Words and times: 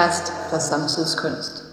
podcast 0.00 0.32
for 0.50 0.58
samtidskunst. 0.58 1.64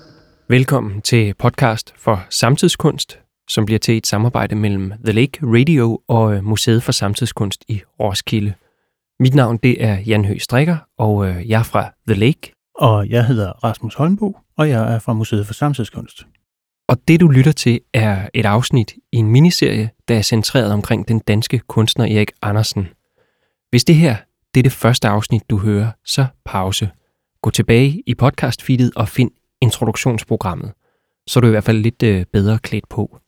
Velkommen 0.50 1.02
til 1.02 1.34
podcast 1.34 1.94
for 1.98 2.26
samtidskunst, 2.30 3.20
som 3.50 3.66
bliver 3.66 3.80
til 3.80 3.98
et 3.98 4.08
samarbejde 4.08 4.56
mellem 4.56 4.94
The 5.06 5.14
Lake 5.14 5.40
Radio 5.42 6.00
og 6.08 6.44
Museet 6.44 6.84
for 6.84 6.92
Samtidskunst 6.92 7.66
i 7.68 7.82
Roskilde. 8.00 8.54
Mit 9.20 9.36
navn 9.36 9.58
det 9.58 9.84
er 9.84 10.00
Jan 10.00 10.26
Høgh 10.26 10.40
Strikker, 10.40 10.78
og 10.98 11.28
øh, 11.28 11.50
jeg 11.50 11.60
er 11.60 11.64
fra 11.64 11.92
The 12.08 12.20
Lake. 12.20 12.54
Og 12.76 13.10
jeg 13.10 13.26
hedder 13.26 13.52
Rasmus 13.64 13.96
Holmbo, 13.96 14.38
og 14.58 14.70
jeg 14.70 14.94
er 14.94 15.00
fra 15.00 15.14
Museet 15.14 15.48
for 15.48 15.54
Samtidskunst. 15.54 16.26
Og 16.90 16.98
det 17.08 17.20
du 17.20 17.28
lytter 17.28 17.52
til 17.52 17.80
er 17.94 18.30
et 18.34 18.46
afsnit 18.46 18.94
i 19.12 19.18
en 19.18 19.32
miniserie, 19.32 19.90
der 20.08 20.18
er 20.18 20.22
centreret 20.22 20.72
omkring 20.72 21.08
den 21.08 21.20
danske 21.20 21.60
kunstner 21.60 22.06
Erik 22.06 22.32
Andersen. 22.42 22.88
Hvis 23.70 23.84
det 23.84 23.96
her 23.96 24.16
det 24.54 24.60
er 24.62 24.64
det 24.64 24.72
første 24.72 25.08
afsnit, 25.08 25.50
du 25.50 25.58
hører, 25.58 25.92
så 26.06 26.26
pause. 26.46 26.90
Gå 27.42 27.50
tilbage 27.50 28.04
i 28.06 28.16
podcastfeedet 28.16 28.92
og 28.96 29.10
find 29.10 29.32
introduktionsprogrammet, 29.62 30.72
så 31.28 31.40
er 31.40 31.42
du 31.42 31.48
i 31.48 31.52
hvert 31.52 31.64
fald 31.64 31.78
lidt 31.78 32.04
øh, 32.04 32.26
bedre 32.34 32.60
klædt 32.60 32.90
på. 32.90 33.20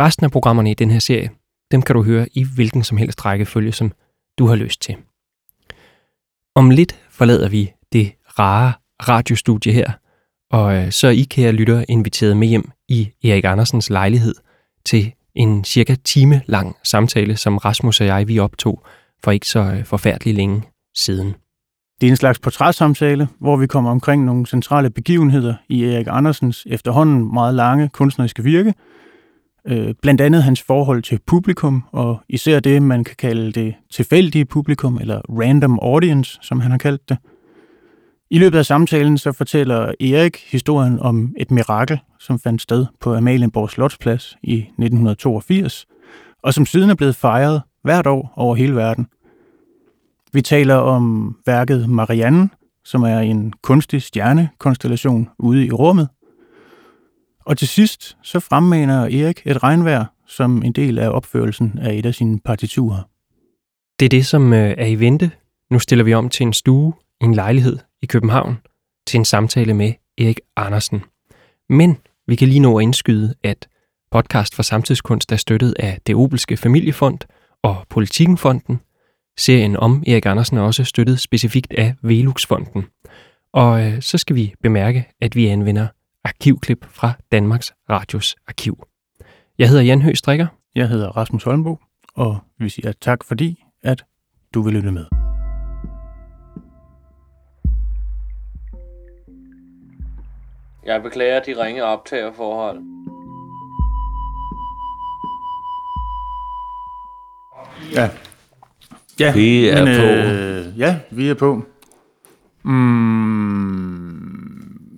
Resten 0.00 0.24
af 0.24 0.30
programmerne 0.30 0.70
i 0.70 0.74
den 0.74 0.90
her 0.90 0.98
serie, 0.98 1.30
dem 1.70 1.82
kan 1.82 1.94
du 1.94 2.02
høre 2.02 2.26
i 2.32 2.44
hvilken 2.54 2.84
som 2.84 2.96
helst 2.96 3.24
rækkefølge, 3.24 3.72
som 3.72 3.92
du 4.38 4.46
har 4.46 4.54
lyst 4.54 4.80
til. 4.80 4.96
Om 6.54 6.70
lidt 6.70 7.00
forlader 7.10 7.48
vi 7.48 7.72
det 7.92 8.12
rare 8.38 8.72
radiostudie 9.08 9.72
her, 9.72 9.92
og 10.50 10.74
øh, 10.76 10.92
så 10.92 11.06
er 11.06 11.10
I, 11.10 11.22
kære 11.22 11.52
lytter, 11.52 11.84
inviteret 11.88 12.36
med 12.36 12.48
hjem 12.48 12.70
i 12.88 13.10
Erik 13.24 13.44
Andersens 13.44 13.90
lejlighed 13.90 14.34
til 14.84 15.12
en 15.34 15.64
cirka 15.64 15.94
time 16.04 16.42
lang 16.46 16.76
samtale, 16.84 17.36
som 17.36 17.56
Rasmus 17.56 18.00
og 18.00 18.06
jeg 18.06 18.28
vi 18.28 18.38
optog 18.38 18.82
for 19.24 19.30
ikke 19.30 19.48
så 19.48 19.60
forfærdelig 19.60 19.86
forfærdeligt 19.86 20.36
længe 20.36 20.62
siden. 20.94 21.34
Det 22.02 22.08
er 22.08 22.12
en 22.12 22.16
slags 22.16 22.38
portrætsamtale, 22.38 23.28
hvor 23.38 23.56
vi 23.56 23.66
kommer 23.66 23.90
omkring 23.90 24.24
nogle 24.24 24.46
centrale 24.46 24.90
begivenheder 24.90 25.54
i 25.68 25.84
Erik 25.84 26.06
Andersens 26.10 26.66
efterhånden 26.70 27.32
meget 27.32 27.54
lange 27.54 27.88
kunstneriske 27.88 28.42
virke, 28.42 28.74
øh, 29.66 29.94
blandt 30.02 30.20
andet 30.20 30.42
hans 30.42 30.62
forhold 30.62 31.02
til 31.02 31.18
publikum, 31.26 31.84
og 31.92 32.20
især 32.28 32.60
det, 32.60 32.82
man 32.82 33.04
kan 33.04 33.16
kalde 33.18 33.52
det 33.52 33.74
tilfældige 33.90 34.44
publikum, 34.44 34.98
eller 35.00 35.20
random 35.28 35.78
audience, 35.82 36.38
som 36.42 36.60
han 36.60 36.70
har 36.70 36.78
kaldt 36.78 37.08
det. 37.08 37.16
I 38.30 38.38
løbet 38.38 38.58
af 38.58 38.66
samtalen 38.66 39.18
så 39.18 39.32
fortæller 39.32 39.92
Erik 40.00 40.36
historien 40.50 40.98
om 40.98 41.34
et 41.38 41.50
mirakel, 41.50 41.98
som 42.20 42.38
fandt 42.38 42.62
sted 42.62 42.86
på 43.00 43.14
Amalienborg 43.14 43.70
Slotsplads 43.70 44.36
i 44.42 44.56
1982, 44.56 45.86
og 46.42 46.54
som 46.54 46.66
siden 46.66 46.90
er 46.90 46.94
blevet 46.94 47.16
fejret 47.16 47.62
hvert 47.82 48.06
år 48.06 48.32
over 48.36 48.54
hele 48.54 48.76
verden. 48.76 49.06
Vi 50.32 50.42
taler 50.42 50.74
om 50.74 51.36
værket 51.46 51.88
Marianne, 51.88 52.50
som 52.84 53.02
er 53.02 53.18
en 53.18 53.52
kunstig 53.62 54.02
stjernekonstellation 54.02 55.28
ude 55.38 55.66
i 55.66 55.72
rummet. 55.72 56.08
Og 57.46 57.58
til 57.58 57.68
sidst 57.68 58.16
så 58.22 58.40
fremmaner 58.40 59.02
Erik 59.02 59.42
et 59.44 59.62
regnvejr 59.62 60.04
som 60.26 60.62
en 60.62 60.72
del 60.72 60.98
af 60.98 61.08
opførelsen 61.08 61.78
af 61.78 61.94
et 61.94 62.06
af 62.06 62.14
sine 62.14 62.40
partiturer. 62.40 63.02
Det 64.00 64.04
er 64.04 64.08
det, 64.08 64.26
som 64.26 64.52
øh, 64.52 64.74
er 64.78 64.86
i 64.86 64.94
vente. 64.94 65.30
Nu 65.70 65.78
stiller 65.78 66.04
vi 66.04 66.14
om 66.14 66.28
til 66.28 66.46
en 66.46 66.52
stue 66.52 66.92
i 67.20 67.24
en 67.24 67.34
lejlighed 67.34 67.78
i 68.02 68.06
København 68.06 68.58
til 69.06 69.18
en 69.18 69.24
samtale 69.24 69.74
med 69.74 69.92
Erik 70.18 70.40
Andersen. 70.56 71.02
Men 71.68 71.96
vi 72.26 72.36
kan 72.36 72.48
lige 72.48 72.60
nå 72.60 72.78
at 72.78 72.82
indskyde, 72.82 73.34
at 73.44 73.68
podcast 74.10 74.54
for 74.54 74.62
samtidskunst 74.62 75.32
er 75.32 75.36
støttet 75.36 75.74
af 75.78 75.98
det 76.06 76.14
Obelske 76.14 76.56
Familiefond 76.56 77.18
og 77.62 77.76
Politikenfonden. 77.90 78.80
Serien 79.38 79.76
om 79.76 80.02
Erik 80.06 80.26
Andersen 80.26 80.56
er 80.56 80.62
også 80.62 80.84
støttet 80.84 81.20
specifikt 81.20 81.72
af 81.72 81.94
Veluxfonden. 82.02 82.86
Og 83.52 83.86
øh, 83.86 84.02
så 84.02 84.18
skal 84.18 84.36
vi 84.36 84.54
bemærke, 84.62 85.08
at 85.20 85.36
vi 85.36 85.46
anvender 85.46 85.86
arkivklip 86.24 86.84
fra 86.90 87.12
Danmarks 87.32 87.72
Radios 87.90 88.36
arkiv. 88.48 88.86
Jeg 89.58 89.68
hedder 89.68 89.82
Jan 89.82 90.02
Høgh 90.02 90.16
Strikker. 90.16 90.46
Jeg 90.74 90.88
hedder 90.88 91.08
Rasmus 91.08 91.44
Holmbo, 91.44 91.78
og 92.14 92.38
vi 92.58 92.68
siger 92.68 92.92
tak 93.00 93.24
fordi, 93.24 93.64
at 93.82 94.04
du 94.54 94.62
vil 94.62 94.74
lytte 94.74 94.92
med. 94.92 95.04
Jeg 100.86 101.02
beklager 101.02 101.40
de 101.40 101.64
ringe 101.64 101.84
optagerforhold. 101.84 102.82
Ja. 107.92 108.10
Ja, 109.22 109.32
Vi 109.34 109.68
er 109.68 109.84
men, 109.84 109.96
på. 109.96 110.02
Øh, 110.02 110.78
ja, 110.78 110.96
vi 111.10 111.28
er 111.28 111.34
på. 111.34 111.64
Mm, 112.64 114.08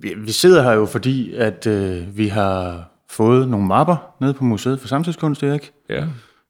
vi, 0.01 0.13
vi 0.17 0.31
sidder 0.31 0.63
her 0.63 0.71
jo 0.71 0.85
fordi, 0.85 1.33
at 1.33 1.67
øh, 1.67 2.17
vi 2.17 2.27
har 2.27 2.83
fået 3.09 3.49
nogle 3.49 3.67
mapper 3.67 3.95
nede 4.21 4.33
på 4.33 4.43
Museet 4.43 4.79
for 4.79 4.87
Samtidskunst, 4.87 5.43
Erik, 5.43 5.71
Ja. 5.89 6.03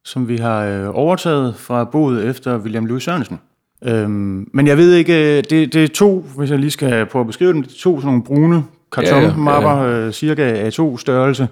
som 0.03 0.27
vi 0.27 0.37
har 0.37 0.65
øh, 0.65 0.89
overtaget 0.93 1.55
fra 1.55 1.83
boet 1.83 2.25
efter 2.25 2.57
William 2.57 2.85
Louis 2.85 3.03
Sørensen. 3.03 3.39
Øhm, 3.85 4.49
men 4.53 4.67
jeg 4.67 4.77
ved 4.77 4.93
ikke, 4.93 5.37
øh, 5.37 5.43
det, 5.49 5.73
det 5.73 5.83
er 5.83 5.87
to, 5.87 6.25
hvis 6.37 6.51
jeg 6.51 6.59
lige 6.59 6.71
skal 6.71 7.05
prøve 7.05 7.21
at 7.21 7.27
beskrive 7.27 7.53
dem, 7.53 7.63
det 7.63 7.71
er 7.71 7.75
to 7.79 7.97
sådan 7.99 8.07
nogle 8.07 8.23
brune 8.23 8.63
kartonmapper, 8.91 9.71
ja, 9.71 9.83
ja, 9.83 9.99
ja. 9.99 10.05
øh, 10.05 10.11
cirka 10.13 10.69
A2 10.69 10.97
størrelse. 10.97 11.47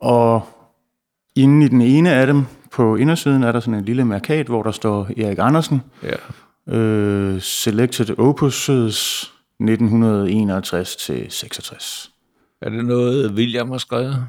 Og 0.00 0.42
inde 1.36 1.66
i 1.66 1.68
den 1.68 1.80
ene 1.82 2.10
af 2.12 2.26
dem, 2.26 2.44
på 2.72 2.96
indersiden, 2.96 3.42
er 3.42 3.52
der 3.52 3.60
sådan 3.60 3.74
en 3.74 3.84
lille 3.84 4.04
markat, 4.04 4.46
hvor 4.46 4.62
der 4.62 4.70
står 4.70 5.08
Erik 5.16 5.38
Andersen. 5.40 5.82
ja. 6.02 6.16
Øh, 6.76 7.40
selected 7.40 8.18
Opuses 8.18 9.32
1961-66. 9.62 12.10
Er 12.62 12.70
det 12.70 12.84
noget, 12.84 13.30
William 13.30 13.70
har 13.70 13.78
skrevet? 13.78 14.24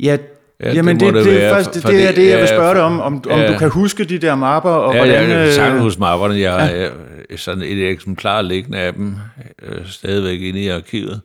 Ja, 0.00 0.16
Ja, 0.60 0.68
ja 0.68 0.74
jamen 0.74 1.00
det 1.00 1.14
det, 1.14 1.24
det, 1.24 1.34
være, 1.34 1.42
er 1.60 1.64
for- 1.64 1.70
det, 1.72 1.82
det 1.82 2.08
er 2.08 2.12
det- 2.14 2.26
jeg 2.28 2.38
vil 2.38 2.40
ja, 2.40 2.46
spørge 2.46 2.74
dig 2.74 2.82
om, 2.82 3.00
om, 3.00 3.14
om 3.30 3.38
ja. 3.40 3.52
du 3.52 3.58
kan 3.58 3.70
huske 3.70 4.04
de 4.04 4.18
der 4.18 4.34
mapper, 4.34 4.70
og 4.70 4.94
Ja, 4.94 4.98
hvordan... 5.04 5.30
jeg 5.30 5.46
kan 5.46 5.54
sagtens 5.54 5.94
øh, 5.96 6.00
mapperne. 6.00 6.34
Jeg 6.40 6.52
har 6.52 6.70
ja. 6.70 6.88
sådan 7.36 7.62
et 7.62 7.88
eksemplar 7.90 8.42
liggende 8.42 8.78
af 8.78 8.94
dem 8.94 9.14
øh, 9.62 9.86
stadigvæk 9.86 10.40
inde 10.40 10.60
i 10.60 10.68
arkivet. 10.68 11.20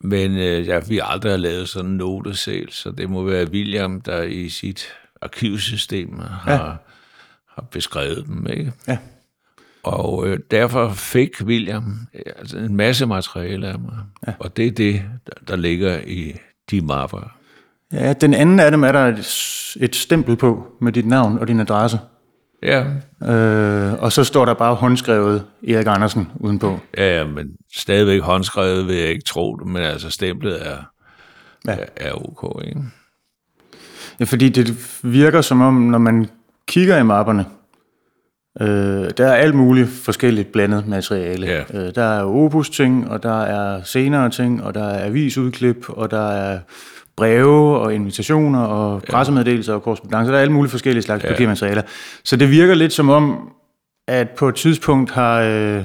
Men 0.00 0.36
øh, 0.36 0.66
jeg, 0.66 0.82
vi 0.88 0.96
har 0.96 1.04
aldrig 1.04 1.38
lavet 1.38 1.68
sådan 1.68 1.90
en 1.90 1.96
note 1.96 2.34
selv, 2.36 2.68
så 2.72 2.90
det 2.90 3.10
må 3.10 3.24
være 3.24 3.50
William, 3.50 4.00
der 4.00 4.22
i 4.22 4.48
sit 4.48 4.86
arkivsystem 5.22 6.18
har, 6.18 6.52
Ja. 6.52 6.58
har 7.48 7.62
beskrevet 7.70 8.24
dem. 8.26 8.46
Ikke? 8.50 8.72
Ja. 8.88 8.98
Og 9.82 10.26
øh, 10.26 10.38
derfor 10.50 10.90
fik 10.92 11.30
William 11.44 11.98
øh, 12.14 12.32
altså 12.38 12.58
en 12.58 12.76
masse 12.76 13.06
materiale 13.06 13.68
af 13.68 13.78
mig. 13.78 13.98
Ja. 14.26 14.32
Og 14.38 14.56
det 14.56 14.66
er 14.66 14.70
det, 14.70 15.02
der, 15.26 15.32
der 15.48 15.56
ligger 15.56 16.00
i 16.06 16.32
de 16.70 16.80
mapper. 16.80 17.36
Ja, 17.92 18.12
den 18.12 18.34
anden 18.34 18.60
af 18.60 18.70
dem 18.70 18.82
er 18.84 18.92
der 18.92 19.06
et, 19.06 19.18
et 19.80 19.96
stempel 19.96 20.36
på 20.36 20.66
med 20.80 20.92
dit 20.92 21.06
navn 21.06 21.38
og 21.38 21.48
din 21.48 21.60
adresse. 21.60 21.98
Ja, 22.62 22.84
Øh, 23.22 23.92
og 23.92 24.12
så 24.12 24.24
står 24.24 24.44
der 24.44 24.54
bare 24.54 24.74
håndskrevet 24.74 25.46
Erik 25.68 25.86
Andersen 25.86 26.28
udenpå. 26.34 26.78
Ja, 26.96 27.18
ja, 27.18 27.24
men 27.24 27.48
stadigvæk 27.76 28.20
håndskrevet 28.20 28.86
vil 28.86 28.96
jeg 28.96 29.08
ikke 29.08 29.24
tro 29.24 29.56
det, 29.56 29.66
men 29.66 29.82
altså 29.82 30.10
stemplet 30.10 30.66
er, 30.68 30.76
ja. 31.66 31.72
er, 31.72 31.84
er 31.96 32.12
ok, 32.12 32.62
ikke? 32.64 32.80
Ja, 34.20 34.24
fordi 34.24 34.48
det 34.48 34.98
virker 35.02 35.40
som 35.40 35.60
om, 35.60 35.74
når 35.74 35.98
man 35.98 36.28
kigger 36.68 36.98
i 36.98 37.02
mapperne, 37.02 37.44
øh, 38.60 39.10
der 39.16 39.26
er 39.26 39.34
alt 39.34 39.54
muligt 39.54 39.88
forskelligt 39.88 40.52
blandet 40.52 40.88
materiale. 40.88 41.46
Ja. 41.46 41.62
Øh, 41.74 41.94
der 41.94 42.04
er 42.04 42.24
opus-ting, 42.24 43.10
og 43.10 43.22
der 43.22 43.42
er 43.42 43.82
senere 43.82 44.30
ting, 44.30 44.62
og 44.62 44.74
der 44.74 44.84
er 44.84 45.06
avisudklip, 45.06 45.88
og 45.88 46.10
der 46.10 46.28
er 46.28 46.58
breve 47.16 47.78
og 47.78 47.94
invitationer 47.94 48.60
og 48.60 49.02
pressemeddelelser 49.02 49.74
og 49.74 49.82
korrespondancer. 49.82 50.30
Der 50.30 50.38
er 50.38 50.42
alle 50.42 50.52
mulige 50.52 50.70
forskellige 50.70 51.02
slags 51.02 51.24
ja. 51.24 51.28
papirmaterialer. 51.28 51.82
Så 52.24 52.36
det 52.36 52.50
virker 52.50 52.74
lidt 52.74 52.92
som 52.92 53.08
om, 53.08 53.48
at 54.08 54.30
på 54.30 54.48
et 54.48 54.54
tidspunkt 54.54 55.10
har 55.10 55.40
øh, 55.40 55.84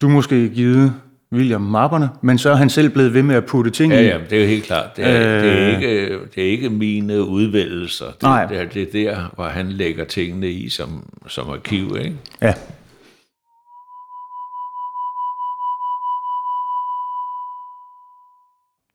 du 0.00 0.08
måske 0.08 0.48
givet 0.48 0.94
William 1.32 1.60
mapperne, 1.60 2.08
men 2.22 2.38
så 2.38 2.50
er 2.50 2.54
han 2.54 2.70
selv 2.70 2.90
blevet 2.90 3.14
ved 3.14 3.22
med 3.22 3.34
at 3.34 3.46
putte 3.46 3.70
ting 3.70 3.92
Ja, 3.92 4.00
i. 4.00 4.04
ja, 4.04 4.18
det 4.30 4.32
er 4.32 4.40
jo 4.42 4.46
helt 4.46 4.64
klart. 4.64 4.96
Det 4.96 5.04
er, 5.06 5.36
øh, 5.36 5.42
det 5.42 5.62
er, 5.62 5.76
ikke, 5.76 6.18
det 6.34 6.44
er 6.44 6.48
ikke 6.50 6.70
mine 6.70 7.24
udvælgelser. 7.24 8.06
Det, 8.06 8.22
Nej. 8.22 8.46
Det, 8.46 8.58
er, 8.60 8.64
det 8.68 8.82
er 8.82 8.92
der, 8.92 9.30
hvor 9.34 9.44
han 9.44 9.68
lægger 9.72 10.04
tingene 10.04 10.50
i 10.50 10.68
som, 10.68 11.04
som 11.26 11.50
arkiv, 11.50 11.96
ikke? 11.98 12.16
ja. 12.42 12.54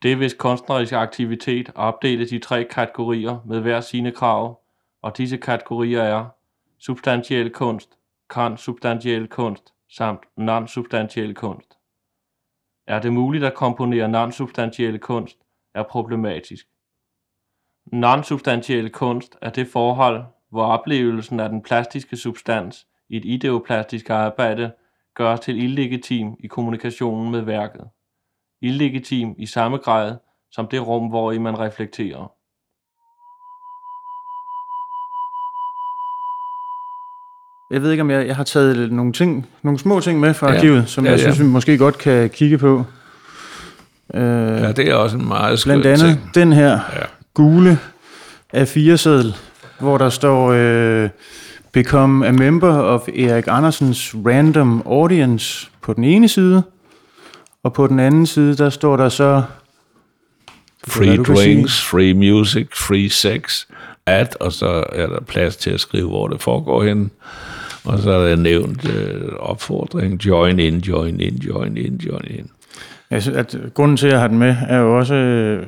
Det 0.02 0.12
er 0.12 0.16
hvis 0.16 0.34
kunstnerisk 0.34 0.94
aktivitet 0.94 1.72
opdeles 1.76 2.32
i 2.32 2.40
tre 2.40 2.64
kategorier 2.64 3.38
med 3.46 3.60
hver 3.62 3.82
sine 3.82 4.12
krav, 4.12 4.60
og 5.04 5.18
disse 5.18 5.38
kategorier 5.38 6.02
er 6.02 6.26
substantiel 6.80 7.50
kunst, 7.50 7.90
konsubstantiel 8.30 9.28
kunst 9.28 9.64
samt 9.98 10.20
non-substantiel 10.38 11.34
kunst. 11.34 11.75
Er 12.88 13.00
det 13.00 13.14
muligt 13.14 13.44
at 13.44 13.54
komponere 13.54 14.08
non-substantiel 14.08 15.00
kunst, 15.00 15.38
er 15.74 15.84
problematisk. 15.84 16.68
Non-substantiel 17.86 18.90
kunst 18.90 19.38
er 19.42 19.50
det 19.50 19.68
forhold, 19.68 20.24
hvor 20.50 20.66
oplevelsen 20.66 21.40
af 21.40 21.50
den 21.50 21.62
plastiske 21.64 22.18
substans 22.18 22.88
i 23.10 23.18
et 23.18 23.26
ideoplastisk 23.26 24.10
arbejde 24.10 24.72
gøres 25.14 25.40
til 25.40 25.64
illegitim 25.64 26.36
i 26.40 26.48
kommunikationen 26.48 27.32
med 27.32 27.42
værket. 27.42 27.90
Illegitim 28.62 29.36
i 29.38 29.46
samme 29.46 29.78
grad 29.78 30.18
som 30.52 30.68
det 30.68 30.88
rum, 30.88 31.08
hvor 31.08 31.32
i 31.32 31.38
man 31.38 31.60
reflekterer. 31.60 32.35
Jeg 37.72 37.82
ved 37.82 37.92
ikke, 37.92 38.02
om 38.02 38.12
jeg, 38.12 38.28
jeg 38.28 38.36
har 38.36 38.44
taget 38.44 38.92
nogle 38.92 39.14
ting, 39.14 39.48
nogle 39.64 39.80
små 39.80 40.00
ting 40.00 40.20
med 40.20 40.34
fra 40.34 40.50
Ja. 40.52 40.56
arkivet, 40.58 40.90
som 40.90 41.06
Ja, 41.06 41.12
jeg 41.12 41.20
ja. 41.20 41.24
synes, 41.24 41.40
vi 41.40 41.46
måske 41.46 41.78
godt 41.78 41.98
kan 41.98 42.30
kigge 42.30 42.58
på. 42.58 42.86
Øh, 44.14 44.22
Ja, 44.62 44.72
det 44.72 44.90
er 44.90 44.96
også 44.96 45.18
en 45.18 45.28
meget 45.28 45.60
skøn 45.60 45.82
blandt 45.82 46.02
andet 46.04 46.18
ting. 46.18 46.36
den 46.36 46.54
her 46.54 46.70
Ja. 46.72 47.06
gule 47.34 47.80
A4-seddel, 48.58 49.36
hvor 49.80 49.98
der 49.98 50.10
står 50.10 50.52
øh, 50.56 51.10
Become 51.72 52.28
a 52.28 52.32
member 52.32 52.74
of 52.78 53.08
Erik 53.08 53.44
Andersens 53.48 54.16
random 54.26 54.84
audience 54.86 55.70
på 55.82 55.94
den 55.94 56.04
ene 56.04 56.28
side, 56.30 56.64
og 57.64 57.74
på 57.74 57.88
den 57.88 58.00
anden 58.00 58.26
side, 58.26 58.56
der 58.58 58.70
står 58.70 58.98
der 58.98 59.10
så... 59.10 59.44
Free 60.88 61.16
Hvad 61.16 61.36
drinks, 61.36 61.84
free 61.86 62.14
music, 62.14 62.68
free 62.76 63.10
sex, 63.10 63.66
at, 64.06 64.38
og 64.40 64.52
så 64.52 64.84
er 64.92 65.08
der 65.08 65.20
plads 65.28 65.56
til 65.56 65.70
at 65.70 65.80
skrive, 65.80 66.08
hvor 66.08 66.28
det 66.28 66.42
foregår 66.42 66.84
hen. 66.84 67.12
Og 67.86 68.00
så 68.00 68.12
er 68.12 68.30
der 68.30 68.36
nævnt 68.36 68.90
øh, 68.96 69.22
opfordring, 69.40 70.26
join 70.26 70.60
in, 70.60 70.78
join 70.80 71.20
in, 71.20 71.36
join 71.36 71.78
in, 71.78 71.96
join 71.96 72.26
in. 72.30 72.50
Jeg 73.12 73.22
synes, 73.22 73.38
at 73.38 73.58
grunden 73.74 73.98
til, 73.98 74.08
at 74.08 74.12
jeg 74.14 74.20
har 74.22 74.28
den 74.28 74.40
med, 74.40 74.56
er 74.68 74.78
jo 74.80 74.98
også, 74.98 75.16
øh, 75.16 75.68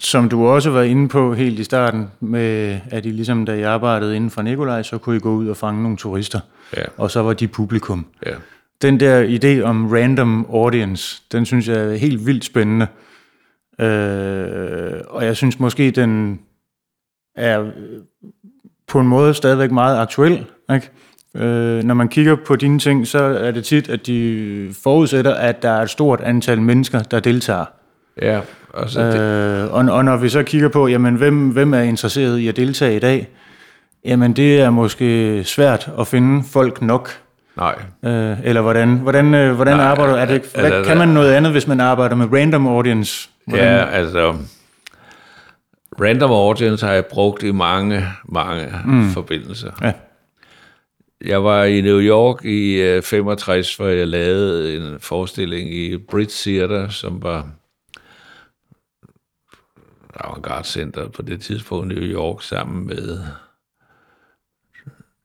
som 0.00 0.28
du 0.28 0.46
også 0.46 0.70
var 0.70 0.82
inde 0.82 1.08
på 1.08 1.34
helt 1.34 1.58
i 1.58 1.64
starten, 1.64 2.06
med 2.20 2.78
at 2.90 3.06
I 3.06 3.10
ligesom, 3.10 3.46
da 3.46 3.54
I 3.54 3.62
arbejdede 3.62 4.16
inden 4.16 4.30
for 4.30 4.42
Nikolaj, 4.42 4.82
så 4.82 4.98
kunne 4.98 5.16
I 5.16 5.20
gå 5.20 5.34
ud 5.34 5.48
og 5.48 5.56
fange 5.56 5.82
nogle 5.82 5.96
turister, 5.96 6.40
Ja, 6.76 6.82
og 6.96 7.10
så 7.10 7.22
var 7.22 7.32
de 7.32 7.48
publikum. 7.48 8.06
ja. 8.26 8.32
Den 8.82 9.00
der 9.00 9.38
idé 9.38 9.62
om 9.62 9.86
random 9.92 10.46
audience, 10.50 11.22
den 11.32 11.46
synes 11.46 11.68
jeg 11.68 11.76
er 11.92 11.94
helt 11.96 12.26
vildt 12.26 12.44
spændende. 12.44 12.86
Øh, 13.80 15.00
og 15.08 15.24
jeg 15.24 15.36
synes 15.36 15.60
måske, 15.60 15.90
den 15.90 16.40
er 17.36 17.70
på 18.88 19.00
en 19.00 19.06
måde 19.08 19.34
stadigvæk 19.34 19.70
meget 19.70 19.98
aktuel. 19.98 20.44
Ikke? 20.74 20.90
Øh, 21.36 21.82
når 21.84 21.94
man 21.94 22.08
kigger 22.08 22.36
på 22.46 22.56
dine 22.56 22.78
ting, 22.78 23.06
så 23.06 23.18
er 23.22 23.50
det 23.50 23.64
tit, 23.64 23.88
at 23.88 24.06
de 24.06 24.74
forudsætter, 24.82 25.34
at 25.34 25.62
der 25.62 25.70
er 25.70 25.82
et 25.82 25.90
stort 25.90 26.20
antal 26.20 26.62
mennesker, 26.62 27.02
der 27.02 27.20
deltager. 27.20 27.64
Ja, 28.22 28.40
altså 28.78 29.00
det, 29.10 29.20
Øh, 29.20 29.72
og, 29.72 29.84
og 29.96 30.04
når 30.04 30.16
vi 30.16 30.28
så 30.28 30.42
kigger 30.42 30.68
på, 30.68 30.86
jamen, 30.88 31.14
hvem, 31.14 31.48
hvem 31.48 31.74
er 31.74 31.80
interesseret 31.80 32.38
i 32.38 32.48
at 32.48 32.56
deltage 32.56 32.96
i 32.96 32.98
dag, 32.98 33.28
jamen 34.04 34.32
det 34.32 34.60
er 34.60 34.70
måske 34.70 35.44
svært 35.44 35.90
at 36.00 36.06
finde 36.06 36.42
folk 36.52 36.82
nok. 36.82 37.10
nej. 37.56 37.74
Øh, 38.04 38.36
eller 38.44 38.60
hvordan, 38.60 38.88
hvordan, 38.96 39.34
øh, 39.34 39.54
hvordan 39.54 39.76
Nej, 39.76 39.86
arbejder 39.86 40.14
er 40.14 40.24
det, 40.26 40.34
altså, 40.34 40.60
hvad, 40.60 40.72
altså- 40.72 40.88
Kan 40.88 40.98
man 40.98 41.08
noget 41.08 41.32
andet, 41.32 41.52
hvis 41.52 41.66
man 41.66 41.80
arbejder 41.80 42.16
med 42.16 42.32
random 42.32 42.66
audience? 42.66 43.28
Hvordan, 43.46 43.64
Ja, 43.66 43.84
altså... 43.84 44.34
Random 46.00 46.30
audience 46.30 46.86
har 46.86 46.92
jeg 46.92 47.06
brugt 47.06 47.42
i 47.42 47.50
mange, 47.52 48.06
mange 48.24 48.72
mm. 48.84 49.10
forbindelser. 49.10 49.72
Ja. 49.82 49.92
Jeg 51.24 51.44
var 51.44 51.64
i 51.64 51.80
New 51.80 52.00
York 52.00 52.44
i 52.44 52.74
øh, 52.74 53.02
65, 53.02 53.76
hvor 53.76 53.86
jeg 53.86 54.08
lavede 54.08 54.76
en 54.76 55.00
forestilling 55.00 55.74
i 55.74 55.96
Brit 55.96 56.28
Theater, 56.28 56.88
som 56.88 57.22
var 57.22 57.50
Avantgarde 60.14 60.68
Center 60.68 61.08
på 61.08 61.22
det 61.22 61.40
tidspunkt 61.40 61.92
i 61.92 61.94
New 61.94 62.04
York, 62.04 62.42
sammen 62.42 62.86
med 62.86 63.18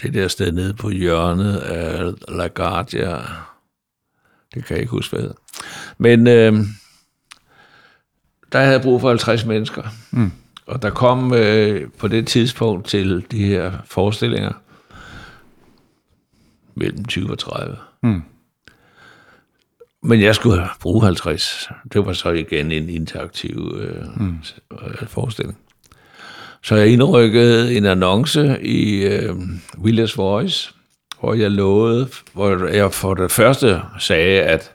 det 0.01 0.13
der 0.13 0.27
sted 0.27 0.51
nede 0.51 0.73
på 0.73 0.89
hjørnet 0.89 1.57
af 1.57 2.13
LaGuardia. 2.27 3.17
Det 4.53 4.65
kan 4.65 4.75
jeg 4.75 4.79
ikke 4.79 4.91
huske, 4.91 5.15
hvad 5.15 5.27
det. 5.27 5.35
Men 5.97 6.27
øh, 6.27 6.53
der 8.51 8.59
havde 8.59 8.71
jeg 8.71 8.81
brug 8.81 9.01
for 9.01 9.09
50 9.09 9.45
mennesker. 9.45 9.83
Mm. 10.11 10.31
Og 10.69 10.81
der 10.81 10.89
kom 10.89 11.33
øh, 11.33 11.89
på 11.97 12.07
det 12.07 12.27
tidspunkt 12.27 12.87
til 12.87 13.25
de 13.31 13.45
her 13.45 13.71
forestillinger 13.85 14.51
mellem 16.75 17.05
20 17.05 17.31
og 17.31 17.39
30. 17.39 17.77
Mm. 18.03 18.21
Men 20.03 20.21
jeg 20.21 20.35
skulle 20.35 20.69
bruge 20.81 21.05
50. 21.05 21.69
Det 21.93 22.05
var 22.05 22.13
så 22.13 22.29
igen 22.29 22.71
en 22.71 22.89
interaktiv 22.89 23.77
øh, 23.79 24.21
mm. 24.21 24.37
forestilling. 25.07 25.57
Så 26.63 26.75
jeg 26.75 26.87
indrykkede 26.87 27.77
en 27.77 27.85
annonce 27.85 28.57
i 28.61 29.03
øh, 29.03 29.35
Willis 29.77 30.17
Voice, 30.17 30.73
hvor 31.19 31.33
jeg 31.33 31.51
lovede, 31.51 32.07
hvor 32.33 32.67
jeg 32.67 32.93
for 32.93 33.13
det 33.13 33.31
første 33.31 33.81
sagde, 33.99 34.41
at 34.41 34.71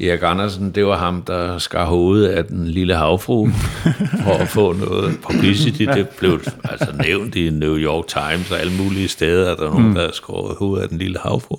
Erik 0.00 0.22
Andersen, 0.22 0.70
det 0.72 0.86
var 0.86 0.96
ham, 0.96 1.22
der 1.22 1.58
skar 1.58 1.84
hovedet 1.84 2.28
af 2.28 2.44
den 2.44 2.66
lille 2.66 2.96
havfru 2.96 3.48
for 4.24 4.32
at 4.32 4.48
få 4.48 4.72
noget 4.72 5.18
publicity. 5.22 5.82
Det 5.82 6.08
blev 6.08 6.40
altså 6.64 6.94
nævnt 7.04 7.34
i 7.34 7.50
New 7.50 7.76
York 7.76 8.06
Times 8.06 8.50
og 8.50 8.60
alle 8.60 8.82
mulige 8.82 9.08
steder, 9.08 9.52
at 9.52 9.58
der 9.58 9.66
er 9.66 9.70
nogen, 9.70 9.94
der 9.94 10.00
havde 10.00 10.14
skåret 10.14 10.56
hovedet 10.56 10.82
af 10.82 10.88
den 10.88 10.98
lille 10.98 11.18
havfru. 11.18 11.56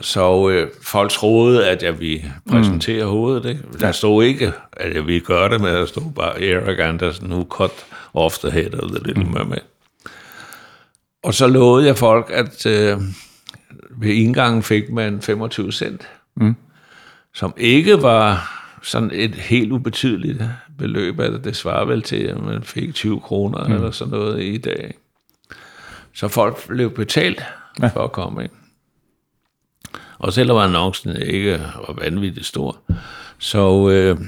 Så 0.00 0.48
øh, 0.48 0.68
folk 0.82 1.10
troede, 1.10 1.68
at 1.68 1.82
jeg 1.82 2.00
ville 2.00 2.32
præsentere 2.50 3.04
mm. 3.04 3.10
hovedet. 3.10 3.44
Ikke? 3.48 3.62
Der 3.80 3.92
stod 3.92 4.24
ikke, 4.24 4.52
at 4.72 4.94
jeg 4.94 5.06
ville 5.06 5.20
gøre 5.20 5.48
det, 5.48 5.60
men 5.60 5.74
der 5.74 5.86
stod 5.86 6.12
bare 6.12 6.42
Erik 6.42 6.78
Andersen, 6.78 7.32
who 7.32 7.46
cut 7.48 7.72
off 8.14 8.38
the 8.38 8.50
head 8.50 8.74
of 8.74 8.90
the 8.90 9.00
little 9.04 9.24
mermaid. 9.24 9.60
Og 11.22 11.34
så 11.34 11.46
lovede 11.46 11.86
jeg 11.86 11.98
folk, 11.98 12.30
at 12.32 12.66
øh, 12.66 12.98
ved 13.90 14.10
indgangen 14.10 14.62
fik 14.62 14.90
man 14.90 15.22
25 15.22 15.72
cent, 15.72 16.08
mm. 16.36 16.56
Som 17.34 17.54
ikke 17.56 18.02
var 18.02 18.56
sådan 18.82 19.10
et 19.12 19.34
helt 19.34 19.72
ubetydeligt 19.72 20.42
beløb. 20.78 21.20
Altså 21.20 21.38
det 21.38 21.56
svarer 21.56 21.84
vel 21.84 22.02
til, 22.02 22.16
at 22.16 22.42
man 22.42 22.62
fik 22.62 22.94
20 22.94 23.20
kroner 23.20 23.66
mm. 23.66 23.74
eller 23.74 23.90
sådan 23.90 24.10
noget 24.10 24.42
i 24.42 24.58
dag. 24.58 24.94
Så 26.14 26.28
folk 26.28 26.68
blev 26.68 26.94
betalt 26.94 27.42
ja. 27.82 27.86
for 27.86 28.04
at 28.04 28.12
komme 28.12 28.42
ind. 28.42 28.50
Og 30.18 30.32
selvom 30.32 30.56
annoncen 30.56 31.16
ikke 31.16 31.62
var 31.88 31.94
vanvittigt 32.00 32.46
stor, 32.46 32.76
så 33.38 33.88
øh, 33.90 34.18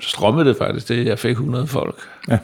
strømmede 0.00 0.48
det 0.48 0.56
faktisk 0.56 0.88
det, 0.88 1.06
jeg 1.06 1.18
fik 1.18 1.30
100 1.30 1.66
folk. 1.66 1.96
Ja. 2.28 2.38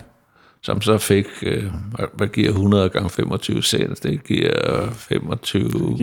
Som 0.63 0.81
så 0.81 0.99
fik, 0.99 1.27
øh, 1.43 1.65
hvad 2.13 2.29
giver 2.29 2.49
100 2.49 2.89
gange 2.89 3.11
25 3.11 3.63
cent? 3.63 4.03
Det 4.03 4.25
giver 4.25 4.91
25, 4.91 5.97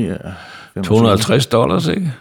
Ja, 0.75 0.81
250 0.81 1.47
dollars, 1.47 1.87
ikke? 1.87 2.13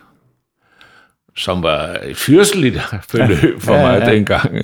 Som 1.36 1.62
var 1.62 1.96
et 2.02 2.16
fyrseligt 2.16 2.80
beløb 3.12 3.60
for 3.60 3.74
Ja, 3.74 3.80
ja, 3.80 3.86
mig 3.86 4.06
ja. 4.06 4.14
dengang. 4.14 4.54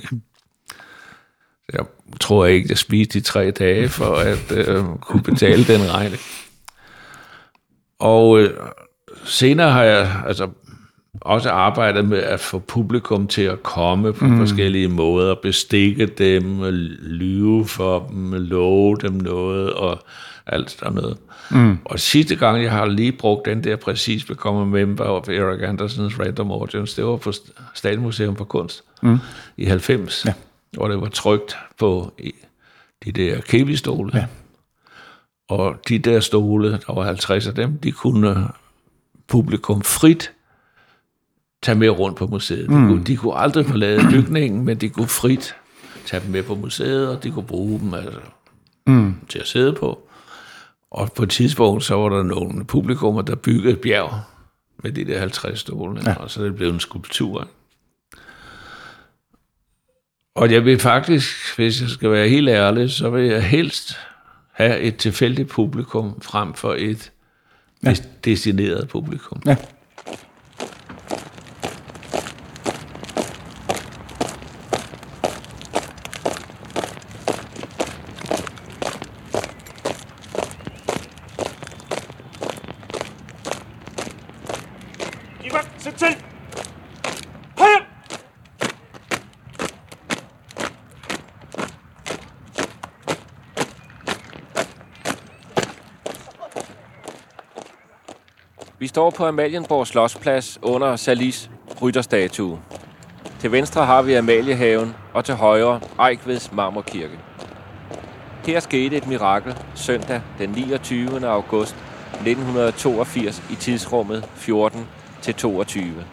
Jeg 1.73 1.85
tror 2.19 2.45
ikke, 2.45 2.69
jeg 2.69 2.77
spiste 2.77 3.17
i 3.17 3.21
tre 3.21 3.51
dage 3.51 3.89
for 3.89 4.15
at 4.15 4.51
øh, 4.51 4.83
kunne 5.01 5.23
betale 5.23 5.63
den 5.63 5.93
regning. 5.93 6.21
Og 7.99 8.39
øh, 8.39 8.49
senere 9.23 9.71
har 9.71 9.83
jeg 9.83 10.11
altså 10.27 10.49
også 11.21 11.49
arbejdet 11.49 12.05
med 12.05 12.17
at 12.17 12.39
få 12.39 12.59
publikum 12.59 13.27
til 13.27 13.41
at 13.41 13.63
komme 13.63 14.13
på 14.13 14.25
mm. 14.25 14.37
forskellige 14.37 14.87
måder, 14.87 15.35
bestikke 15.35 16.05
dem, 16.05 16.63
lyve 17.01 17.67
for 17.67 18.07
dem, 18.09 18.33
love 18.33 18.97
dem 19.01 19.13
noget 19.13 19.73
og 19.73 20.03
alt 20.47 20.83
noget. 20.91 21.17
Mm. 21.51 21.77
Og 21.85 21.99
sidste 21.99 22.35
gang, 22.35 22.63
jeg 22.63 22.71
har 22.71 22.85
lige 22.85 23.11
brugt 23.11 23.45
den 23.45 23.63
der 23.63 23.75
præcis 23.75 24.25
Become 24.25 24.61
a 24.61 24.65
Member 24.65 25.03
of 25.03 25.29
Eric 25.29 25.61
Andersens 25.61 26.19
Random 26.19 26.51
Audience, 26.51 26.95
det 26.95 27.05
var 27.05 27.17
på 27.17 27.31
Statsmuseum 27.73 28.35
for 28.35 28.45
Kunst 28.45 28.83
mm. 29.01 29.17
i 29.57 29.65
90, 29.65 30.25
ja. 30.25 30.33
hvor 30.71 30.87
det 30.87 31.01
var 31.01 31.07
trygt 31.07 31.57
på 31.79 32.13
de 33.05 33.11
der 33.11 33.41
kæbistole. 33.41 34.11
Ja. 34.13 34.25
Og 35.49 35.75
de 35.89 35.99
der 35.99 36.19
stole, 36.19 36.71
der 36.71 36.93
var 36.93 37.03
50 37.03 37.47
af 37.47 37.55
dem, 37.55 37.77
de 37.77 37.91
kunne 37.91 38.47
publikum 39.27 39.81
frit 39.81 40.31
tage 41.61 41.77
med 41.77 41.89
rundt 41.89 42.17
på 42.17 42.27
museet. 42.27 42.69
De, 42.69 42.75
mm. 42.75 42.87
kunne, 42.87 43.03
de 43.03 43.17
kunne 43.17 43.35
aldrig 43.35 43.65
forlade 43.65 44.01
bygningen, 44.11 44.65
men 44.65 44.77
de 44.77 44.89
kunne 44.89 45.07
frit 45.07 45.55
tage 46.05 46.23
dem 46.23 46.31
med 46.31 46.43
på 46.43 46.55
museet, 46.55 47.07
og 47.07 47.23
de 47.23 47.31
kunne 47.31 47.47
bruge 47.47 47.79
dem 47.79 47.93
altså, 47.93 48.19
mm. 48.87 49.15
til 49.29 49.39
at 49.39 49.47
sidde 49.47 49.73
på. 49.73 50.07
Og 50.91 51.11
på 51.11 51.23
et 51.23 51.29
tidspunkt, 51.29 51.83
så 51.83 51.95
var 51.95 52.09
der 52.09 52.23
nogle 52.23 52.65
publikummer, 52.65 53.21
der 53.21 53.35
byggede 53.35 53.73
et 53.73 53.81
bjerg 53.81 54.21
med 54.83 54.91
de 54.91 55.05
der 55.05 55.19
50 55.19 55.59
stole, 55.59 56.01
ja. 56.05 56.13
og 56.13 56.31
så 56.31 56.39
er 56.39 56.43
det 56.43 56.55
blevet 56.55 56.73
en 56.73 56.79
skulptur. 56.79 57.47
Og 60.35 60.51
jeg 60.51 60.65
vil 60.65 60.79
faktisk, 60.79 61.55
hvis 61.55 61.81
jeg 61.81 61.89
skal 61.89 62.11
være 62.11 62.29
helt 62.29 62.49
ærlig, 62.49 62.91
så 62.91 63.09
vil 63.09 63.25
jeg 63.25 63.43
helst 63.43 63.97
have 64.51 64.79
et 64.79 64.97
tilfældigt 64.97 65.49
publikum 65.49 66.21
frem 66.21 66.53
for 66.53 66.75
et 66.77 67.11
ja. 67.83 67.95
destineret 68.25 68.87
publikum. 68.89 69.41
Ja. 69.45 69.55
Står 98.91 99.09
på 99.09 99.25
Amalienborg 99.25 99.87
Slotsplads 99.87 100.59
under 100.61 100.95
Salis 100.95 101.49
rytterstatue. 101.81 102.59
Til 103.39 103.51
venstre 103.51 103.85
har 103.85 104.01
vi 104.01 104.13
Amaliehaven, 104.13 104.95
og 105.13 105.25
til 105.25 105.35
højre 105.35 105.79
Ejkveds 105.99 106.51
Marmorkirke. 106.51 107.19
Her 108.45 108.59
skete 108.59 108.97
et 108.97 109.07
mirakel 109.07 109.55
søndag 109.75 110.21
den 110.37 110.49
29. 110.49 111.27
august 111.27 111.75
1982 112.13 113.43
i 113.51 113.55
tidsrummet 113.55 114.29
14 114.35 114.87
til 115.21 115.33
22. 115.33 116.05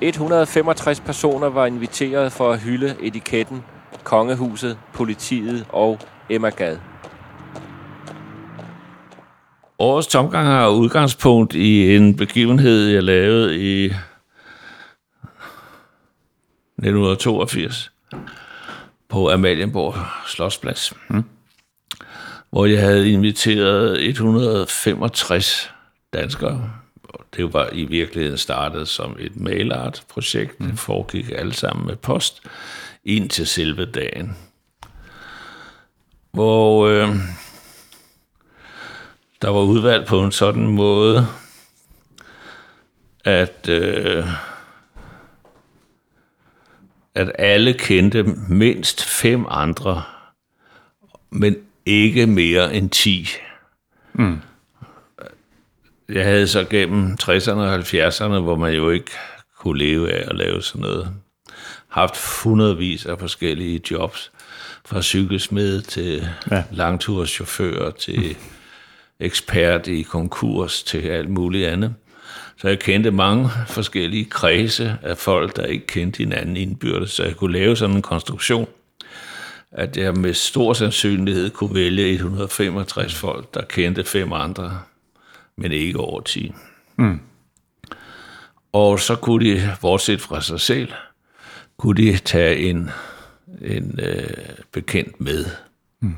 165 0.00 1.00
personer 1.00 1.48
var 1.48 1.66
inviteret 1.66 2.32
for 2.32 2.52
at 2.52 2.60
hylde 2.60 2.96
etiketten, 3.00 3.64
kongehuset, 4.04 4.78
politiet 4.92 5.66
og 5.68 5.98
Emma 6.30 6.50
Gad. 6.50 6.76
Årets 9.78 10.06
tomgang 10.06 10.46
har 10.46 10.68
udgangspunkt 10.68 11.54
i 11.54 11.96
en 11.96 12.16
begivenhed, 12.16 12.86
jeg 12.86 13.02
lavede 13.02 13.56
i 13.58 13.84
1982 16.78 17.92
på 19.08 19.30
Amalienborg 19.30 19.94
Slottsplads, 20.26 20.92
mm. 21.08 21.24
hvor 22.50 22.66
jeg 22.66 22.80
havde 22.80 23.12
inviteret 23.12 24.08
165 24.08 25.70
danskere. 26.12 26.70
Det 27.36 27.52
var 27.52 27.68
i 27.72 27.84
virkeligheden 27.84 28.38
startet 28.38 28.88
som 28.88 29.16
et 29.18 29.36
mailart-projekt. 29.36 30.60
Mm. 30.60 30.66
Det 30.66 30.78
foregik 30.78 31.30
alle 31.34 31.54
sammen 31.54 31.86
med 31.86 31.96
post 31.96 32.42
ind 33.04 33.30
til 33.30 33.46
selve 33.46 33.84
dagen. 33.84 34.36
Hvor... 36.32 36.86
Øh, 36.86 37.16
der 39.42 39.48
var 39.48 39.60
udvalgt 39.60 40.08
på 40.08 40.24
en 40.24 40.32
sådan 40.32 40.66
måde, 40.66 41.26
at, 43.24 43.68
øh, 43.68 44.24
at 47.14 47.32
alle 47.38 47.72
kendte 47.72 48.22
mindst 48.48 49.04
fem 49.04 49.44
andre, 49.48 50.02
men 51.30 51.56
ikke 51.86 52.26
mere 52.26 52.74
end 52.74 52.90
ti. 52.90 53.28
Mm. 54.12 54.40
Jeg 56.08 56.24
havde 56.24 56.48
så 56.48 56.64
gennem 56.64 57.16
60'erne 57.22 57.50
og 57.50 57.74
70'erne, 57.74 58.40
hvor 58.40 58.56
man 58.56 58.74
jo 58.74 58.90
ikke 58.90 59.10
kunne 59.58 59.78
leve 59.78 60.12
af 60.12 60.28
at 60.30 60.36
lave 60.36 60.62
sådan 60.62 60.82
noget, 60.82 61.10
haft 61.88 62.42
hundredvis 62.42 63.06
af 63.06 63.18
forskellige 63.18 63.80
jobs, 63.90 64.32
fra 64.84 65.02
cykelsmed 65.02 65.82
til 65.82 66.28
ja. 66.50 66.64
langturschauffør 66.70 67.90
til... 67.90 68.18
Mm 68.18 68.56
ekspert 69.20 69.86
i 69.86 70.02
konkurs 70.02 70.82
til 70.82 70.98
alt 70.98 71.28
muligt 71.28 71.68
andet. 71.68 71.94
Så 72.56 72.68
jeg 72.68 72.78
kendte 72.78 73.10
mange 73.10 73.50
forskellige 73.66 74.24
kredse 74.24 74.98
af 75.02 75.18
folk, 75.18 75.56
der 75.56 75.64
ikke 75.64 75.86
kendte 75.86 76.18
hinanden 76.18 76.56
indbyrdes, 76.56 77.10
så 77.10 77.24
jeg 77.24 77.36
kunne 77.36 77.52
lave 77.52 77.76
sådan 77.76 77.96
en 77.96 78.02
konstruktion, 78.02 78.68
at 79.72 79.96
jeg 79.96 80.14
med 80.14 80.34
stor 80.34 80.72
sandsynlighed 80.72 81.50
kunne 81.50 81.74
vælge 81.74 82.12
165 82.12 83.14
folk, 83.14 83.54
der 83.54 83.62
kendte 83.62 84.04
fem 84.04 84.32
andre, 84.32 84.80
men 85.56 85.72
ikke 85.72 86.00
over 86.00 86.20
10. 86.20 86.52
Mm. 86.96 87.20
Og 88.72 89.00
så 89.00 89.16
kunne 89.16 89.44
de, 89.44 89.76
bortset 89.80 90.20
fra 90.20 90.40
sig 90.40 90.60
selv, 90.60 90.92
kunne 91.76 92.02
de 92.02 92.18
tage 92.18 92.56
en, 92.56 92.90
en 93.62 94.00
øh, 94.02 94.30
bekendt 94.72 95.20
med. 95.20 95.44
Mm. 96.00 96.14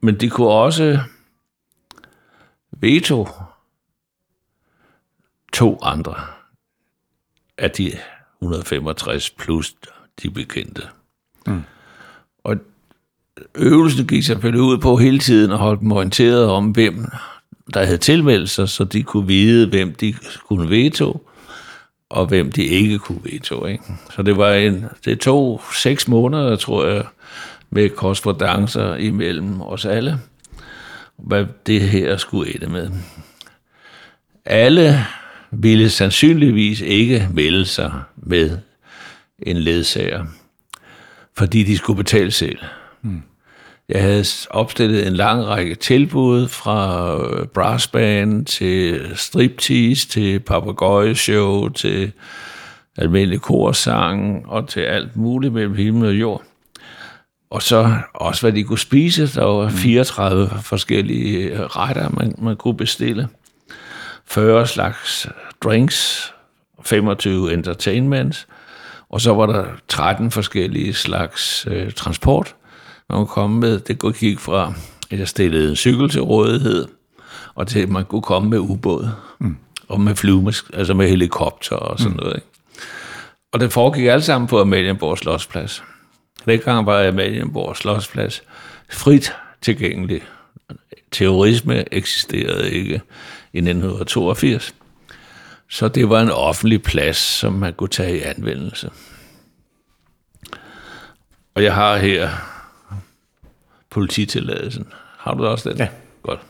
Men 0.00 0.14
de 0.14 0.30
kunne 0.30 0.48
også 0.48 1.00
veto 2.80 3.28
to 5.52 5.78
andre 5.82 6.14
af 7.58 7.70
de 7.70 7.92
165 8.42 9.30
plus 9.30 9.74
de 10.22 10.30
bekendte. 10.30 10.82
Mm. 11.46 11.62
Og 12.44 12.56
øvelsen 13.54 14.06
gik 14.06 14.24
selvfølgelig 14.24 14.62
ud 14.62 14.78
på 14.78 14.96
hele 14.96 15.18
tiden 15.18 15.52
at 15.52 15.58
holde 15.58 15.80
dem 15.80 15.92
orienteret 15.92 16.46
om, 16.46 16.70
hvem 16.70 17.06
der 17.74 17.84
havde 17.84 17.98
tilmeldt 17.98 18.50
sig, 18.50 18.68
så 18.68 18.84
de 18.84 19.02
kunne 19.02 19.26
vide, 19.26 19.68
hvem 19.68 19.94
de 19.94 20.14
kunne 20.48 20.70
veto, 20.70 21.28
og 22.08 22.26
hvem 22.26 22.52
de 22.52 22.64
ikke 22.64 22.98
kunne 22.98 23.20
veto. 23.24 23.66
Ikke? 23.66 23.84
Så 24.10 24.22
det 24.22 24.36
var 24.36 24.52
en, 24.52 24.84
det 25.04 25.20
tog 25.20 25.62
seks 25.74 26.08
måneder, 26.08 26.56
tror 26.56 26.86
jeg, 26.86 27.04
med 27.70 27.88
korrespondencer 27.88 28.94
imellem 28.94 29.60
os 29.60 29.84
alle 29.84 30.20
hvad 31.18 31.46
det 31.66 31.80
her 31.80 32.16
skulle 32.16 32.54
ende 32.54 32.72
med. 32.72 32.90
Alle 34.44 35.06
ville 35.50 35.90
sandsynligvis 35.90 36.80
ikke 36.80 37.28
melde 37.34 37.64
sig 37.64 37.92
med 38.16 38.58
en 39.38 39.56
ledsager, 39.56 40.26
fordi 41.36 41.62
de 41.62 41.76
skulle 41.76 41.96
betale 41.96 42.30
selv. 42.30 42.58
Hmm. 43.00 43.22
Jeg 43.88 44.02
havde 44.02 44.24
opstillet 44.50 45.06
en 45.06 45.14
lang 45.14 45.44
række 45.44 45.74
tilbud 45.74 46.48
fra 46.48 47.14
øh, 47.16 47.46
brassband 47.46 48.46
til 48.46 49.10
striptease, 49.14 50.08
til 50.08 50.40
papagøjeshow, 50.40 51.68
til 51.68 52.12
almindelig 52.96 53.40
korsang 53.40 54.46
og 54.46 54.68
til 54.68 54.80
alt 54.80 55.16
muligt 55.16 55.52
mellem 55.52 55.74
himmel 55.74 56.08
og 56.08 56.14
jord. 56.14 56.42
Og 57.50 57.62
så 57.62 57.96
også, 58.14 58.40
hvad 58.42 58.52
de 58.52 58.64
kunne 58.64 58.78
spise. 58.78 59.34
Der 59.34 59.44
var 59.44 59.68
34 59.68 60.50
mm. 60.52 60.62
forskellige 60.62 61.38
øh, 61.38 61.60
retter, 61.60 62.08
man, 62.08 62.34
man 62.38 62.56
kunne 62.56 62.76
bestille. 62.76 63.28
40 64.26 64.66
slags 64.66 65.28
drinks, 65.64 66.32
25 66.84 67.52
entertainment, 67.52 68.46
og 69.10 69.20
så 69.20 69.34
var 69.34 69.46
der 69.46 69.64
13 69.88 70.30
forskellige 70.30 70.94
slags 70.94 71.66
øh, 71.70 71.92
transport, 71.92 72.54
man 73.10 73.18
kunne 73.18 73.26
komme 73.26 73.60
med. 73.60 73.80
Det 73.80 73.98
kunne 73.98 74.12
kigge 74.12 74.40
fra, 74.40 74.72
at 75.10 75.18
jeg 75.18 75.28
stillede 75.28 75.70
en 75.70 75.76
cykel 75.76 76.08
til 76.10 76.22
rådighed, 76.22 76.88
og 77.54 77.66
til 77.66 77.80
at 77.80 77.88
man 77.88 78.04
kunne 78.04 78.22
komme 78.22 78.50
med 78.50 78.58
ubåd, 78.58 79.08
mm. 79.38 79.56
og 79.88 80.00
med 80.00 80.14
flyve, 80.14 80.52
altså 80.72 80.94
med 80.94 81.08
helikopter 81.08 81.76
og 81.76 81.98
sådan 81.98 82.12
mm. 82.12 82.18
noget. 82.18 82.36
Ikke? 82.36 82.46
Og 83.52 83.60
det 83.60 83.72
foregik 83.72 84.06
alt 84.06 84.24
sammen 84.24 84.48
på 84.48 84.60
Amalienborg 84.60 85.18
Slottsplads. 85.18 85.82
Dengang 86.48 86.86
var 86.86 87.08
Amalienborg 87.08 87.76
Slottsplads 87.76 88.42
frit 88.90 89.32
tilgængelig. 89.60 90.22
Terrorisme 91.10 91.94
eksisterede 91.94 92.70
ikke 92.70 93.00
i 93.52 93.58
1982. 93.58 94.74
Så 95.70 95.88
det 95.88 96.08
var 96.08 96.20
en 96.20 96.30
offentlig 96.30 96.82
plads, 96.82 97.16
som 97.16 97.52
man 97.52 97.74
kunne 97.74 97.88
tage 97.88 98.18
i 98.18 98.22
anvendelse. 98.22 98.90
Og 101.54 101.64
jeg 101.64 101.74
har 101.74 101.96
her 101.96 102.30
polititilladelsen. 103.90 104.92
Har 105.18 105.34
du 105.34 105.46
også 105.46 105.70
den? 105.70 105.78
Ja. 105.78 105.88
Godt. 106.22 106.40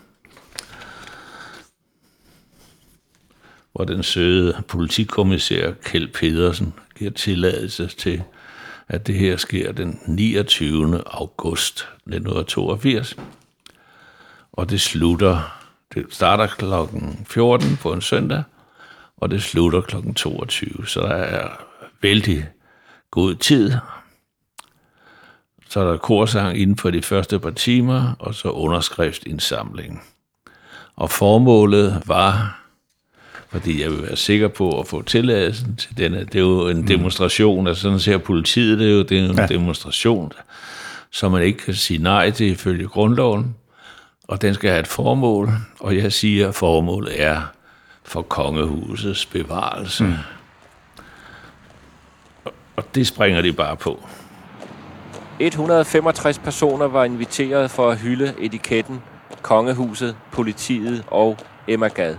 Hvor 3.72 3.84
den 3.84 4.02
søde 4.02 4.62
politikommissær 4.68 5.72
Kjeld 5.84 6.08
Pedersen 6.08 6.74
giver 6.98 7.10
tilladelse 7.10 7.86
til 7.86 8.22
at 8.88 9.06
det 9.06 9.14
her 9.14 9.36
sker 9.36 9.72
den 9.72 10.00
29. 10.06 11.02
august 11.06 11.78
1982. 11.78 13.16
Og 14.52 14.70
det 14.70 14.80
slutter, 14.80 15.58
det 15.94 16.06
starter 16.10 16.46
klokken 16.46 17.26
14 17.26 17.76
på 17.76 17.92
en 17.92 18.00
søndag, 18.00 18.42
og 19.16 19.30
det 19.30 19.42
slutter 19.42 19.80
klokken 19.80 20.14
22. 20.14 20.86
Så 20.86 21.00
der 21.00 21.08
er 21.08 21.48
vældig 22.02 22.48
god 23.10 23.34
tid. 23.34 23.72
Så 25.68 25.80
er 25.80 25.90
der 25.90 25.96
korsang 25.96 26.58
inden 26.58 26.76
for 26.76 26.90
de 26.90 27.02
første 27.02 27.38
par 27.38 27.50
timer, 27.50 28.12
og 28.18 28.34
så 28.34 28.50
underskriftindsamling. 28.50 30.02
Og 30.96 31.10
formålet 31.10 32.02
var 32.06 32.60
fordi 33.50 33.82
jeg 33.82 33.90
vil 33.90 34.02
være 34.02 34.16
sikker 34.16 34.48
på 34.48 34.80
at 34.80 34.86
få 34.86 35.02
tilladelsen 35.02 35.76
til 35.76 35.98
denne. 35.98 36.18
Det 36.24 36.34
er 36.34 36.40
jo 36.40 36.68
en 36.68 36.76
mm. 36.76 36.86
demonstration, 36.86 37.66
altså 37.66 37.82
sådan 37.82 38.00
ser 38.00 38.18
politiet, 38.18 38.78
det 38.78 38.88
er 38.88 38.92
jo 38.92 39.02
det 39.02 39.18
er 39.18 39.30
en 39.30 39.36
ja. 39.36 39.46
demonstration, 39.46 40.32
som 41.10 41.32
man 41.32 41.42
ikke 41.42 41.58
kan 41.58 41.74
sige 41.74 42.02
nej 42.02 42.30
til 42.30 42.46
ifølge 42.46 42.88
grundloven, 42.88 43.54
og 44.28 44.42
den 44.42 44.54
skal 44.54 44.70
have 44.70 44.80
et 44.80 44.86
formål, 44.86 45.50
og 45.80 45.96
jeg 45.96 46.12
siger, 46.12 46.48
at 46.48 46.54
formålet 46.54 47.22
er 47.22 47.42
for 48.04 48.22
kongehusets 48.22 49.26
bevarelse. 49.26 50.04
Mm. 50.04 50.12
Og 52.76 52.94
det 52.94 53.06
springer 53.06 53.42
de 53.42 53.52
bare 53.52 53.76
på. 53.76 54.08
165 55.40 56.38
personer 56.38 56.86
var 56.86 57.04
inviteret 57.04 57.70
for 57.70 57.90
at 57.90 57.98
hylde 57.98 58.34
etiketten, 58.38 59.02
kongehuset, 59.42 60.16
politiet 60.32 61.04
og 61.06 61.38
Emma 61.68 61.88
Gad. 61.88 62.14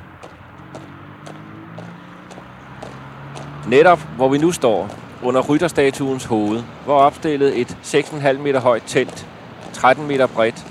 Netop 3.70 4.00
hvor 4.16 4.30
vi 4.30 4.38
nu 4.38 4.52
står, 4.52 4.90
under 5.24 5.42
rytterstatuens 5.42 6.26
hoved, 6.26 6.64
var 6.86 6.94
opstillet 6.94 7.62
et 7.62 7.78
6,5 7.84 8.38
meter 8.38 8.60
højt 8.60 8.84
telt, 8.88 9.28
13 9.74 10.08
meter 10.08 10.28
bredt, 10.28 10.66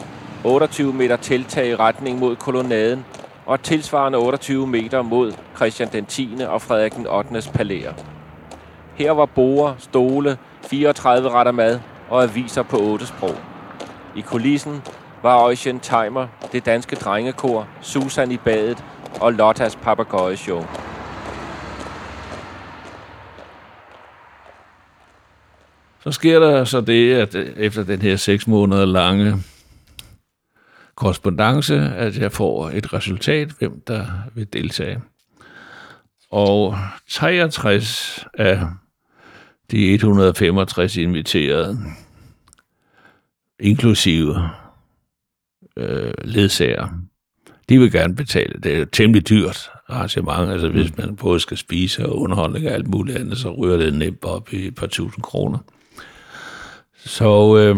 28 0.44 0.92
meter 0.92 1.16
teltag 1.16 1.68
i 1.68 1.74
retning 1.74 2.18
mod 2.18 2.36
kolonnaden 2.36 3.04
og 3.46 3.62
tilsvarende 3.62 4.18
28 4.18 4.66
meter 4.66 5.02
mod 5.02 5.32
Christian 5.56 5.88
den 5.92 6.06
10. 6.06 6.36
og 6.48 6.62
Frederik 6.62 6.94
den 6.94 7.06
8. 7.06 7.42
palæer. 7.54 7.92
Her 8.94 9.10
var 9.10 9.26
borer, 9.26 9.74
stole, 9.78 10.38
34 10.66 11.30
retter 11.30 11.52
mad 11.52 11.80
og 12.10 12.22
aviser 12.22 12.62
på 12.62 12.76
otte 12.76 13.06
sprog. 13.06 13.34
I 14.16 14.20
kulissen 14.20 14.82
var 15.22 15.44
Eugen 15.44 15.80
Timer, 15.80 16.26
det 16.52 16.66
danske 16.66 16.96
drengekor, 16.96 17.66
Susan 17.80 18.32
i 18.32 18.36
badet 18.36 18.84
og 19.20 19.32
Lottas 19.32 19.76
papagøjeshow. 19.76 20.64
Så 26.08 26.12
sker 26.12 26.38
der 26.38 26.64
så 26.64 26.80
det, 26.80 27.14
at 27.14 27.34
øh, 27.34 27.56
efter 27.56 27.84
den 27.84 28.02
her 28.02 28.16
seks 28.16 28.46
måneder 28.46 28.84
lange 28.86 29.34
korrespondence, 30.94 31.76
at 31.76 32.18
jeg 32.18 32.32
får 32.32 32.70
et 32.70 32.92
resultat, 32.92 33.48
hvem 33.58 33.82
der 33.86 34.06
vil 34.34 34.52
deltage. 34.52 35.00
Og 36.30 36.76
63 37.08 38.26
af 38.34 38.66
de 39.70 39.92
165 39.92 40.96
inviterede, 40.96 41.78
inklusive 43.60 44.50
øh, 45.76 46.12
ledsager, 46.24 46.88
de 47.68 47.78
vil 47.78 47.92
gerne 47.92 48.14
betale. 48.14 48.60
Det 48.62 48.74
er 48.74 48.78
jo 48.78 48.84
temmelig 48.84 49.28
dyrt 49.28 49.70
arrangement. 49.88 50.50
Altså 50.50 50.68
hvis 50.68 50.96
man 50.96 51.16
både 51.16 51.40
skal 51.40 51.56
spise 51.56 52.06
og 52.06 52.18
underholdning 52.18 52.66
og 52.66 52.72
alt 52.72 52.88
muligt 52.88 53.18
andet, 53.18 53.38
så 53.38 53.50
ryger 53.50 53.76
det 53.76 53.94
nemt 53.94 54.24
op 54.24 54.52
i 54.52 54.66
et 54.66 54.74
par 54.74 54.86
tusind 54.86 55.22
kroner. 55.22 55.58
Så 57.08 57.56
øh, 57.56 57.76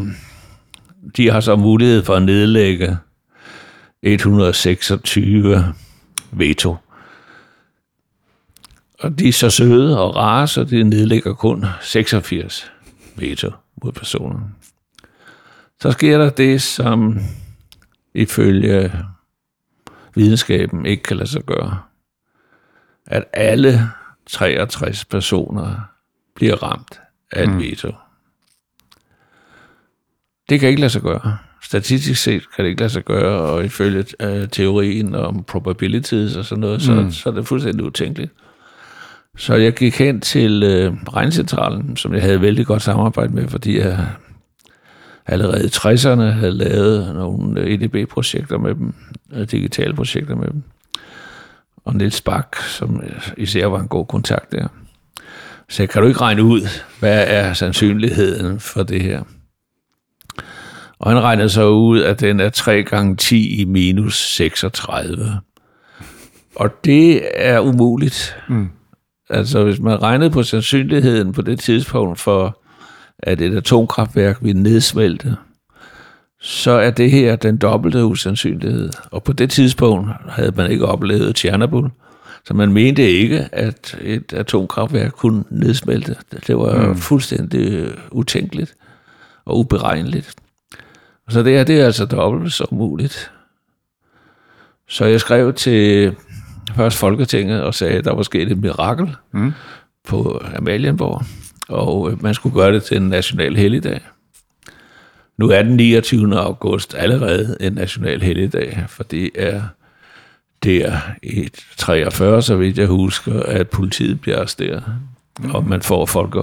de 1.16 1.30
har 1.30 1.40
så 1.40 1.56
mulighed 1.56 2.04
for 2.04 2.14
at 2.14 2.22
nedlægge 2.22 2.99
126 4.02 5.75
veto. 6.32 6.76
Og 9.00 9.18
de 9.18 9.28
er 9.28 9.32
så 9.32 9.50
søde 9.50 10.00
og 10.00 10.16
rare, 10.16 10.49
så 10.49 10.64
de 10.64 10.82
nedlægger 10.82 11.34
kun 11.34 11.64
86 11.80 12.72
veto 13.16 13.50
mod 13.82 13.92
personerne. 13.92 14.44
Så 15.80 15.90
sker 15.90 16.18
der 16.18 16.30
det, 16.30 16.62
som 16.62 17.18
ifølge 18.14 18.92
videnskaben 20.14 20.87
ikke 20.87 21.02
kan 21.02 21.16
lade 21.16 21.28
sig 21.28 21.42
gøre. 21.42 21.82
At 23.06 23.25
alle 23.32 23.90
63 24.26 25.04
personer 25.04 25.90
bliver 26.34 26.62
ramt 26.62 27.00
af 27.32 27.42
et 27.42 27.49
mm. 27.49 27.60
Det 30.50 30.61
kan 30.61 30.69
ikke 30.69 30.80
lade 30.80 30.90
sig 30.90 31.02
gøre. 31.02 31.37
Statistisk 31.62 32.23
set 32.23 32.42
kan 32.57 32.64
det 32.64 32.71
ikke 32.71 32.80
lade 32.80 32.92
sig 32.92 33.04
gøre, 33.04 33.40
og 33.40 33.64
ifølge 33.64 34.04
uh, 34.25 34.49
teorien 34.52 35.15
om 35.15 35.45
probabilities 35.45 36.36
og 36.36 36.45
sådan 36.45 36.60
noget, 36.60 36.82
så, 36.82 36.93
mm. 36.93 37.10
så 37.10 37.28
er 37.28 37.34
det 37.34 37.47
fuldstændig 37.47 37.84
utænkeligt. 37.84 38.32
Så 39.36 39.54
jeg 39.54 39.73
gik 39.73 39.99
hen 39.99 40.21
til 40.21 40.63
øh, 40.63 40.93
Regncentralen, 40.93 41.97
som 41.97 42.15
jeg 42.15 42.23
havde 42.23 42.41
vældig 42.41 42.67
godt 42.67 42.82
samarbejde 42.82 43.34
med, 43.34 43.49
fordi 43.49 43.78
jeg 43.78 44.06
allerede 45.26 45.65
i 45.65 45.69
60'erne 45.69 46.23
havde 46.23 46.52
lavet 46.52 47.15
nogle 47.15 47.75
EDB-projekter 47.75 48.58
med 48.58 48.75
dem, 48.75 48.95
øh, 49.32 49.50
digitale 49.50 49.95
projekter 49.95 50.34
med 50.36 50.47
dem. 50.47 50.63
Og 51.84 51.95
Niels 51.95 52.21
Bak, 52.21 52.56
som 52.56 53.02
især 53.36 53.67
var 53.67 53.80
en 53.80 53.89
god 53.89 54.06
kontakt 54.06 54.52
der. 54.52 54.69
Så 55.69 55.86
kan 55.86 56.02
du 56.02 56.08
ikke 56.08 56.21
regne 56.21 56.43
ud, 56.43 56.60
hvad 57.00 57.25
er 57.26 57.52
sandsynligheden 57.52 58.60
for 58.60 58.82
det 58.82 59.02
her? 59.02 59.23
Og 61.00 61.10
han 61.10 61.23
regnede 61.23 61.50
så 61.50 61.69
ud, 61.69 62.00
at 62.00 62.21
den 62.21 62.41
er 62.41 62.49
3 62.49 62.82
gange 62.82 63.17
10 63.17 63.60
i 63.60 63.65
minus 63.65 64.34
36. 64.34 65.41
Og 66.56 66.84
det 66.84 67.23
er 67.34 67.60
umuligt. 67.60 68.36
Mm. 68.49 68.69
Altså, 69.30 69.65
hvis 69.65 69.80
man 69.80 70.02
regnede 70.02 70.30
på 70.30 70.43
sandsynligheden 70.43 71.32
på 71.32 71.43
det 71.43 71.60
tidspunkt 71.60 72.21
for, 72.21 72.60
at 73.19 73.41
et 73.41 73.56
atomkraftværk 73.56 74.39
ville 74.41 74.63
nedsmelte, 74.63 75.36
så 76.41 76.71
er 76.71 76.91
det 76.91 77.10
her 77.10 77.36
den 77.36 77.56
dobbelte 77.56 78.04
usandsynlighed. 78.04 78.91
Og 79.10 79.23
på 79.23 79.32
det 79.32 79.50
tidspunkt 79.50 80.10
havde 80.28 80.52
man 80.56 80.71
ikke 80.71 80.86
oplevet 80.86 81.36
Tjernobyl, 81.36 81.89
så 82.45 82.54
man 82.54 82.73
mente 82.73 83.10
ikke, 83.10 83.49
at 83.52 83.99
et 84.02 84.32
atomkraftværk 84.32 85.13
kunne 85.13 85.45
nedsmelte. 85.50 86.17
Det 86.47 86.56
var 86.56 86.86
mm. 86.86 86.97
fuldstændig 86.97 87.89
utænkeligt 88.10 88.75
og 89.45 89.58
uberegneligt. 89.58 90.39
Så 91.30 91.43
det 91.43 91.52
her, 91.52 91.64
det 91.64 91.80
er 91.80 91.86
altså 91.86 92.04
dobbelt 92.04 92.52
så 92.52 92.66
muligt. 92.71 93.30
Så 94.88 95.04
jeg 95.04 95.21
skrev 95.21 95.52
til 95.54 96.16
først 96.76 96.99
Folketinget 96.99 97.62
og 97.62 97.75
sagde, 97.75 97.99
at 97.99 98.04
der 98.04 98.14
var 98.14 98.23
sket 98.23 98.52
et 98.52 98.58
mirakel 98.58 99.16
mm. 99.32 99.52
på 100.04 100.43
Amalienborg, 100.56 101.23
og 101.69 102.10
øh, 102.10 102.23
man 102.23 102.34
skulle 102.34 102.54
gøre 102.54 102.73
det 102.73 102.82
til 102.82 102.97
en 102.97 103.08
national 103.08 103.56
helligdag. 103.56 104.00
Nu 105.36 105.49
er 105.49 105.62
den 105.62 105.76
29. 105.76 106.38
august 106.38 106.95
allerede 106.95 107.56
en 107.60 107.73
national 107.73 108.23
helligdag, 108.23 108.84
for 108.88 109.02
det 109.02 109.30
er 109.34 109.62
der 110.62 110.99
i 111.23 111.49
43, 111.76 112.43
så 112.43 112.56
vidt 112.56 112.78
jeg 112.78 112.86
husker, 112.86 113.43
at 113.43 113.69
politiet 113.69 114.21
bliver 114.21 114.38
arresteret, 114.38 114.84
mm. 115.40 115.50
og 115.50 115.69
man 115.69 115.82
får 115.82 116.06
folk 116.06 116.36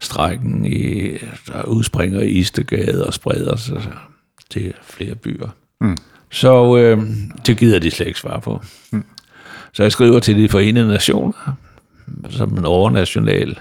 strækken, 0.00 0.64
i, 0.64 1.10
der 1.46 1.62
udspringer 1.64 2.20
i 2.20 2.28
Istegade 2.28 3.06
og 3.06 3.14
spreder 3.14 3.56
sig 3.56 3.82
til 4.50 4.74
flere 4.82 5.14
byer. 5.14 5.48
Mm. 5.80 5.96
Så 6.30 6.76
øh, 6.76 7.02
det 7.46 7.58
gider 7.58 7.78
de 7.78 7.90
slet 7.90 8.06
ikke 8.06 8.20
svare 8.20 8.40
på. 8.40 8.62
Mm. 8.92 9.04
Så 9.72 9.82
jeg 9.82 9.92
skriver 9.92 10.20
til 10.20 10.36
de 10.36 10.48
forenede 10.48 10.88
nationer, 10.88 11.56
som 12.30 12.58
en 12.58 12.64
overnational 12.64 13.58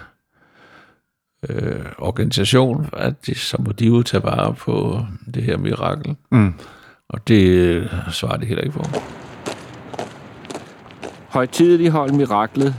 øh, 1.50 1.86
organisation, 1.98 2.90
at 2.94 3.26
de, 3.26 3.36
så 3.36 3.58
må 3.60 3.72
de 3.72 3.86
jo 3.86 4.04
tage 4.04 4.24
vare 4.24 4.54
på 4.54 5.06
det 5.34 5.44
her 5.44 5.58
mirakel. 5.58 6.16
Mm. 6.32 6.54
Og 7.10 7.28
det 7.28 7.44
øh, 7.44 7.90
svarer 8.12 8.38
de 8.38 8.46
heller 8.46 8.64
ikke 8.64 8.78
på. 8.78 8.84
Højtideligt 11.30 11.92
hold 11.92 12.12
miraklet. 12.12 12.76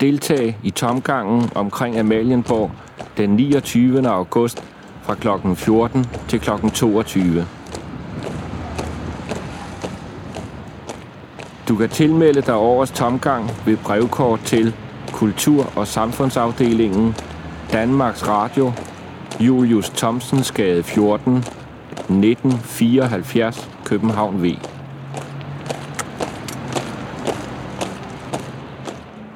Deltag 0.00 0.58
i 0.62 0.70
tomgangen 0.70 1.50
omkring 1.54 1.98
Amalienborg 1.98 2.72
den 3.18 3.30
29. 3.30 4.08
august 4.08 4.64
fra 5.02 5.14
kl. 5.14 5.28
14 5.54 6.06
til 6.28 6.40
kl. 6.40 6.50
22. 6.74 7.46
Du 11.68 11.76
kan 11.76 11.88
tilmelde 11.88 12.42
dig 12.42 12.54
årets 12.54 12.92
tomgang 12.92 13.50
ved 13.66 13.76
brevkort 13.76 14.40
til 14.40 14.74
Kultur- 15.12 15.72
og 15.76 15.86
Samfundsafdelingen, 15.86 17.14
Danmarks 17.72 18.28
Radio, 18.28 18.72
Julius 19.40 19.90
Thomsens 19.90 20.52
Gade 20.52 20.82
14, 20.82 21.36
1974, 21.36 23.70
København 23.84 24.42
V. 24.42 24.46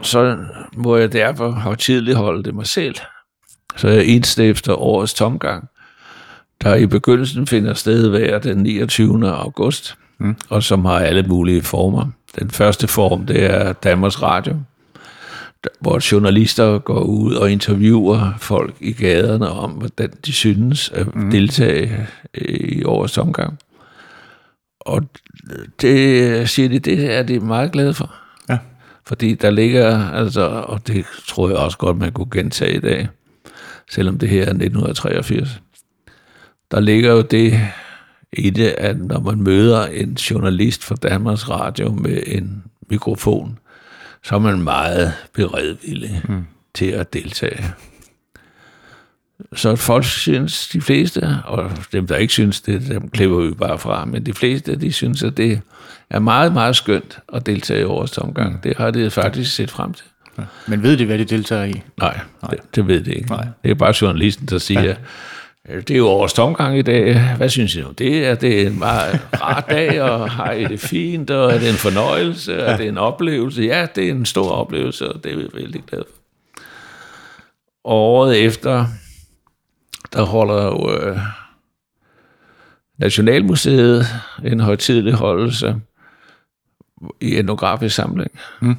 Så 0.03 0.37
må 0.77 0.97
jeg 0.97 1.13
derfor 1.13 1.51
have 1.51 1.77
tidligt 1.77 2.17
holde 2.17 2.43
det 2.43 2.55
mig 2.55 2.67
selv. 2.67 2.95
Så 3.77 3.89
jeg 3.89 4.05
indstifter 4.05 4.75
årets 4.75 5.15
tomgang, 5.15 5.69
der 6.63 6.75
i 6.75 6.87
begyndelsen 6.87 7.47
finder 7.47 7.75
sted 7.75 8.09
hver 8.09 8.39
den 8.39 8.59
29. 8.59 9.29
august, 9.29 9.97
mm. 10.19 10.37
og 10.49 10.63
som 10.63 10.85
har 10.85 10.99
alle 10.99 11.23
mulige 11.23 11.63
former. 11.63 12.07
Den 12.39 12.51
første 12.51 12.89
form, 12.89 13.27
det 13.27 13.45
er 13.45 13.73
Danmarks 13.73 14.23
Radio, 14.23 14.57
hvor 15.81 16.13
journalister 16.13 16.79
går 16.79 17.01
ud 17.01 17.35
og 17.35 17.51
interviewer 17.51 18.35
folk 18.39 18.75
i 18.81 18.93
gaderne 18.93 19.49
om, 19.49 19.71
hvordan 19.71 20.11
de 20.27 20.33
synes 20.33 20.91
at 20.91 21.15
mm. 21.15 21.31
deltage 21.31 22.07
i 22.35 22.85
årets 22.85 23.19
omgang. 23.19 23.59
Og 24.81 25.03
det 25.81 26.49
siger 26.49 26.69
de, 26.69 26.79
det 26.79 27.15
er 27.15 27.23
de 27.23 27.41
meget 27.41 27.73
glade 27.73 27.95
for. 27.95 28.15
Ja. 28.49 28.59
Fordi 29.07 29.35
der 29.35 29.51
ligger, 29.51 30.11
altså, 30.11 30.43
og 30.49 30.87
det 30.87 31.05
tror 31.29 31.49
jeg 31.49 31.59
også 31.59 31.79
godt, 31.79 31.97
man 31.97 32.13
kunne 32.13 32.31
gentage 32.31 32.77
i 32.77 32.81
dag, 32.81 33.09
selvom 33.91 34.19
det 34.19 34.29
her 34.29 34.39
er 34.39 34.51
1983. 34.51 35.61
Der 36.71 36.81
ligger 36.81 37.13
jo 37.13 37.23
det 37.23 37.61
i 38.33 38.51
det, 38.51 38.75
at 38.79 39.01
når 39.01 39.21
man 39.21 39.43
møder 39.43 39.87
en 39.87 40.13
journalist 40.15 40.85
fra 40.85 40.95
Danmarks 40.95 41.49
Radio 41.49 41.93
med 41.93 42.23
en 42.27 42.65
mikrofon, 42.91 43.59
så 44.23 44.35
er 44.35 44.39
man 44.39 44.63
meget 44.63 45.13
beredvillig 45.33 46.23
mm. 46.29 46.47
til 46.75 46.87
at 46.87 47.13
deltage. 47.13 47.65
Så 49.55 49.77
folk 49.77 50.05
synes, 50.05 50.69
de 50.69 50.81
fleste, 50.81 51.39
og 51.45 51.71
dem, 51.93 52.07
der 52.07 52.17
ikke 52.17 52.33
synes 52.33 52.61
det, 52.61 52.89
dem 52.89 53.09
klipper 53.09 53.41
vi 53.41 53.51
bare 53.55 53.79
fra, 53.79 54.05
men 54.05 54.27
de 54.27 54.35
fleste, 54.35 54.77
de 54.77 54.93
synes, 54.93 55.23
at 55.23 55.37
det 55.37 55.61
er 56.11 56.19
meget, 56.19 56.53
meget 56.53 56.77
skønt 56.77 57.19
at 57.33 57.47
deltage 57.47 57.81
i 57.81 57.85
årets 57.85 58.19
omgang. 58.19 58.65
Det 58.65 58.77
har 58.77 58.91
det 58.91 59.13
faktisk 59.13 59.55
set 59.55 59.71
frem 59.71 59.93
til. 59.93 60.07
Men 60.69 60.83
ved 60.83 60.97
de, 60.97 61.07
hvad 61.07 61.19
de 61.19 61.25
deltager 61.25 61.65
i? 61.65 61.83
Nej, 61.99 62.21
det, 62.51 62.59
det 62.75 62.87
ved 62.87 63.05
det 63.05 63.15
ikke. 63.15 63.31
Nej. 63.31 63.47
Det 63.63 63.71
er 63.71 63.75
bare 63.75 63.95
journalisten, 64.01 64.47
der 64.47 64.59
siger, 64.59 64.83
ja. 64.83 64.95
det 65.81 65.91
er 65.91 65.97
jo 65.99 66.07
årets 66.09 66.35
tomgang 66.35 66.79
i 66.79 66.83
dag. 66.83 67.35
Hvad 67.37 67.49
synes 67.49 67.77
I 67.77 67.81
nu? 67.81 67.91
Det 67.99 68.27
er, 68.27 68.35
det 68.35 68.63
er 68.63 68.67
en 68.67 68.79
meget 68.79 69.21
rar 69.43 69.61
dag, 69.61 70.03
og 70.03 70.31
har 70.31 70.53
I 70.53 70.65
det 70.65 70.81
fint, 70.81 71.31
og 71.31 71.53
er 71.53 71.59
det 71.59 71.69
en 71.69 71.75
fornøjelse, 71.75 72.53
ja. 72.53 72.59
er 72.59 72.77
det 72.77 72.89
en 72.89 72.99
oplevelse? 72.99 73.63
Ja, 73.63 73.87
det 73.95 74.07
er 74.07 74.11
en 74.11 74.27
stor 74.27 74.51
oplevelse, 74.51 75.13
og 75.13 75.25
det 75.25 75.33
er 75.33 75.37
vi 75.37 75.47
vældig 75.55 75.83
glade 75.87 76.05
for. 76.11 76.19
Og 77.85 77.97
året 77.97 78.45
efter, 78.45 78.87
der 80.13 80.23
holder 80.23 80.65
jo 80.65 80.97
øh, 80.97 81.19
Nationalmuseet 82.99 84.07
en 84.45 84.61
højtidelig 84.61 85.15
holdelse 85.15 85.77
i 87.21 87.37
etnografisk 87.39 87.95
samling, 87.95 88.31
mm. 88.61 88.77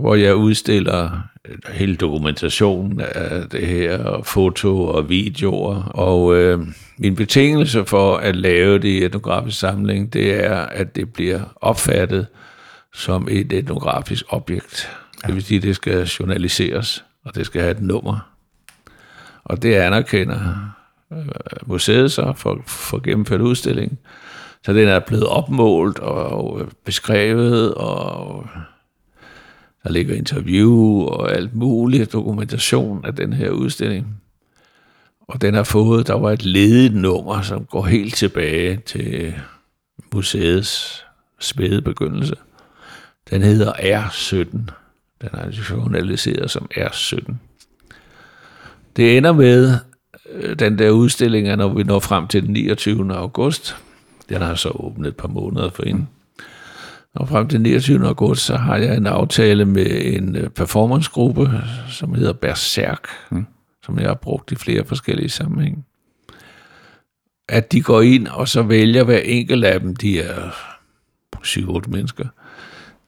Hvor 0.00 0.14
jeg 0.14 0.34
udstiller 0.34 1.20
hele 1.68 1.96
dokumentationen 1.96 3.00
af 3.00 3.48
det 3.48 3.66
her, 3.66 4.04
og 4.04 4.26
foto 4.26 4.86
og 4.86 5.08
videoer. 5.08 5.82
Og 5.82 6.36
øh, 6.36 6.58
min 6.98 7.16
betingelse 7.16 7.84
for 7.84 8.16
at 8.16 8.36
lave 8.36 8.78
det 8.78 8.88
i 8.88 9.04
etnografisk 9.04 9.58
samling, 9.58 10.12
det 10.12 10.44
er, 10.44 10.56
at 10.56 10.96
det 10.96 11.12
bliver 11.12 11.40
opfattet 11.56 12.26
som 12.94 13.28
et 13.30 13.52
etnografisk 13.52 14.24
objekt. 14.28 14.90
Ja. 15.22 15.26
Det 15.26 15.34
vil 15.34 15.44
sige, 15.44 15.56
at 15.56 15.62
det 15.62 15.76
skal 15.76 16.02
journaliseres, 16.04 17.04
og 17.24 17.34
det 17.34 17.46
skal 17.46 17.60
have 17.60 17.70
et 17.70 17.82
nummer. 17.82 18.30
Og 19.44 19.62
det 19.62 19.74
anerkender 19.74 20.74
øh, 21.12 21.18
museet 21.66 22.12
så 22.12 22.32
for, 22.36 22.62
for 22.66 22.98
gennemført 22.98 23.40
udstilling. 23.40 23.98
Så 24.64 24.72
den 24.72 24.88
er 24.88 24.98
blevet 24.98 25.26
opmålt 25.26 25.98
og 25.98 26.68
beskrevet, 26.84 27.74
og 27.74 28.46
der 29.84 29.90
ligger 29.90 30.14
interview 30.14 31.00
og 31.00 31.32
alt 31.32 31.54
muligt 31.54 32.12
dokumentation 32.12 33.04
af 33.04 33.14
den 33.14 33.32
her 33.32 33.50
udstilling. 33.50 34.06
Og 35.28 35.40
den 35.40 35.54
har 35.54 35.62
fået, 35.62 36.06
der 36.06 36.14
var 36.14 36.30
et 36.30 36.44
ledigt 36.44 36.94
nummer, 36.94 37.42
som 37.42 37.64
går 37.64 37.84
helt 37.86 38.14
tilbage 38.14 38.76
til 38.86 39.34
museets 40.14 41.04
spæde 41.40 41.82
begyndelse. 41.82 42.34
Den 43.30 43.42
hedder 43.42 43.72
R17. 43.72 44.36
Den 45.20 45.28
er 45.32 45.64
journaliseret 45.70 46.50
som 46.50 46.68
R17. 46.76 47.34
Det 48.96 49.16
ender 49.16 49.32
med 49.32 49.78
øh, 50.32 50.58
den 50.58 50.78
der 50.78 50.90
udstilling, 50.90 51.56
når 51.56 51.68
vi 51.68 51.82
når 51.82 51.98
frem 51.98 52.28
til 52.28 52.42
den 52.42 52.52
29. 52.52 53.14
august. 53.14 53.76
Den 54.28 54.42
har 54.42 54.54
så 54.54 54.68
åbnet 54.68 55.08
et 55.08 55.16
par 55.16 55.28
måneder 55.28 55.70
for 55.70 55.82
inden. 55.82 56.08
Og 57.14 57.28
frem 57.28 57.48
til 57.48 57.60
29. 57.60 58.06
august, 58.06 58.44
så 58.44 58.56
har 58.56 58.76
jeg 58.76 58.96
en 58.96 59.06
aftale 59.06 59.64
med 59.64 60.04
en 60.04 60.36
øh, 60.36 60.50
performancegruppe, 60.50 61.50
som 61.88 62.14
hedder 62.14 62.32
Berserk, 62.32 63.08
mm. 63.30 63.46
som 63.84 63.98
jeg 63.98 64.08
har 64.08 64.14
brugt 64.14 64.52
i 64.52 64.54
flere 64.54 64.84
forskellige 64.84 65.28
sammenhænge. 65.28 65.84
At 67.48 67.72
de 67.72 67.82
går 67.82 68.00
ind, 68.00 68.26
og 68.26 68.48
så 68.48 68.62
vælger 68.62 69.04
hver 69.04 69.18
enkelt 69.18 69.64
af 69.64 69.80
dem, 69.80 69.96
de 69.96 70.20
er 70.20 70.50
7-8 71.36 71.90
mennesker, 71.90 72.26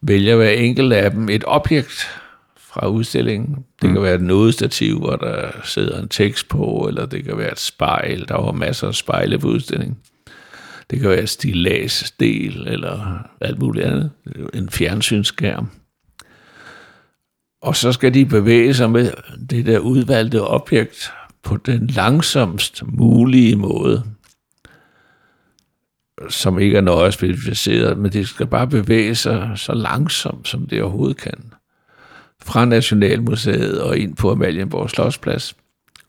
vælger 0.00 0.36
hver 0.36 0.50
enkelt 0.50 0.92
af 0.92 1.10
dem 1.10 1.28
et 1.28 1.44
objekt 1.46 2.20
fra 2.56 2.88
udstillingen. 2.88 3.64
Det 3.82 3.88
mm. 3.88 3.94
kan 3.94 4.02
være 4.02 4.14
et 4.14 4.22
nådestativ, 4.22 4.98
hvor 4.98 5.16
der 5.16 5.50
sidder 5.64 6.02
en 6.02 6.08
tekst 6.08 6.48
på, 6.48 6.84
eller 6.88 7.06
det 7.06 7.24
kan 7.24 7.38
være 7.38 7.52
et 7.52 7.60
spejl. 7.60 8.28
Der 8.28 8.40
var 8.40 8.52
masser 8.52 8.88
af 8.88 8.94
spejle 8.94 9.38
på 9.38 9.48
udstillingen. 9.48 9.98
Det 10.92 11.00
kan 11.00 11.10
være 11.10 11.26
stillagsdel, 11.26 12.68
eller 12.68 13.18
alt 13.40 13.58
muligt 13.58 13.86
andet. 13.86 14.10
En 14.54 14.70
fjernsynsskærm. 14.70 15.68
Og 17.62 17.76
så 17.76 17.92
skal 17.92 18.14
de 18.14 18.26
bevæge 18.26 18.74
sig 18.74 18.90
med 18.90 19.10
det 19.50 19.66
der 19.66 19.78
udvalgte 19.78 20.42
objekt 20.42 21.12
på 21.42 21.56
den 21.56 21.86
langsomst 21.86 22.82
mulige 22.86 23.56
måde, 23.56 24.04
som 26.28 26.58
ikke 26.58 26.76
er 26.76 26.80
nøje 26.80 27.12
specificeret, 27.12 27.98
men 27.98 28.12
det 28.12 28.28
skal 28.28 28.46
bare 28.46 28.66
bevæge 28.66 29.14
sig 29.14 29.52
så 29.56 29.74
langsomt, 29.74 30.48
som 30.48 30.66
det 30.66 30.82
overhovedet 30.82 31.16
kan 31.16 31.52
fra 32.42 32.64
Nationalmuseet 32.64 33.82
og 33.82 33.98
ind 33.98 34.16
på 34.16 34.30
Amalienborg 34.30 34.90
Slottsplads, 34.90 35.56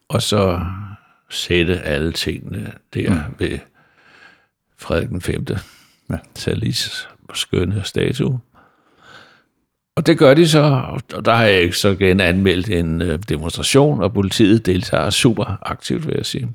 og 0.09 0.21
så 0.21 0.65
sætte 1.29 1.79
alle 1.79 2.11
tingene 2.11 2.71
der 2.93 3.09
mm. 3.09 3.35
ved 3.39 3.59
Frederik 4.77 5.09
den 5.09 5.21
5. 5.21 5.45
Ja. 6.09 6.15
Salis 6.35 7.07
skønne 7.33 7.81
statue. 7.83 8.39
Og 9.95 10.07
det 10.07 10.17
gør 10.17 10.33
de 10.33 10.47
så, 10.47 10.81
og 11.13 11.25
der 11.25 11.33
har 11.33 11.43
jeg 11.43 11.73
så 11.73 11.89
igen 11.89 12.19
anmeldt 12.19 12.69
en 12.69 13.01
øh, 13.01 13.19
demonstration, 13.29 14.03
og 14.03 14.13
politiet 14.13 14.65
deltager 14.65 15.09
super 15.09 15.57
aktivt, 15.61 16.07
vil 16.07 16.15
jeg 16.15 16.25
sige. 16.25 16.49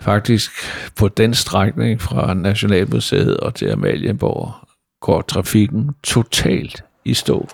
Faktisk 0.00 0.50
på 0.96 1.08
den 1.08 1.34
strækning 1.34 2.00
fra 2.00 2.34
Nationalmuseet 2.34 3.36
og 3.36 3.54
til 3.54 3.66
Amalienborg 3.66 4.68
går 5.00 5.22
trafikken 5.22 5.90
totalt 6.02 6.84
i 7.04 7.14
stå 7.14 7.48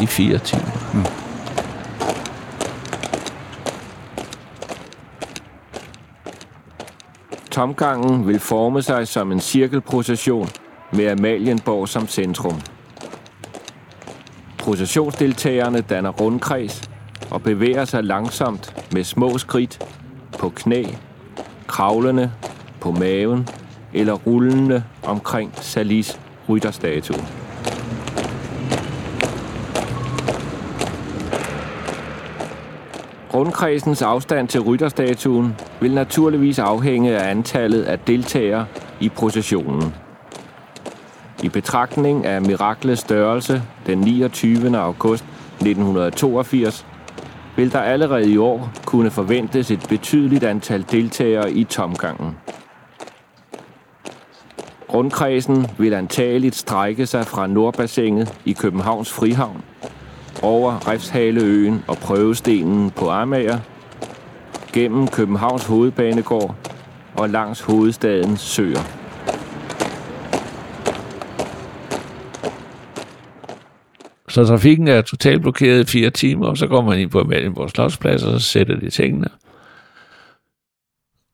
i 0.00 0.06
fire 0.06 0.38
timer. 0.38 0.94
Mm. 0.94 1.29
Tomgangen 7.50 8.26
vil 8.26 8.40
forme 8.40 8.82
sig 8.82 9.08
som 9.08 9.32
en 9.32 9.40
cirkelprocession 9.40 10.48
med 10.92 11.06
Amalienborg 11.06 11.88
som 11.88 12.08
centrum. 12.08 12.60
Processionsdeltagerne 14.58 15.80
danner 15.80 16.10
rundkreds 16.10 16.90
og 17.30 17.42
bevæger 17.42 17.84
sig 17.84 18.04
langsomt 18.04 18.86
med 18.92 19.04
små 19.04 19.38
skridt 19.38 19.86
på 20.38 20.48
knæ, 20.48 20.84
kravlende 21.66 22.32
på 22.80 22.92
maven 22.92 23.48
eller 23.94 24.12
rullende 24.12 24.84
omkring 25.02 25.52
Salis 25.54 26.20
rytterstatue. 26.48 27.39
Rundkredsens 33.34 34.02
afstand 34.02 34.48
til 34.48 34.60
rytterstatuen 34.60 35.56
vil 35.80 35.94
naturligvis 35.94 36.58
afhænge 36.58 37.18
af 37.18 37.30
antallet 37.30 37.82
af 37.82 37.98
deltagere 37.98 38.66
i 39.00 39.08
processionen. 39.08 39.94
I 41.42 41.48
betragtning 41.48 42.26
af 42.26 42.42
miraklets 42.42 43.00
størrelse 43.00 43.62
den 43.86 43.98
29. 43.98 44.78
august 44.78 45.24
1982 45.24 46.86
vil 47.56 47.72
der 47.72 47.80
allerede 47.80 48.30
i 48.30 48.36
år 48.36 48.70
kunne 48.84 49.10
forventes 49.10 49.70
et 49.70 49.86
betydeligt 49.88 50.44
antal 50.44 50.84
deltagere 50.90 51.52
i 51.52 51.64
tomgangen. 51.64 52.36
Rundkredsen 54.94 55.66
vil 55.78 55.94
antageligt 55.94 56.54
strække 56.54 57.06
sig 57.06 57.26
fra 57.26 57.46
Nordbassinet 57.46 58.38
i 58.44 58.52
Københavns 58.52 59.12
Frihavn 59.12 59.62
over 60.42 60.88
Refshaleøen 60.88 61.84
og 61.88 61.96
Prøvestenen 61.96 62.90
på 62.90 63.08
Amager, 63.08 63.58
gennem 64.72 65.08
Københavns 65.08 65.66
Hovedbanegård 65.66 66.56
og 67.16 67.30
langs 67.30 67.60
hovedstadens 67.60 68.40
søer. 68.40 69.00
Så 74.28 74.44
trafikken 74.46 74.88
er 74.88 75.02
totalt 75.02 75.42
blokeret 75.42 75.80
i 75.80 75.92
fire 75.92 76.10
timer, 76.10 76.46
og 76.46 76.56
så 76.56 76.66
går 76.66 76.82
man 76.82 76.98
ind 76.98 77.10
på 77.10 77.20
Amalienborg 77.20 77.70
Slottsplads, 77.70 78.22
og 78.22 78.40
så 78.40 78.46
sætter 78.46 78.76
de 78.76 78.90
tingene. 78.90 79.28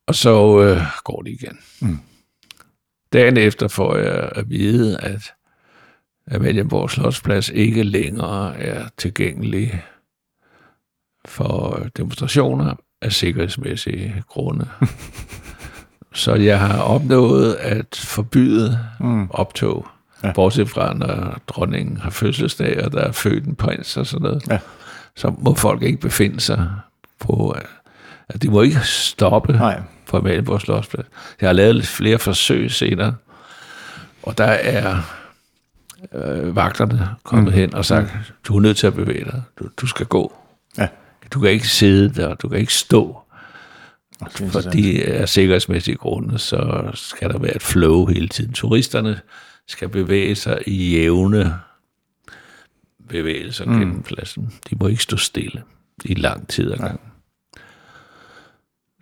Og 0.07 0.15
så 0.15 0.61
øh, 0.61 0.81
går 1.03 1.21
det 1.21 1.31
igen. 1.31 1.57
Mm. 1.81 1.99
Dagen 3.13 3.37
efter 3.37 3.67
får 3.67 3.97
jeg 3.97 4.29
at 4.35 4.49
vide, 4.49 4.99
at 4.99 5.33
Amalienborg 6.31 6.89
Slottsplads 6.89 7.49
ikke 7.49 7.83
længere 7.83 8.57
er 8.57 8.87
tilgængelig 8.97 9.83
for 11.25 11.87
demonstrationer 11.97 12.75
af 13.01 13.13
sikkerhedsmæssige 13.13 14.23
grunde. 14.27 14.67
Så 16.13 16.35
jeg 16.35 16.59
har 16.59 16.81
opnået 16.81 17.53
at 17.53 18.01
forbyde 18.03 18.79
mm. 18.99 19.27
optog, 19.29 19.87
ja. 20.23 20.31
bortset 20.31 20.69
fra 20.69 20.93
når 20.93 21.37
dronningen 21.47 21.97
har 21.97 22.09
fødselsdag, 22.09 22.85
og 22.85 22.91
der 22.91 23.01
er 23.01 23.11
født 23.11 23.45
en 23.45 23.55
prins 23.55 23.97
og 23.97 24.05
sådan 24.05 24.23
noget. 24.23 24.43
Ja. 24.49 24.59
Så 25.15 25.33
må 25.39 25.55
folk 25.55 25.83
ikke 25.83 25.99
befinde 25.99 26.39
sig 26.39 26.69
på... 27.19 27.57
At 28.29 28.41
de 28.41 28.49
må 28.49 28.61
ikke 28.61 28.79
stoppe 28.83 29.53
Nej. 29.53 29.81
på 30.07 30.17
Amalienborg 30.17 30.61
Slottsplads. 30.61 31.07
Jeg 31.41 31.49
har 31.49 31.53
lavet 31.53 31.87
flere 31.87 32.19
forsøg 32.19 32.71
senere, 32.71 33.15
og 34.23 34.37
der 34.37 34.45
er 34.45 35.01
øh, 36.13 36.55
vagterne 36.55 37.09
kommet 37.23 37.53
mm. 37.53 37.59
hen 37.59 37.73
og 37.73 37.85
sagt, 37.85 38.13
mm. 38.13 38.19
du 38.43 38.55
er 38.55 38.61
nødt 38.61 38.77
til 38.77 38.87
at 38.87 38.93
bevæge 38.93 39.25
dig, 39.25 39.41
du, 39.59 39.69
du 39.77 39.87
skal 39.87 40.05
gå. 40.05 40.33
Ja. 40.77 40.87
Du 41.33 41.39
kan 41.39 41.49
ikke 41.49 41.67
sidde 41.67 42.21
der, 42.21 42.33
du 42.33 42.49
kan 42.49 42.59
ikke 42.59 42.73
stå. 42.73 43.21
Okay, 44.21 44.49
fordi 44.49 45.01
af 45.01 45.29
sikkerhedsmæssige 45.29 45.97
grunde, 45.97 46.39
så 46.39 46.91
skal 46.93 47.29
der 47.29 47.39
være 47.39 47.55
et 47.55 47.61
flow 47.61 48.05
hele 48.05 48.27
tiden. 48.27 48.53
Turisterne 48.53 49.19
skal 49.67 49.89
bevæge 49.89 50.35
sig 50.35 50.59
i 50.67 50.97
jævne 50.97 51.53
bevægelser 53.09 53.65
mm. 53.65 53.79
gennem 53.79 54.03
pladsen. 54.03 54.53
De 54.69 54.75
må 54.79 54.87
ikke 54.87 55.03
stå 55.03 55.17
stille 55.17 55.63
i 56.05 56.13
lang 56.13 56.47
tid 56.47 56.71
ad 56.71 56.77
gangen. 56.77 56.99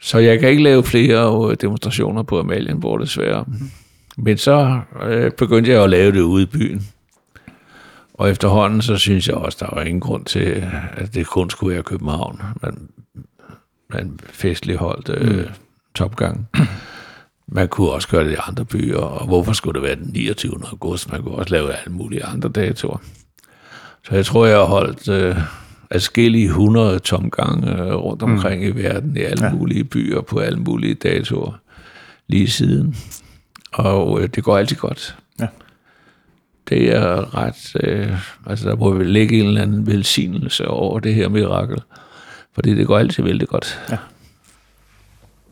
Så 0.02 0.18
jeg 0.18 0.40
kan 0.40 0.50
ikke 0.50 0.64
lave 0.64 0.84
flere 0.84 1.52
øh, 1.52 1.58
demonstrationer 1.62 2.24
på 2.24 2.40
Amalienborg 2.40 3.00
desværre. 3.00 3.46
Men 4.18 4.38
så 4.38 4.80
øh, 5.02 5.32
begyndte 5.32 5.72
jeg 5.72 5.84
at 5.84 5.90
lave 5.90 6.12
det 6.12 6.22
ude 6.22 6.44
i 6.44 6.46
byen. 6.46 6.88
Og 8.14 8.30
efterhånden, 8.30 8.82
så 8.82 8.98
synes 8.98 9.28
jeg 9.28 9.36
også, 9.36 9.58
der 9.62 9.76
var 9.76 9.82
ingen 9.82 10.02
grund 10.02 10.26
til, 10.26 10.64
at 10.94 11.14
det 11.14 11.28
kun 11.28 11.50
skulle 11.50 11.74
være 11.74 11.84
København. 11.84 12.42
Man, 12.62 12.90
man 13.90 14.20
festlig 14.24 14.78
holdt 14.78 15.10
øh, 15.10 15.38
mm. 15.38 15.46
topgang. 15.96 16.48
Man 17.48 17.68
kunne 17.68 17.90
også 17.90 18.08
gøre 18.08 18.24
det 18.24 18.32
i 18.32 18.38
andre 18.48 18.66
byer, 18.66 18.98
og 18.98 19.28
hvorfor 19.28 19.54
skulle 19.54 19.82
det 19.82 19.88
være 19.88 19.96
den 19.96 20.10
29. 20.14 20.60
august? 20.72 21.12
Man 21.12 21.24
kunne 21.24 21.36
også 21.36 21.54
lave 21.54 21.74
alle 21.74 21.94
mulige 21.94 22.26
andre 22.26 22.50
datoer. 22.50 22.98
Så 24.04 24.16
jeg 24.16 24.26
tror, 24.26 24.46
jeg 24.46 24.58
har 24.58 24.66
holdt 24.66 25.10
øh, 25.10 25.38
adskillige 25.90 26.46
100 26.46 27.00
tomgange 27.00 27.72
øh, 27.72 27.96
rundt 27.96 28.24
omkring 28.24 28.62
mm. 28.62 28.68
i 28.68 28.84
verden, 28.84 29.18
i 29.18 29.20
alle 29.20 29.46
ja. 29.46 29.54
mulige 29.54 29.84
byer, 29.84 30.22
på 30.22 30.40
alle 30.40 30.60
mulige 30.60 30.94
datoer, 30.94 31.52
lige 32.28 32.48
siden. 32.48 32.96
Og 33.76 34.22
øh, 34.22 34.30
det 34.30 34.44
går 34.44 34.58
altid 34.58 34.76
godt. 34.76 35.18
Ja. 35.40 35.48
Det 36.70 36.96
er 36.96 37.38
ret... 37.38 37.76
Øh, 37.84 38.18
altså, 38.46 38.70
der 38.70 38.76
må 38.76 38.92
vel 38.92 39.08
ligge 39.08 39.40
en 39.40 39.46
eller 39.46 39.62
anden 39.62 39.88
velsignelse 39.88 40.68
over 40.68 41.00
det 41.00 41.16
her 41.16 41.30
mirakel. 41.30 41.82
Fordi 42.54 42.76
det 42.76 42.88
går 42.88 42.98
altid 42.98 43.24
vældig 43.24 43.48
godt. 43.48 43.80
Ja. 43.90 43.98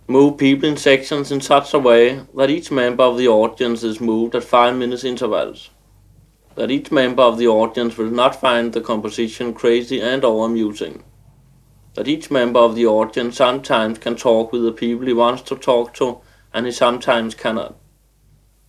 Move 0.08 0.38
people 0.38 0.70
in 0.70 0.78
sections 0.78 1.32
in 1.32 1.42
such 1.42 1.76
a 1.76 1.78
way 1.78 2.12
that 2.38 2.50
each 2.50 2.74
member 2.74 3.04
of 3.04 3.18
the 3.18 3.30
audience 3.30 3.88
is 3.88 4.02
moved 4.02 4.36
at 4.36 4.44
5 4.44 4.76
minutes 4.76 5.04
intervals. 5.04 5.72
That 6.56 6.72
each 6.72 6.92
member 6.92 7.24
of 7.24 7.38
the 7.38 7.48
audience 7.48 8.02
will 8.02 8.14
not 8.14 8.36
find 8.36 8.74
the 8.74 8.82
composition 8.82 9.54
crazy 9.54 10.02
and 10.02 10.24
or 10.24 10.46
amusing. 10.46 11.04
That 11.96 12.08
each 12.08 12.32
member 12.32 12.60
of 12.60 12.76
the 12.76 12.86
audience 12.86 13.38
sometimes 13.38 14.00
can 14.00 14.16
talk 14.16 14.54
with 14.54 14.64
the 14.64 14.72
people 14.72 15.08
he 15.08 15.14
wants 15.14 15.42
to 15.44 15.56
talk 15.56 15.94
to 15.94 16.18
and 16.54 16.66
he 16.66 16.72
sometimes 16.72 17.36
cannot. 17.36 17.74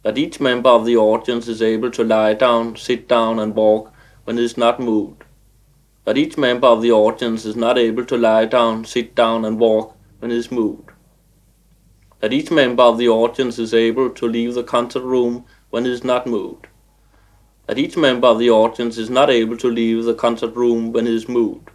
That 0.05 0.17
each 0.17 0.38
member 0.38 0.71
of 0.71 0.87
the 0.87 0.97
audience 0.97 1.49
is 1.49 1.61
able 1.61 1.90
to 1.90 2.05
lie 2.05 2.35
down, 2.35 2.77
sit 2.77 3.09
down 3.09 3.40
and 3.40 3.57
walk 3.57 3.93
when 4.23 4.38
he 4.38 4.45
is 4.45 4.57
not 4.57 4.79
moved. 4.79 5.25
That 6.05 6.17
each 6.17 6.38
member 6.38 6.69
of 6.69 6.83
the 6.83 6.93
audience 6.93 7.45
is 7.45 7.57
not 7.57 7.77
able 7.77 8.05
to 8.05 8.17
lie 8.17 8.45
down, 8.45 8.85
sit 8.85 9.17
down 9.17 9.45
and 9.45 9.59
walk 9.59 9.97
when 10.21 10.31
he 10.31 10.37
is 10.37 10.53
moved 10.53 10.93
that 12.25 12.33
each 12.33 12.51
member 12.51 12.83
of 12.83 12.97
the 12.97 13.07
audience 13.07 13.59
is 13.59 13.75
able 13.75 14.09
to 14.09 14.27
leave 14.27 14.55
the 14.55 14.62
concert 14.62 15.03
room 15.03 15.45
when 15.69 15.85
it 15.85 15.93
is 15.93 16.03
not 16.03 16.27
moved. 16.27 16.67
That 17.67 17.79
each 17.79 17.99
member 17.99 18.29
of 18.29 18.38
the 18.38 18.49
audience 18.49 18.97
is 18.97 19.11
not 19.11 19.29
able 19.29 19.59
to 19.59 19.71
leave 19.71 20.05
the 20.05 20.14
concert 20.14 20.57
room 20.57 20.90
when 20.90 21.07
it 21.07 21.12
is 21.12 21.29
moved. 21.29 21.69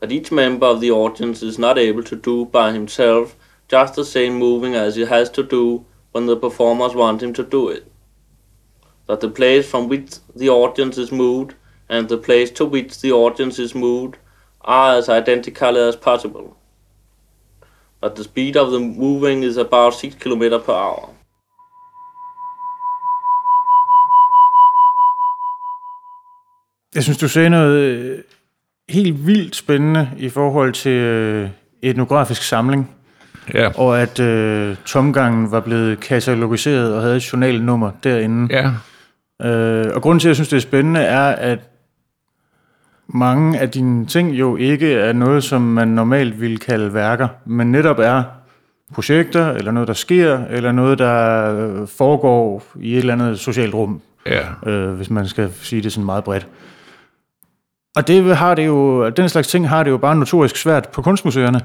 That 0.00 0.12
each 0.12 0.30
member 0.30 0.66
of 0.66 0.82
the 0.82 0.90
audience 0.90 1.42
is 1.42 1.58
not 1.58 1.78
able 1.78 2.02
to 2.02 2.16
do 2.16 2.44
by 2.44 2.72
himself 2.72 3.34
just 3.66 3.94
the 3.94 4.04
same 4.04 4.34
moving 4.34 4.74
as 4.74 4.96
he 4.96 5.06
has 5.06 5.30
to 5.30 5.42
do 5.42 5.86
when 6.12 6.26
the 6.26 6.36
performers 6.36 6.94
want 6.94 7.22
him 7.22 7.32
to 7.32 7.42
do 7.42 7.68
it. 7.68 7.84
That 9.06 9.20
the 9.20 9.28
place 9.28 9.68
from 9.70 9.88
which 9.88 10.10
the 10.36 10.48
audience 10.48 10.98
is 10.98 11.12
moved 11.12 11.54
and 11.88 12.08
the 12.08 12.18
place 12.18 12.50
to 12.52 12.64
which 12.64 13.00
the 13.00 13.12
audience 13.12 13.58
is 13.58 13.74
moved 13.74 14.16
are 14.60 14.96
as 14.96 15.08
identical 15.08 15.76
as 15.76 15.96
possible 15.96 16.56
that 18.02 18.14
the 18.16 18.24
speed 18.24 18.56
of 18.56 18.70
the 18.72 18.80
moving 18.80 19.42
is 19.42 19.56
about 19.56 19.94
6 19.94 20.14
km 20.16 20.64
per 20.64 20.72
hour. 20.72 21.14
Jeg 26.94 27.02
synes, 27.02 27.18
du 27.18 27.28
sagde 27.28 27.50
noget 27.50 27.78
øh, 27.78 28.18
helt 28.88 29.26
vildt 29.26 29.56
spændende 29.56 30.10
i 30.18 30.28
forhold 30.28 30.72
til 30.72 30.92
øh, 30.92 31.50
etnografisk 31.82 32.42
samling. 32.42 32.96
Ja. 33.54 33.70
Og 33.80 34.00
at 34.02 34.20
øh, 34.20 34.76
tomgangen 34.86 35.50
var 35.50 35.60
blevet 35.60 36.00
katalogiseret 36.00 36.94
og 36.94 37.02
havde 37.02 37.16
et 37.16 37.32
journalnummer 37.32 37.90
derinde. 38.04 38.48
Ja. 38.56 38.70
Øh, 39.48 39.90
og 39.94 40.02
grunden 40.02 40.20
til, 40.20 40.28
at 40.28 40.30
jeg 40.30 40.36
synes, 40.36 40.48
det 40.48 40.56
er 40.56 40.60
spændende, 40.60 41.00
er, 41.00 41.22
at 41.28 41.58
mange 43.08 43.58
af 43.60 43.70
dine 43.70 44.06
ting 44.06 44.30
jo 44.32 44.56
ikke 44.56 44.94
er 44.94 45.12
noget, 45.12 45.44
som 45.44 45.62
man 45.62 45.88
normalt 45.88 46.40
ville 46.40 46.56
kalde 46.58 46.94
værker, 46.94 47.28
men 47.44 47.72
netop 47.72 47.98
er 47.98 48.22
projekter, 48.94 49.50
eller 49.50 49.72
noget, 49.72 49.88
der 49.88 49.94
sker, 49.94 50.38
eller 50.50 50.72
noget, 50.72 50.98
der 50.98 51.44
øh, 51.54 51.88
foregår 51.88 52.62
i 52.80 52.92
et 52.92 52.98
eller 52.98 53.12
andet 53.12 53.38
socialt 53.38 53.74
rum, 53.74 54.00
Ja. 54.26 54.70
øh, 54.70 54.92
hvis 54.92 55.10
man 55.10 55.28
skal 55.28 55.50
sige 55.62 55.82
det 55.82 55.92
sådan 55.92 56.04
meget 56.04 56.24
bredt. 56.24 56.46
Og 57.96 58.08
det 58.08 58.36
har 58.36 58.54
det 58.54 58.66
jo, 58.66 59.08
den 59.08 59.28
slags 59.28 59.48
ting 59.48 59.68
har 59.68 59.82
det 59.82 59.90
jo 59.90 59.96
bare 59.96 60.16
notorisk 60.16 60.56
svært 60.56 60.88
på 60.88 61.02
kunstmuseerne, 61.02 61.60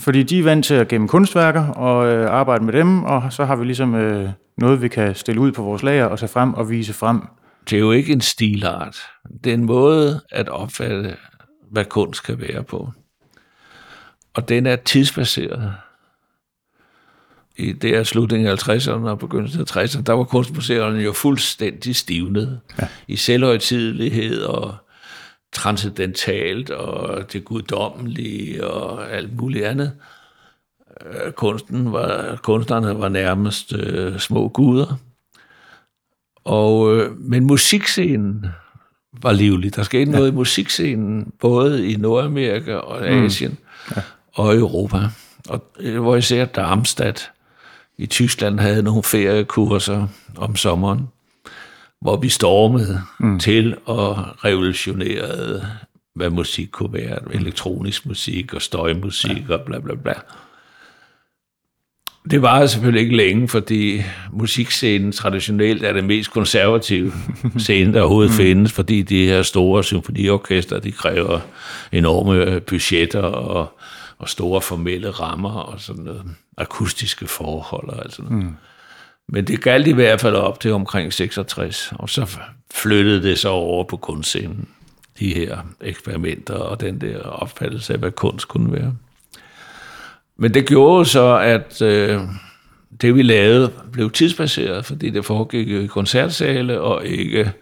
fordi 0.00 0.22
de 0.22 0.38
er 0.38 0.42
vant 0.42 0.64
til 0.64 0.74
at 0.74 0.88
gemme 0.88 1.08
kunstværker 1.08 1.66
og 1.66 2.06
øh, 2.06 2.30
arbejde 2.30 2.64
med 2.64 2.72
dem, 2.72 3.04
og 3.04 3.32
så 3.32 3.44
har 3.44 3.56
vi 3.56 3.64
ligesom 3.64 3.94
øh, 3.94 4.30
noget, 4.56 4.82
vi 4.82 4.88
kan 4.88 5.14
stille 5.14 5.40
ud 5.40 5.52
på 5.52 5.62
vores 5.62 5.82
lager 5.82 6.04
og 6.04 6.18
tage 6.18 6.28
frem 6.28 6.54
og 6.54 6.70
vise 6.70 6.92
frem. 6.92 7.22
Det 7.70 7.76
er 7.76 7.80
jo 7.80 7.92
ikke 7.92 8.12
en 8.12 8.20
stilart. 8.20 8.96
Det 9.44 9.50
er 9.50 9.54
en 9.54 9.64
måde 9.64 10.20
at 10.30 10.48
opfatte, 10.48 11.16
hvad 11.70 11.84
kunst 11.84 12.22
kan 12.22 12.40
være 12.40 12.62
på. 12.62 12.92
Og 14.34 14.48
den 14.48 14.66
er 14.66 14.76
tidsbaseret. 14.76 15.74
I 17.56 17.72
det 17.72 17.96
er 17.96 18.02
slutningen 18.02 18.48
af 18.48 18.68
50'erne 18.68 19.08
og 19.08 19.18
begyndelsen 19.18 19.60
af 19.60 19.76
60'erne, 19.76 20.02
der 20.02 20.12
var 20.12 20.24
kunstmuseerne 20.24 20.98
jo 20.98 21.12
fuldstændig 21.12 21.96
stivnet. 21.96 22.60
Ja. 22.80 22.88
I 23.08 23.16
selvhøjtidelighed 23.16 24.42
og 24.42 24.74
transcendentalt 25.54 26.70
og 26.70 27.32
det 27.32 27.44
guddommelige 27.44 28.66
og 28.66 29.12
alt 29.12 29.36
muligt 29.36 29.64
andet. 29.64 29.92
Øh, 31.06 31.32
Kunsten 31.32 31.92
var, 31.92 32.38
kunstnerne 32.42 32.98
var 33.00 33.08
nærmest 33.08 33.72
øh, 33.72 34.18
små 34.18 34.48
guder. 34.48 34.96
Og, 36.44 36.96
øh, 36.96 37.18
men 37.18 37.44
musikscenen 37.44 38.46
var 39.22 39.32
livlig. 39.32 39.76
Der 39.76 39.82
skete 39.82 40.10
ja. 40.10 40.16
noget 40.16 40.28
i 40.28 40.34
musikscenen, 40.34 41.32
både 41.40 41.92
i 41.92 41.96
Nordamerika 41.96 42.74
og 42.74 43.08
Asien 43.08 43.50
mm. 43.50 43.92
ja. 43.96 44.02
og 44.32 44.56
Europa. 44.56 44.98
Og 45.48 45.64
øh, 45.80 46.00
hvor 46.00 46.16
især 46.16 46.44
Darmstadt 46.44 47.30
i 47.98 48.06
Tyskland 48.06 48.60
havde 48.60 48.82
nogle 48.82 49.02
feriekurser 49.02 50.06
om 50.36 50.56
sommeren, 50.56 51.08
hvor 52.04 52.16
vi 52.16 52.28
stormede 52.28 53.00
mm. 53.20 53.38
til 53.38 53.72
at 53.88 54.44
revolutionere, 54.44 55.60
hvad 56.14 56.30
musik 56.30 56.68
kunne 56.72 56.92
være. 56.92 57.18
Elektronisk 57.34 58.06
musik 58.06 58.54
og 58.54 58.62
støjmusik 58.62 59.44
ja. 59.48 59.54
og 59.54 59.60
bla 59.66 59.78
bla 59.78 59.94
bla. 59.94 60.14
Det 62.30 62.42
var 62.42 62.66
selvfølgelig 62.66 63.02
ikke 63.02 63.16
længe, 63.16 63.48
fordi 63.48 64.02
musikscenen 64.32 65.12
traditionelt 65.12 65.84
er 65.84 65.92
det 65.92 66.04
mest 66.04 66.30
konservative 66.30 67.12
scene, 67.58 67.92
der 67.92 68.00
overhovedet 68.00 68.32
mm. 68.32 68.36
findes, 68.36 68.72
fordi 68.72 69.02
de 69.02 69.26
her 69.26 69.42
store 69.42 69.84
symfoniorkester, 69.84 70.78
de 70.78 70.92
kræver 70.92 71.40
enorme 71.92 72.60
budgetter 72.60 73.22
og, 73.22 73.78
og 74.18 74.28
store 74.28 74.60
formelle 74.60 75.10
rammer 75.10 75.54
og 75.54 75.80
sådan 75.80 76.04
noget, 76.04 76.22
akustiske 76.56 77.26
forhold 77.26 77.88
og 77.88 78.04
alt 78.04 78.14
sådan 78.14 78.30
noget. 78.30 78.46
Mm. 78.46 78.54
Men 79.28 79.44
det 79.44 79.62
galt 79.62 79.86
i 79.86 79.92
hvert 79.92 80.20
fald 80.20 80.34
op 80.34 80.60
til 80.60 80.72
omkring 80.72 81.12
66, 81.12 81.92
og 81.98 82.10
så 82.10 82.38
flyttede 82.74 83.22
det 83.22 83.38
så 83.38 83.48
over 83.48 83.84
på 83.84 83.96
kunstscenen, 83.96 84.68
de 85.18 85.34
her 85.34 85.58
eksperimenter 85.80 86.54
og 86.54 86.80
den 86.80 87.00
der 87.00 87.20
opfattelse 87.20 87.92
af, 87.92 87.98
hvad 87.98 88.10
kunst 88.10 88.48
kunne 88.48 88.72
være. 88.72 88.94
Men 90.36 90.54
det 90.54 90.68
gjorde 90.68 91.04
så, 91.04 91.38
at 91.38 91.82
øh, 91.82 92.20
det 93.00 93.14
vi 93.14 93.22
lavede 93.22 93.72
blev 93.92 94.10
tidsbaseret, 94.10 94.84
fordi 94.84 95.10
det 95.10 95.24
foregik 95.24 95.68
i 95.68 95.86
koncertsale 95.86 96.80
og 96.80 97.06
ikke 97.06 97.52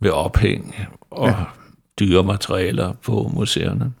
ved 0.00 0.10
ophæng 0.10 0.88
og 1.10 1.28
ja. 1.28 1.34
dyre 2.00 2.24
materialer 2.24 2.92
på 2.92 3.30
museerne. 3.34 3.92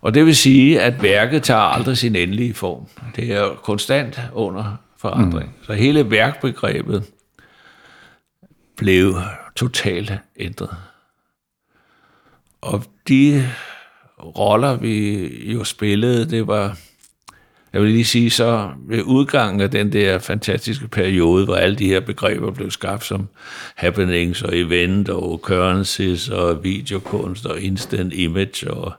Og 0.00 0.14
det 0.14 0.26
vil 0.26 0.36
sige, 0.36 0.80
at 0.80 1.02
værket 1.02 1.42
tager 1.42 1.60
aldrig 1.60 1.98
sin 1.98 2.16
endelige 2.16 2.54
form. 2.54 2.86
Det 3.16 3.32
er 3.32 3.48
konstant 3.62 4.20
under 4.32 4.76
forandring. 5.02 5.48
Mm. 5.48 5.64
Så 5.64 5.72
hele 5.72 6.10
værkbegrebet 6.10 7.04
blev 8.76 9.14
totalt 9.56 10.12
ændret. 10.36 10.76
Og 12.60 12.84
de 13.08 13.48
roller, 14.18 14.76
vi 14.76 15.26
jo 15.52 15.64
spillede, 15.64 16.30
det 16.30 16.46
var 16.46 16.76
jeg 17.72 17.82
vil 17.82 17.90
lige 17.90 18.04
sige 18.04 18.30
så, 18.30 18.70
ved 18.88 19.02
udgangen 19.02 19.60
af 19.60 19.70
den 19.70 19.92
der 19.92 20.18
fantastiske 20.18 20.88
periode, 20.88 21.44
hvor 21.44 21.56
alle 21.56 21.76
de 21.76 21.86
her 21.86 22.00
begreber 22.00 22.50
blev 22.50 22.70
skabt 22.70 23.04
som 23.04 23.28
happenings 23.74 24.42
og 24.42 24.58
event 24.58 25.08
og 25.08 25.32
occurrences 25.32 26.28
og 26.28 26.64
videokunst 26.64 27.46
og 27.46 27.60
instant 27.60 28.12
image 28.12 28.70
og 28.70 28.92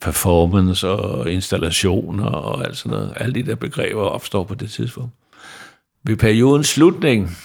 performance 0.00 0.88
og 0.88 1.30
installationer 1.32 2.26
og 2.26 2.64
alt 2.64 2.76
sådan 2.76 2.98
noget. 2.98 3.12
Alle 3.16 3.34
de 3.34 3.42
der 3.42 3.54
begreber 3.54 4.02
opstår 4.02 4.44
på 4.44 4.54
det 4.54 4.70
tidspunkt. 4.70 5.12
Ved 6.02 6.16
periodens 6.16 6.68
slutning 6.68 7.36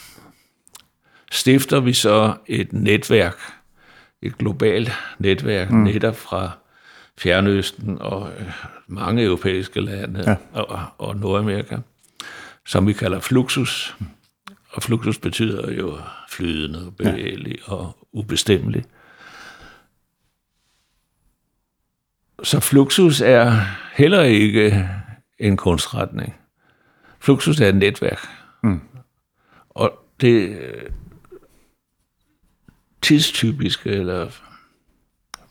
stifter 1.31 1.79
vi 1.79 1.93
så 1.93 2.33
et 2.47 2.73
netværk 2.73 3.37
et 4.21 4.37
globalt 4.37 4.91
netværk, 5.19 5.71
mm. 5.71 5.77
netop 5.77 6.15
fra 6.15 6.51
Fjernøsten 7.17 7.97
og 8.01 8.29
øh, 8.39 8.51
mange 8.87 9.23
europæiske 9.23 9.81
lande 9.81 10.23
ja. 10.27 10.61
og, 10.61 10.79
og 10.97 11.15
Nordamerika, 11.17 11.77
som 12.65 12.87
vi 12.87 12.93
kalder 12.93 13.19
Fluxus. 13.19 13.95
Og 14.69 14.83
Fluxus 14.83 15.17
betyder 15.17 15.71
jo 15.71 15.97
flydende, 16.29 16.91
bevægelig 16.97 17.59
ja. 17.67 17.73
og 17.73 18.07
ubestemmelig. 18.13 18.83
Så 22.43 22.59
Fluxus 22.59 23.21
er 23.21 23.61
heller 23.93 24.21
ikke 24.21 24.89
en 25.39 25.57
kunstretning. 25.57 26.35
Fluxus 27.19 27.59
er 27.59 27.69
et 27.69 27.75
netværk. 27.75 28.27
Mm. 28.63 28.81
Og 29.69 29.91
det 30.21 30.57
tidstypiske 33.01 33.89
eller 33.89 34.27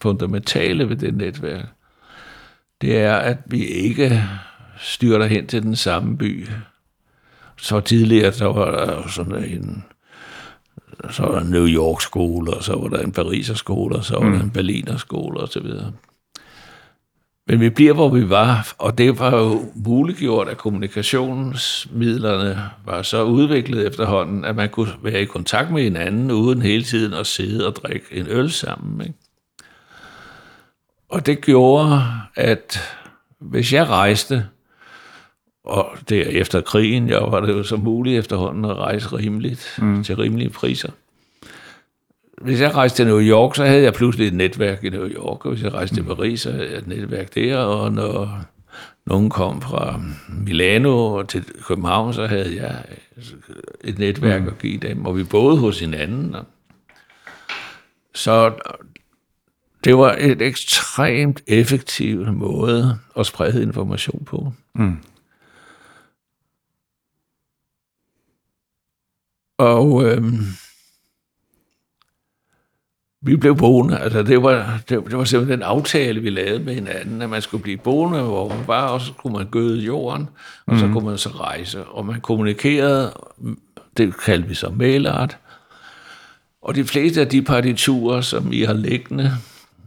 fundamentale 0.02 0.88
ved 0.88 0.96
det 0.96 1.14
netværk, 1.14 1.66
det 2.80 2.98
er, 2.98 3.16
at 3.16 3.38
vi 3.46 3.64
ikke 3.64 4.22
styrter 4.78 5.26
hen 5.26 5.46
til 5.46 5.62
den 5.62 5.76
samme 5.76 6.18
by. 6.18 6.48
Så 7.56 7.80
tidligere, 7.80 8.32
så 8.32 8.52
var 8.52 8.70
der 8.70 9.08
sådan 9.08 9.44
en 9.44 9.84
så 11.10 11.22
var 11.22 11.32
der 11.32 11.40
en 11.40 11.50
New 11.50 11.66
York 11.66 12.00
skole, 12.00 12.54
og 12.54 12.64
så 12.64 12.76
var 12.76 12.88
der 12.88 12.98
en 12.98 13.12
Pariser 13.12 13.54
skole, 13.54 13.96
og 13.96 14.04
så 14.04 14.18
var 14.18 14.26
mm. 14.26 14.32
der 14.32 14.42
en 14.42 14.50
Berliner 14.50 14.96
skole, 14.96 15.40
og 15.40 15.48
så 15.48 15.60
videre. 15.60 15.92
Men 17.50 17.60
vi 17.60 17.70
bliver, 17.70 17.92
hvor 17.92 18.08
vi 18.08 18.30
var, 18.30 18.74
og 18.78 18.98
det 18.98 19.18
var 19.18 19.36
jo 19.36 19.72
muliggjort, 19.74 20.48
at 20.48 20.58
kommunikationsmidlerne 20.58 22.62
var 22.84 23.02
så 23.02 23.22
udviklet 23.22 23.86
efterhånden, 23.86 24.44
at 24.44 24.56
man 24.56 24.68
kunne 24.68 24.92
være 25.02 25.22
i 25.22 25.24
kontakt 25.24 25.70
med 25.70 25.82
hinanden, 25.82 26.30
uden 26.30 26.62
hele 26.62 26.84
tiden 26.84 27.14
at 27.14 27.26
sidde 27.26 27.66
og 27.66 27.76
drikke 27.76 28.06
en 28.10 28.26
øl 28.28 28.50
sammen. 28.50 29.00
Ikke? 29.00 29.14
Og 31.08 31.26
det 31.26 31.40
gjorde, 31.40 32.02
at 32.36 32.80
hvis 33.40 33.72
jeg 33.72 33.88
rejste, 33.88 34.46
og 35.64 35.88
det 36.08 36.40
efter 36.40 36.60
krigen, 36.60 37.08
jeg 37.08 37.20
var 37.20 37.40
det 37.40 37.52
jo 37.52 37.62
så 37.62 37.76
muligt 37.76 38.18
efterhånden 38.18 38.64
at 38.64 38.76
rejse 38.76 39.16
rimeligt, 39.16 39.78
mm. 39.82 40.04
til 40.04 40.16
rimelige 40.16 40.50
priser, 40.50 40.90
hvis 42.40 42.60
jeg 42.60 42.74
rejste 42.74 42.96
til 42.96 43.06
New 43.06 43.20
York, 43.20 43.56
så 43.56 43.64
havde 43.64 43.82
jeg 43.82 43.94
pludselig 43.94 44.26
et 44.26 44.34
netværk 44.34 44.84
i 44.84 44.88
New 44.88 45.08
York, 45.08 45.46
og 45.46 45.52
hvis 45.52 45.62
jeg 45.62 45.72
rejste 45.72 45.96
til 45.96 46.02
Paris, 46.02 46.40
så 46.40 46.52
havde 46.52 46.70
jeg 46.70 46.78
et 46.78 46.86
netværk 46.86 47.34
der, 47.34 47.56
og 47.56 47.92
når 47.92 48.44
nogen 49.06 49.30
kom 49.30 49.62
fra 49.62 50.00
Milano 50.28 51.22
til 51.22 51.44
København, 51.66 52.12
så 52.12 52.26
havde 52.26 52.56
jeg 52.62 52.84
et 53.80 53.98
netværk 53.98 54.42
mm. 54.42 54.48
at 54.48 54.58
give 54.58 54.78
dem, 54.78 55.06
og 55.06 55.16
vi 55.16 55.24
boede 55.24 55.58
hos 55.58 55.80
hinanden. 55.80 56.36
Så 58.14 58.52
det 59.84 59.96
var 59.96 60.16
et 60.18 60.42
ekstremt 60.42 61.42
effektiv 61.46 62.32
måde 62.32 62.98
at 63.18 63.26
sprede 63.26 63.62
information 63.62 64.24
på. 64.24 64.52
Mm. 64.74 64.96
Og 69.58 70.04
øhm, 70.04 70.38
vi 73.22 73.36
blev 73.36 73.56
boende. 73.56 73.98
Altså, 73.98 74.22
det 74.22 74.42
var, 74.42 74.80
det, 74.88 75.04
det 75.04 75.18
var 75.18 75.24
simpelthen 75.24 75.58
en 75.58 75.62
aftale, 75.62 76.20
vi 76.20 76.30
lavede 76.30 76.64
med 76.64 76.74
hinanden, 76.74 77.22
at 77.22 77.30
man 77.30 77.42
skulle 77.42 77.62
blive 77.62 77.78
boende, 77.78 78.22
hvor 78.22 78.48
man 78.48 78.66
var, 78.66 78.88
og 78.88 79.00
så 79.00 79.12
kunne 79.12 79.32
man 79.32 79.46
gøde 79.46 79.80
jorden, 79.80 80.28
og 80.66 80.74
mm. 80.74 80.78
så 80.78 80.84
mhm. 80.84 80.94
kunne 80.94 81.06
man 81.06 81.18
så 81.18 81.28
rejse. 81.28 81.84
Og 81.84 82.06
man 82.06 82.20
kommunikerede, 82.20 83.12
det 83.96 84.20
kaldte 84.20 84.48
vi 84.48 84.54
så 84.54 84.70
mailart. 84.70 85.38
Og 86.62 86.74
de 86.74 86.84
fleste 86.84 87.20
af 87.20 87.28
de 87.28 87.42
partiturer, 87.42 88.20
som 88.20 88.52
I 88.52 88.62
har 88.62 88.74
liggende 88.74 89.32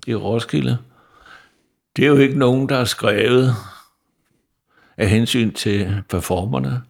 i 0.07 0.15
Roskilde, 0.15 0.77
det 1.95 2.05
er 2.05 2.09
jo 2.09 2.17
ikke 2.17 2.39
nogen, 2.39 2.69
der 2.69 2.77
er 2.77 2.85
skrevet 2.85 3.55
af 4.97 5.09
hensyn 5.09 5.53
til 5.53 6.03
performerne. 6.09 6.81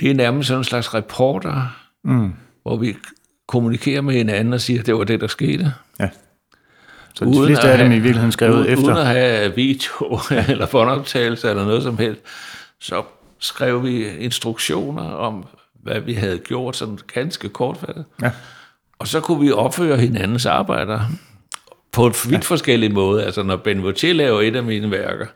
Det 0.00 0.10
er 0.10 0.14
nærmest 0.14 0.46
sådan 0.46 0.60
en 0.60 0.64
slags 0.64 0.94
reporter, 0.94 1.76
mm. 2.04 2.32
hvor 2.62 2.76
vi 2.76 2.96
kommunikerer 3.48 4.00
med 4.00 4.14
hinanden 4.14 4.52
og 4.52 4.60
siger, 4.60 4.80
at 4.80 4.86
det 4.86 4.94
var 4.94 5.04
det, 5.04 5.20
der 5.20 5.26
skete. 5.26 5.72
Ja. 6.00 6.08
Så 7.14 7.24
de 7.24 7.30
uden 7.30 7.46
fleste 7.46 7.70
af 7.70 7.78
dem 7.78 7.86
i 7.86 7.94
virkeligheden 7.94 8.32
skrevet 8.32 8.54
uden, 8.54 8.72
efter? 8.72 8.84
Uden 8.84 8.96
at 8.96 9.06
have 9.06 9.54
video 9.54 10.20
eller 10.48 10.66
båndoptagelse 10.66 11.50
eller 11.50 11.64
noget 11.64 11.82
som 11.82 11.98
helst, 11.98 12.20
så 12.80 13.02
skrev 13.38 13.84
vi 13.84 14.08
instruktioner 14.08 15.02
om, 15.02 15.46
hvad 15.82 16.00
vi 16.00 16.12
havde 16.12 16.38
gjort, 16.38 16.76
sådan 16.76 16.98
ganske 17.14 17.48
kortfattet. 17.48 18.04
Ja. 18.22 18.30
Og 18.98 19.08
så 19.08 19.20
kunne 19.20 19.40
vi 19.40 19.52
opføre 19.52 19.96
hinandens 19.96 20.46
arbejder 20.46 21.00
på 21.92 22.06
et 22.06 22.24
vidt 22.24 22.34
ja. 22.34 22.38
forskellig 22.38 22.92
måde. 22.92 23.24
Altså, 23.24 23.42
når 23.42 23.56
Ben 23.56 23.82
Vautier 23.82 24.14
laver 24.14 24.40
et 24.40 24.56
af 24.56 24.62
mine 24.62 24.90
værker, 24.90 25.26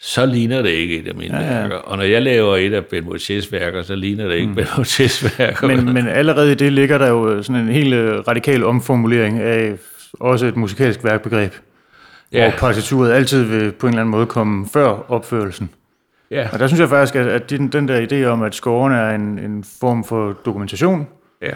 så 0.00 0.26
ligner 0.26 0.62
det 0.62 0.70
ikke 0.70 0.98
et 0.98 1.08
af 1.08 1.14
mine 1.14 1.36
ja, 1.36 1.54
ja. 1.54 1.60
værker. 1.60 1.76
Og 1.76 1.96
når 1.96 2.04
jeg 2.04 2.22
laver 2.22 2.56
et 2.56 2.74
af 2.74 2.86
Ben 2.86 3.04
Motiers 3.04 3.52
værker, 3.52 3.82
så 3.82 3.94
ligner 3.94 4.28
det 4.28 4.34
ikke 4.34 4.46
mm. 4.46 4.54
Ben 4.54 4.66
Motiers 4.76 5.38
værker. 5.38 5.66
Men, 5.66 5.94
men 5.94 6.08
allerede 6.08 6.52
i 6.52 6.54
det 6.54 6.72
ligger 6.72 6.98
der 6.98 7.08
jo 7.08 7.42
sådan 7.42 7.62
en 7.62 7.68
helt 7.68 7.94
øh, 7.94 8.18
radikal 8.18 8.64
omformulering 8.64 9.40
af 9.40 9.74
også 10.12 10.46
et 10.46 10.56
musikalsk 10.56 11.04
værkbegreb. 11.04 11.52
Ja. 12.32 12.50
Hvor 12.50 12.58
partituret 12.58 13.12
altid 13.12 13.42
vil 13.42 13.72
på 13.72 13.86
en 13.86 13.92
eller 13.92 14.00
anden 14.00 14.10
måde 14.10 14.26
komme 14.26 14.68
før 14.72 15.10
opførelsen. 15.10 15.70
Ja. 16.30 16.48
Og 16.52 16.58
der 16.58 16.66
synes 16.66 16.80
jeg 16.80 16.88
faktisk, 16.88 17.16
at, 17.16 17.26
at 17.26 17.50
den, 17.50 17.68
den 17.68 17.88
der 17.88 18.06
idé 18.06 18.26
om, 18.26 18.42
at 18.42 18.54
scoren 18.54 18.92
er 18.92 19.10
en, 19.10 19.38
en 19.38 19.64
form 19.80 20.04
for 20.04 20.32
dokumentation, 20.44 21.06
ja. 21.42 21.52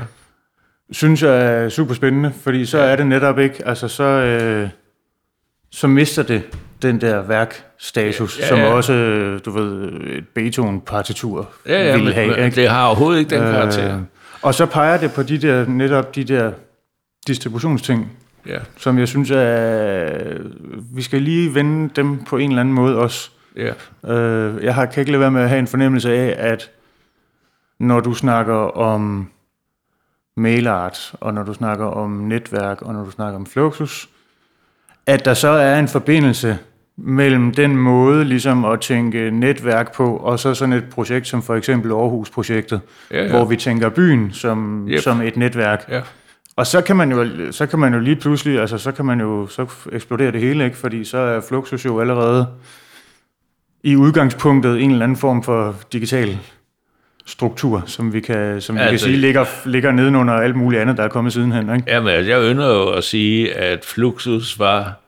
synes 0.93 1.23
jeg 1.23 1.65
er 1.65 1.69
super 1.69 1.95
spændende, 1.95 2.33
fordi 2.43 2.67
så 2.67 2.79
ja. 2.79 2.85
er 2.85 2.97
det 2.97 3.07
netop 3.07 3.39
ikke, 3.39 3.67
altså 3.67 3.89
så, 3.89 4.05
øh, 4.05 4.69
så 5.71 5.87
mister 5.87 6.23
det 6.23 6.43
den 6.83 7.01
der 7.01 7.23
værkstatus, 7.23 8.39
ja, 8.39 8.47
ja, 8.47 8.57
ja. 8.57 8.67
som 8.67 8.75
også, 8.77 8.93
du 9.45 9.51
ved, 9.51 9.93
et 10.07 10.29
Beethoven-partitur 10.29 11.49
ja, 11.67 11.87
ja, 11.87 11.97
ville 11.97 12.13
have. 12.13 12.45
Ikke? 12.45 12.61
det 12.61 12.69
har 12.69 12.87
overhovedet 12.87 13.19
ikke 13.19 13.31
den 13.31 13.41
karakter. 13.41 13.97
Øh, 13.97 14.03
og 14.43 14.55
så 14.55 14.67
peger 14.67 14.97
det 14.97 15.13
på 15.13 15.23
de 15.23 15.39
der, 15.39 15.67
netop 15.67 16.15
de 16.15 16.25
der 16.25 16.53
distributionsting, 17.27 18.13
ja. 18.47 18.59
som 18.77 18.99
jeg 18.99 19.09
synes, 19.09 19.31
at 19.31 20.41
vi 20.95 21.03
skal 21.03 21.23
lige 21.23 21.55
vende 21.55 21.91
dem 21.97 22.25
på 22.25 22.37
en 22.37 22.51
eller 22.51 22.61
anden 22.61 22.75
måde 22.75 22.99
også. 22.99 23.31
Ja. 23.57 23.73
Øh, 24.15 24.65
jeg 24.65 24.75
har, 24.75 24.87
kan 24.87 25.01
ikke 25.01 25.13
lade 25.13 25.21
være 25.21 25.31
med 25.31 25.43
at 25.43 25.49
have 25.49 25.59
en 25.59 25.67
fornemmelse 25.67 26.13
af, 26.13 26.51
at 26.53 26.71
når 27.79 28.01
du 28.01 28.15
snakker 28.15 28.55
om 28.77 29.31
mailart, 30.37 31.13
og 31.21 31.35
når 31.35 31.43
du 31.43 31.55
snakker 31.55 31.87
om 31.87 32.11
netværk, 32.11 32.83
og 32.83 32.95
når 32.95 33.05
du 33.05 33.11
snakker 33.11 33.37
om 33.37 33.47
Fluxus, 33.47 34.09
at 35.07 35.25
der 35.25 35.35
så 35.35 35.49
er 35.49 35.79
en 35.79 35.89
forbindelse 35.89 36.59
mellem 37.03 37.55
den 37.55 37.77
måde 37.77 38.25
ligesom 38.25 38.65
at 38.65 38.81
tænke 38.81 39.31
netværk 39.31 39.95
på, 39.95 40.17
og 40.17 40.39
så 40.39 40.55
sådan 40.55 40.73
et 40.73 40.85
projekt 40.85 41.27
som 41.27 41.43
for 41.43 41.55
eksempel 41.55 41.91
Aarhus-projektet, 41.93 42.81
ja, 43.11 43.23
ja. 43.23 43.31
hvor 43.31 43.45
vi 43.45 43.57
tænker 43.57 43.89
byen 43.89 44.33
som, 44.33 44.89
yep. 44.89 45.01
som 45.01 45.21
et 45.21 45.37
netværk. 45.37 45.85
Ja. 45.89 46.01
Og 46.57 46.67
så 46.67 46.81
kan 46.81 46.97
man 46.97 47.11
jo 47.13 47.53
så 47.53 47.67
kan 47.67 47.79
man 47.79 47.95
jo 47.95 48.01
lige 48.01 48.17
pludselig, 48.17 48.61
altså 48.61 48.79
så 48.79 48.93
kan 48.93 49.05
man 49.05 49.21
jo 49.21 49.47
så 49.47 49.67
eksplodere 49.93 50.33
det 50.33 50.41
hele, 50.41 50.65
ikke? 50.65 50.77
Fordi 50.77 51.05
så 51.05 51.19
er 51.19 51.41
Fluxus 51.41 51.85
jo 51.85 52.01
allerede 52.01 52.47
i 53.85 53.97
udgangspunktet 53.97 54.83
en 54.83 54.91
eller 54.91 55.05
anden 55.05 55.19
form 55.19 55.43
for 55.43 55.77
digital 55.93 56.39
struktur, 57.27 57.83
som 57.87 58.13
vi 58.13 58.21
kan, 58.21 58.61
som 58.61 58.77
vi 58.77 58.81
altså, 58.81 58.91
kan 58.91 58.99
sige 58.99 59.17
ligger, 59.21 59.45
ligger 59.65 59.93
nedenunder 59.93 60.35
alt 60.35 60.57
muligt 60.57 60.83
andet, 60.83 60.97
der 60.97 61.03
er 61.03 61.09
kommet 61.09 61.33
sidenhen. 61.33 61.75
Ikke? 61.75 61.91
Jamen, 61.91 62.09
altså, 62.09 62.31
jeg 62.31 62.43
ønsker 62.43 62.67
jo 62.67 62.89
at 62.89 63.05
sige, 63.05 63.55
at 63.55 63.85
Fluxus 63.85 64.59
var 64.59 65.01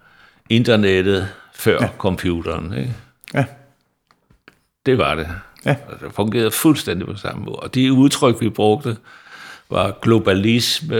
internettet 0.51 1.29
før 1.63 1.79
ja. 1.83 1.89
computeren. 1.99 2.75
Ikke? 2.79 2.95
Ja. 3.35 3.45
Det 4.87 4.99
var 4.99 5.15
det. 5.15 5.29
Ja. 5.65 5.77
Det 6.01 6.13
fungerede 6.15 6.51
fuldstændig 6.51 7.07
på 7.07 7.17
samme 7.17 7.45
måde. 7.45 7.57
Og 7.57 7.75
de 7.75 7.93
udtryk, 7.93 8.41
vi 8.41 8.49
brugte, 8.49 8.97
var 9.71 9.99
globalisme, 10.03 10.97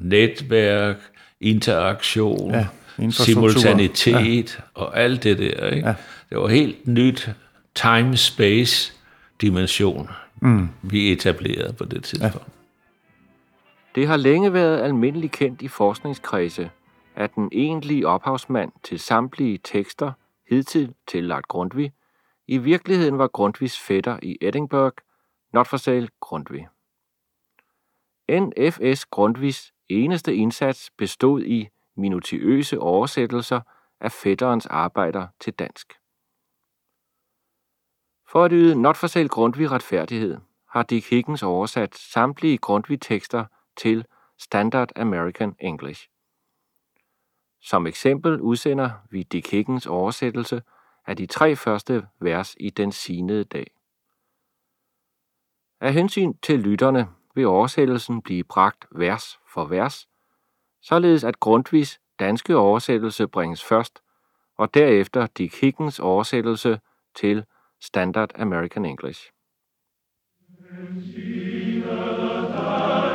netværk, 0.00 0.96
interaktion, 1.40 2.50
ja, 2.54 2.66
simultanitet 3.10 4.58
ja. 4.58 4.80
og 4.80 5.00
alt 5.00 5.22
det 5.22 5.38
der. 5.38 5.68
Ikke? 5.68 5.88
Ja. 5.88 5.94
Det 6.30 6.38
var 6.38 6.48
helt 6.48 6.86
nyt 6.86 7.30
time-space 7.74 8.92
dimension, 9.40 10.10
mm. 10.42 10.68
vi 10.82 11.12
etablerede 11.12 11.72
på 11.72 11.84
det 11.84 12.04
tidspunkt. 12.04 12.36
Ja. 12.36 12.40
Det 14.00 14.08
har 14.08 14.16
længe 14.16 14.52
været 14.52 14.80
almindeligt 14.80 15.32
kendt 15.32 15.62
i 15.62 15.68
forskningskredse, 15.68 16.70
at 17.18 17.34
den 17.34 17.48
egentlige 17.52 18.08
ophavsmand 18.08 18.72
til 18.82 18.98
samtlige 18.98 19.58
tekster, 19.64 20.12
hidtil 20.48 20.94
tillagt 21.06 21.48
Grundtvig, 21.48 21.92
i 22.46 22.58
virkeligheden 22.58 23.18
var 23.18 23.28
Grundtvigs 23.28 23.80
fætter 23.80 24.18
i 24.22 24.38
Edinburgh, 24.40 24.96
not 25.52 25.66
for 25.66 25.76
sale 25.76 26.08
Grundtvig. 26.20 26.68
NFS 28.30 29.06
Grundtvigs 29.06 29.72
eneste 29.88 30.36
indsats 30.36 30.90
bestod 30.90 31.42
i 31.42 31.68
minutiøse 31.96 32.80
oversættelser 32.80 33.60
af 34.00 34.12
fætterens 34.12 34.66
arbejder 34.66 35.26
til 35.40 35.52
dansk. 35.52 35.92
For 38.28 38.44
at 38.44 38.50
yde 38.54 38.82
not 38.82 38.96
for 38.96 39.06
sale 39.06 39.28
Grundtvig 39.28 39.70
retfærdighed, 39.70 40.38
har 40.70 40.82
Dick 40.82 41.10
Higgins 41.10 41.42
oversat 41.42 41.94
samtlige 41.94 42.58
Grundtvig-tekster 42.58 43.44
til 43.76 44.04
Standard 44.38 44.88
American 44.96 45.56
English. 45.60 46.08
Som 47.60 47.86
eksempel 47.86 48.40
udsender 48.40 48.90
vi 49.10 49.22
Dick 49.22 49.50
Higgins 49.50 49.86
oversættelse 49.86 50.62
af 51.06 51.16
de 51.16 51.26
tre 51.26 51.56
første 51.56 52.06
vers 52.20 52.56
i 52.60 52.70
Den 52.70 52.92
sinede 52.92 53.44
dag. 53.44 53.66
Af 55.80 55.92
hensyn 55.92 56.34
til 56.42 56.60
lytterne 56.60 57.08
vil 57.34 57.46
oversættelsen 57.46 58.22
blive 58.22 58.44
bragt 58.44 58.86
vers 58.90 59.38
for 59.46 59.64
vers, 59.64 60.08
således 60.82 61.24
at 61.24 61.40
Grundtvigs 61.40 62.00
danske 62.18 62.56
oversættelse 62.56 63.28
bringes 63.28 63.64
først, 63.64 64.02
og 64.56 64.74
derefter 64.74 65.26
Dick 65.26 65.60
Higgins 65.60 66.00
oversættelse 66.00 66.80
til 67.14 67.44
Standard 67.80 68.30
American 68.34 68.84
English. 68.84 69.30
The 70.60 73.07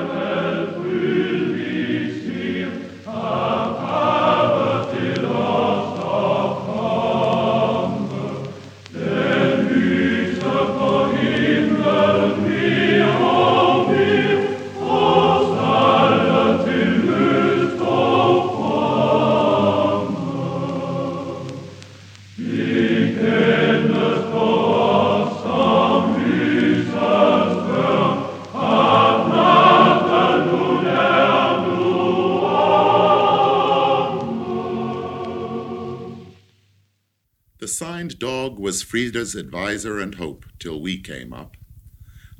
signed 37.77 38.19
dog 38.19 38.59
was 38.59 38.83
Frida's 38.83 39.35
adviser 39.35 39.99
and 39.99 40.15
hope 40.15 40.45
till 40.59 40.81
we 40.81 41.01
came 41.01 41.33
up. 41.41 41.51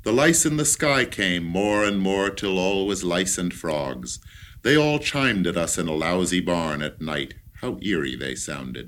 The 0.05 0.11
lice 0.11 0.45
in 0.49 0.57
the 0.57 0.65
sky 0.65 1.05
came 1.05 1.43
more 1.45 1.85
and 1.87 1.97
more 1.99 2.29
till 2.29 2.59
all 2.59 2.87
was 2.87 3.03
lice 3.03 3.37
and 3.41 3.53
frogs. 3.53 4.19
They 4.63 4.75
all 4.77 4.99
chimed 4.99 5.47
at 5.47 5.57
us 5.57 5.77
in 5.77 5.87
a 5.87 5.95
lousy 5.95 6.41
barn 6.41 6.81
at 6.81 7.01
night. 7.01 7.33
How 7.61 7.79
eerie 7.81 8.17
they 8.17 8.35
sounded. 8.35 8.87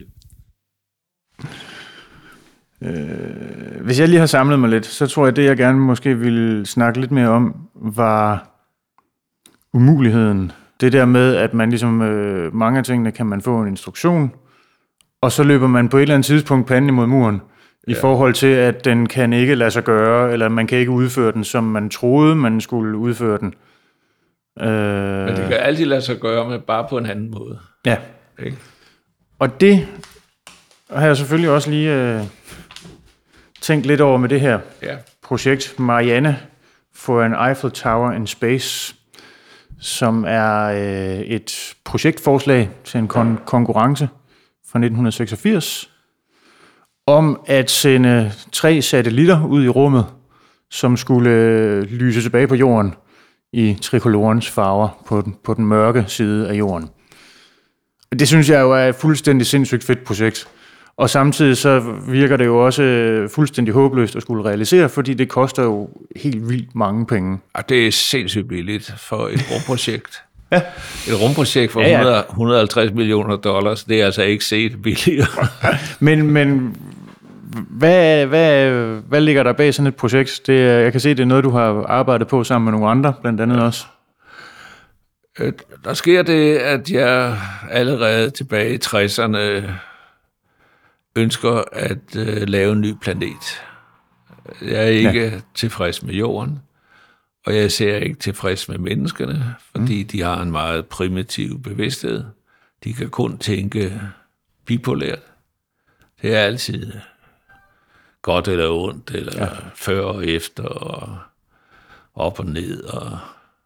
Øh, 2.81 3.85
hvis 3.85 3.99
jeg 3.99 4.09
lige 4.09 4.19
har 4.19 4.25
samlet 4.25 4.59
mig 4.59 4.69
lidt, 4.69 4.85
så 4.85 5.07
tror 5.07 5.25
jeg, 5.25 5.35
det 5.35 5.45
jeg 5.45 5.57
gerne 5.57 5.79
måske 5.79 6.17
ville 6.17 6.65
snakke 6.65 6.99
lidt 6.99 7.11
mere 7.11 7.27
om, 7.27 7.55
var 7.75 8.51
umuligheden. 9.73 10.51
Det 10.81 10.93
der 10.93 11.05
med, 11.05 11.35
at 11.35 11.53
man 11.53 11.69
ligesom, 11.69 12.01
øh, 12.01 12.55
mange 12.55 12.79
af 12.79 12.85
tingene 12.85 13.11
kan 13.11 13.25
man 13.25 13.41
få 13.41 13.61
en 13.61 13.67
instruktion, 13.67 14.31
og 15.25 15.31
så 15.31 15.43
løber 15.43 15.67
man 15.67 15.89
på 15.89 15.97
et 15.97 16.01
eller 16.01 16.15
andet 16.15 16.25
tidspunkt 16.25 16.67
panden 16.67 16.89
imod 16.89 17.07
muren, 17.07 17.41
ja. 17.87 17.91
i 17.91 17.95
forhold 18.01 18.33
til, 18.33 18.47
at 18.47 18.85
den 18.85 19.07
kan 19.07 19.33
ikke 19.33 19.55
lade 19.55 19.71
sig 19.71 19.83
gøre, 19.83 20.33
eller 20.33 20.49
man 20.49 20.67
kan 20.67 20.77
ikke 20.77 20.91
udføre 20.91 21.31
den, 21.31 21.43
som 21.43 21.63
man 21.63 21.89
troede, 21.89 22.35
man 22.35 22.61
skulle 22.61 22.97
udføre 22.97 23.37
den. 23.37 23.53
Øh, 24.61 25.25
Men 25.25 25.35
det 25.35 25.47
kan 25.47 25.57
altid 25.59 25.85
lade 25.85 26.01
sig 26.01 26.17
gøre, 26.19 26.49
men 26.49 26.61
bare 26.61 26.87
på 26.89 26.97
en 26.97 27.05
anden 27.05 27.31
måde. 27.31 27.59
Ja. 27.85 27.97
Ikke? 28.45 28.57
Og 29.39 29.61
det 29.61 29.87
har 30.91 31.05
jeg 31.05 31.17
selvfølgelig 31.17 31.49
også 31.49 31.69
lige 31.69 31.93
øh, 31.93 32.21
tænkt 33.61 33.85
lidt 33.85 34.01
over 34.01 34.17
med 34.17 34.29
det 34.29 34.41
her 34.41 34.59
Ja. 34.83 34.95
projekt 35.23 35.75
Marianne 35.79 36.39
for 36.95 37.21
an 37.21 37.47
Eiffel 37.49 37.71
Tower 37.71 38.11
in 38.11 38.27
Space, 38.27 38.95
som 39.79 40.25
er 40.27 40.63
øh, 40.65 41.19
et 41.19 41.75
projektforslag 41.85 42.69
til 42.83 42.97
en 42.97 43.09
kon- 43.13 43.45
konkurrence 43.45 44.09
fra 44.75 44.79
1986 44.79 45.89
om 47.07 47.39
at 47.45 47.71
sende 47.71 48.31
tre 48.51 48.81
satellitter 48.81 49.45
ud 49.45 49.63
i 49.63 49.69
rummet, 49.69 50.05
som 50.71 50.97
skulle 50.97 51.29
øh, 51.29 51.81
lyse 51.81 52.21
tilbage 52.21 52.47
på 52.47 52.55
jorden 52.55 52.93
i 53.53 53.77
trikolorens 53.81 54.49
farver 54.49 55.03
på 55.07 55.21
den, 55.21 55.35
på 55.43 55.53
den 55.53 55.65
mørke 55.65 56.05
side 56.07 56.49
af 56.49 56.53
jorden. 56.53 56.89
Det 58.19 58.27
synes 58.27 58.49
jeg 58.49 58.61
jo 58.61 58.71
er 58.71 58.87
et 58.89 58.95
fuldstændig 58.95 59.47
sindssygt 59.47 59.83
fedt 59.83 60.03
projekt. 60.03 60.47
Og 60.97 61.09
samtidig 61.09 61.57
så 61.57 61.79
virker 62.07 62.37
det 62.37 62.45
jo 62.45 62.65
også 62.65 62.83
øh, 62.83 63.29
fuldstændig 63.29 63.73
håbløst 63.73 64.15
at 64.15 64.21
skulle 64.21 64.45
realisere, 64.45 64.89
fordi 64.89 65.13
det 65.13 65.29
koster 65.29 65.63
jo 65.63 65.89
helt 66.15 66.49
vildt 66.49 66.75
mange 66.75 67.05
penge. 67.05 67.39
Og 67.53 67.69
det 67.69 67.87
er 67.87 67.91
sindssygt 67.91 68.47
billigt 68.47 68.93
for 68.97 69.27
et 69.27 69.45
rumprojekt. 69.51 70.21
ja. 71.07 71.13
Et 71.13 71.21
rumprojekt 71.21 71.71
for 71.71 71.81
Ja, 71.81 71.87
ja. 71.87 71.97
100, 71.97 72.25
150 72.29 72.91
millioner 72.93 73.35
dollars, 73.35 73.83
det 73.83 74.01
er 74.01 74.05
altså 74.05 74.21
ikke 74.23 74.45
set 74.45 74.81
billigere. 74.81 75.47
Men, 75.99 76.31
men 76.31 76.75
hvad, 77.69 78.25
hvad, 78.25 78.71
hvad 79.07 79.21
ligger 79.21 79.43
der 79.43 79.53
bag 79.53 79.73
sådan 79.73 79.87
et 79.87 79.95
projekt? 79.95 80.41
Det, 80.47 80.59
jeg 80.59 80.91
kan 80.91 81.01
se, 81.01 81.09
det 81.09 81.19
er 81.19 81.25
noget, 81.25 81.43
du 81.43 81.49
har 81.49 81.85
arbejdet 81.87 82.27
på 82.27 82.43
sammen 82.43 82.65
med 82.65 82.71
nogle 82.71 82.89
andre, 82.89 83.13
blandt 83.21 83.41
andet 83.41 83.63
også. 83.63 83.85
Øh, 85.39 85.53
Der 85.83 85.93
sker 85.93 86.21
det, 86.23 86.57
at 86.57 86.89
jeg 86.91 87.37
allerede 87.71 88.29
tilbage 88.29 88.73
i 88.73 88.79
60'erne 88.85 89.71
ønsker 91.15 91.63
at 91.71 92.15
øh, 92.17 92.47
lave 92.47 92.71
en 92.71 92.81
ny 92.81 92.93
planet. 93.01 93.61
Jeg 94.61 94.75
er 94.75 94.81
ikke 94.81 95.23
ja. 95.25 95.31
tilfreds 95.55 96.03
med 96.03 96.13
jorden, 96.13 96.59
og 97.45 97.53
jeg 97.53 97.61
er 97.61 97.65
især 97.65 97.97
ikke 97.97 98.19
tilfreds 98.19 98.69
med 98.69 98.77
menneskene, 98.77 99.55
fordi 99.71 100.03
mm. 100.03 100.07
de 100.07 100.21
har 100.21 100.41
en 100.41 100.51
meget 100.51 100.85
primitiv 100.85 101.61
bevidsthed. 101.61 102.23
De 102.83 102.93
kan 102.93 103.09
kun 103.09 103.37
tænke 103.37 104.01
bipolært. 104.65 105.19
Det 106.21 106.35
er 106.35 106.39
altid 106.39 106.93
godt 108.21 108.47
eller 108.47 108.69
ondt, 108.69 109.11
eller 109.11 109.33
ja. 109.37 109.49
før 109.75 110.01
og 110.01 110.27
efter, 110.27 110.63
og 110.63 111.17
op 112.15 112.39
og 112.39 112.45
ned, 112.45 112.83
og 112.83 113.17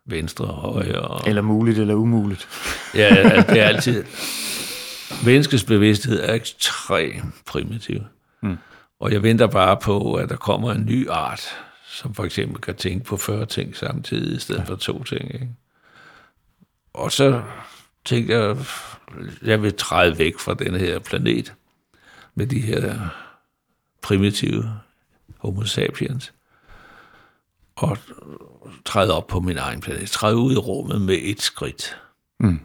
venstre 0.06 0.46
og 0.46 0.74
højre. 0.74 1.02
Og 1.02 1.28
Eller 1.28 1.42
muligt 1.42 1.80
eller 1.80 1.94
umuligt. 1.94 2.48
Ja, 2.96 3.10
det 3.50 3.60
er 3.60 3.66
altid... 3.66 4.04
Menneskets 5.26 5.64
bevidsthed 5.64 6.24
er 6.24 6.34
ekstremt 6.34 7.34
primitiv. 7.46 8.02
Mm. 8.42 8.58
Og 9.00 9.12
jeg 9.12 9.24
venter 9.24 9.48
bare 9.48 9.78
på, 9.78 10.14
at 10.14 10.30
der 10.30 10.36
kommer 10.36 10.72
en 10.72 10.86
ny 10.86 11.10
art, 11.10 11.56
som 11.90 12.14
for 12.14 12.24
eksempel 12.26 12.62
kan 12.62 12.76
tænke 12.76 13.06
på 13.06 13.18
40 13.18 13.46
ting 13.46 13.76
samtidig, 13.76 14.36
i 14.38 14.40
stedet 14.40 14.60
ja. 14.60 14.66
for 14.66 14.76
to 14.76 15.04
ting. 15.04 15.34
Ikke? 15.34 15.50
Og 16.94 17.12
så 17.12 17.44
tænkte 18.06 18.34
jeg, 18.34 18.58
jeg 19.42 19.62
vil 19.62 19.74
træde 19.78 20.18
væk 20.18 20.40
fra 20.40 20.54
den 20.54 20.76
her 20.76 21.00
planet, 21.00 21.54
med 22.36 22.48
de 22.48 22.60
her 22.60 23.10
primitive 24.02 24.80
homo 25.38 25.64
sapiens, 25.64 26.34
og 27.76 27.98
træde 28.86 29.14
op 29.14 29.28
på 29.28 29.40
min 29.40 29.58
egen 29.58 29.82
planet. 29.82 30.10
Træde 30.10 30.38
ud 30.38 30.54
i 30.54 30.58
rummet 30.58 31.02
med 31.02 31.18
et 31.22 31.42
skridt. 31.42 31.98
Mm. 32.40 32.60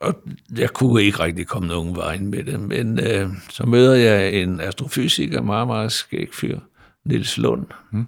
Og 0.00 0.22
jeg 0.56 0.70
kunne 0.70 1.02
ikke 1.02 1.18
rigtig 1.18 1.46
komme 1.46 1.68
nogen 1.68 1.96
vej 1.96 2.18
med 2.18 2.44
det, 2.44 2.60
men 2.60 3.00
øh, 3.06 3.28
så 3.50 3.66
møder 3.66 3.94
jeg 3.94 4.32
en 4.34 4.60
astrofysiker, 4.60 5.42
meget, 5.42 5.66
meget 5.66 5.92
skæg 5.92 6.28
fyr, 6.32 6.58
Niels 7.04 7.38
Lund. 7.38 7.66
Mm. 7.90 8.06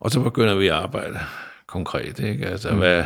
Og 0.00 0.10
så 0.10 0.20
begynder 0.20 0.54
vi 0.54 0.66
at 0.66 0.74
arbejde 0.74 1.18
konkret. 1.66 2.18
Ikke? 2.18 2.46
Altså, 2.46 2.70
mm. 2.70 2.78
hvad 2.78 3.04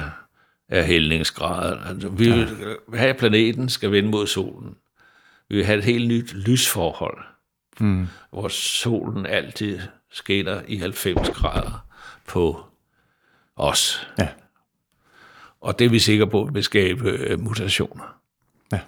er 0.68 0.82
hældningsgraden? 0.82 1.78
Altså, 1.88 2.08
vi 2.08 2.24
vil 2.32 2.48
have, 2.94 3.10
at 3.10 3.16
planeten 3.16 3.68
skal 3.68 3.92
vende 3.92 4.08
mod 4.10 4.26
solen. 4.26 4.74
Vi 5.48 5.56
vil 5.56 5.64
have 5.64 5.78
et 5.78 5.84
helt 5.84 6.08
nyt 6.08 6.34
lysforhold, 6.34 7.18
Mm. 7.80 8.06
hvor 8.30 8.48
solen 8.48 9.26
altid 9.26 9.80
skinner 10.10 10.62
i 10.68 10.76
90 10.76 11.28
grader 11.28 11.86
på 12.28 12.64
os. 13.56 14.08
Ja. 14.18 14.28
Og 15.60 15.78
det 15.78 15.84
er 15.84 15.88
vi 15.88 15.98
sikre 15.98 16.26
på 16.30 16.50
vil 16.52 16.64
skabe 16.64 17.10
øh, 17.10 17.40
mutationer. 17.40 18.18
Ja. 18.72 18.80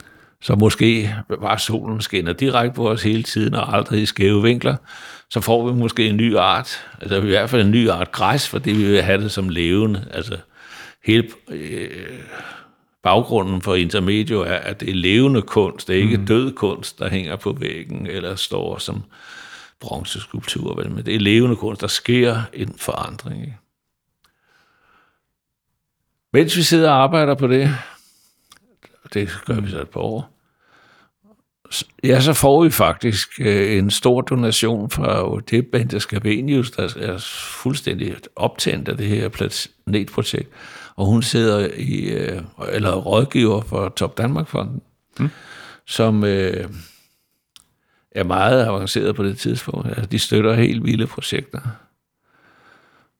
Så 0.43 0.55
måske 0.55 1.14
bare 1.41 1.59
solen 1.59 2.01
skinner 2.01 2.32
direkte 2.32 2.76
på 2.76 2.91
os 2.91 3.03
hele 3.03 3.22
tiden 3.22 3.55
og 3.55 3.76
aldrig 3.76 4.03
i 4.03 4.07
skæve 4.07 4.43
vinkler, 4.43 4.76
så 5.30 5.41
får 5.41 5.68
vi 5.68 5.74
måske 5.74 6.07
en 6.07 6.16
ny 6.16 6.36
art, 6.36 6.86
altså 7.01 7.16
i 7.16 7.26
hvert 7.26 7.51
fald 7.51 7.62
en 7.62 7.70
ny 7.70 7.91
art 7.91 8.12
græs, 8.12 8.49
fordi 8.49 8.70
vi 8.70 8.84
vil 8.84 9.03
have 9.03 9.22
det 9.22 9.32
som 9.32 9.49
levende. 9.49 10.09
Altså 10.11 10.36
hele 11.05 11.28
øh, 11.49 11.88
baggrunden 13.03 13.62
for 13.62 13.74
intermedio 13.74 14.41
er, 14.41 14.55
at 14.55 14.80
det 14.80 14.91
er 14.91 14.95
levende 14.95 15.43
kunst, 15.43 15.88
det 15.88 15.97
er 15.97 16.03
ikke 16.03 16.16
mm. 16.16 16.26
død 16.26 16.53
kunst, 16.53 16.99
der 16.99 17.09
hænger 17.09 17.36
på 17.36 17.53
væggen 17.53 18.07
eller 18.07 18.34
står 18.34 18.78
som 18.78 19.03
bronzeskulptur, 19.80 20.74
vel, 20.74 20.91
men 20.91 21.07
det 21.07 21.14
er 21.14 21.20
levende 21.20 21.57
kunst, 21.57 21.80
der 21.80 21.86
sker 21.86 22.43
en 22.53 22.74
forandring. 22.78 23.41
Ikke? 23.41 23.57
Mens 26.32 26.57
vi 26.57 26.62
sidder 26.62 26.91
og 26.91 27.03
arbejder 27.03 27.34
på 27.34 27.47
det, 27.47 27.76
det 29.15 29.29
gør 29.47 29.61
vi 29.61 29.71
så 29.71 29.81
et 29.81 29.89
par 29.89 30.01
år, 30.01 30.41
ja, 32.05 32.21
så 32.21 32.33
får 32.33 32.65
vi 32.65 32.71
faktisk 32.71 33.41
øh, 33.41 33.79
en 33.79 33.91
stor 33.91 34.21
donation 34.21 34.91
fra 34.91 35.41
det 35.51 35.67
Bente 35.67 36.01
Scavenius, 36.01 36.71
der 36.71 36.95
er 36.97 37.19
fuldstændig 37.63 38.17
optændt 38.37 38.89
af 38.89 38.97
det 38.97 39.07
her 39.07 39.29
planetprojekt. 39.29 40.49
og 40.97 41.07
hun 41.07 41.23
sidder 41.23 41.69
i, 41.77 42.01
øh, 42.01 42.43
eller 42.73 42.95
rådgiver 42.95 43.61
for 43.61 43.89
Top 43.89 44.19
Danmark-fonden, 44.19 44.81
mm. 45.19 45.29
som 45.87 46.25
øh, 46.25 46.69
er 48.13 48.25
meget 48.25 48.67
avanceret 48.67 49.17
på 49.17 49.25
det 49.25 49.39
tidspunkt. 49.39 49.89
Altså, 49.89 50.07
de 50.07 50.19
støtter 50.19 50.55
helt 50.55 50.85
vilde 50.85 51.07
projekter. 51.07 51.61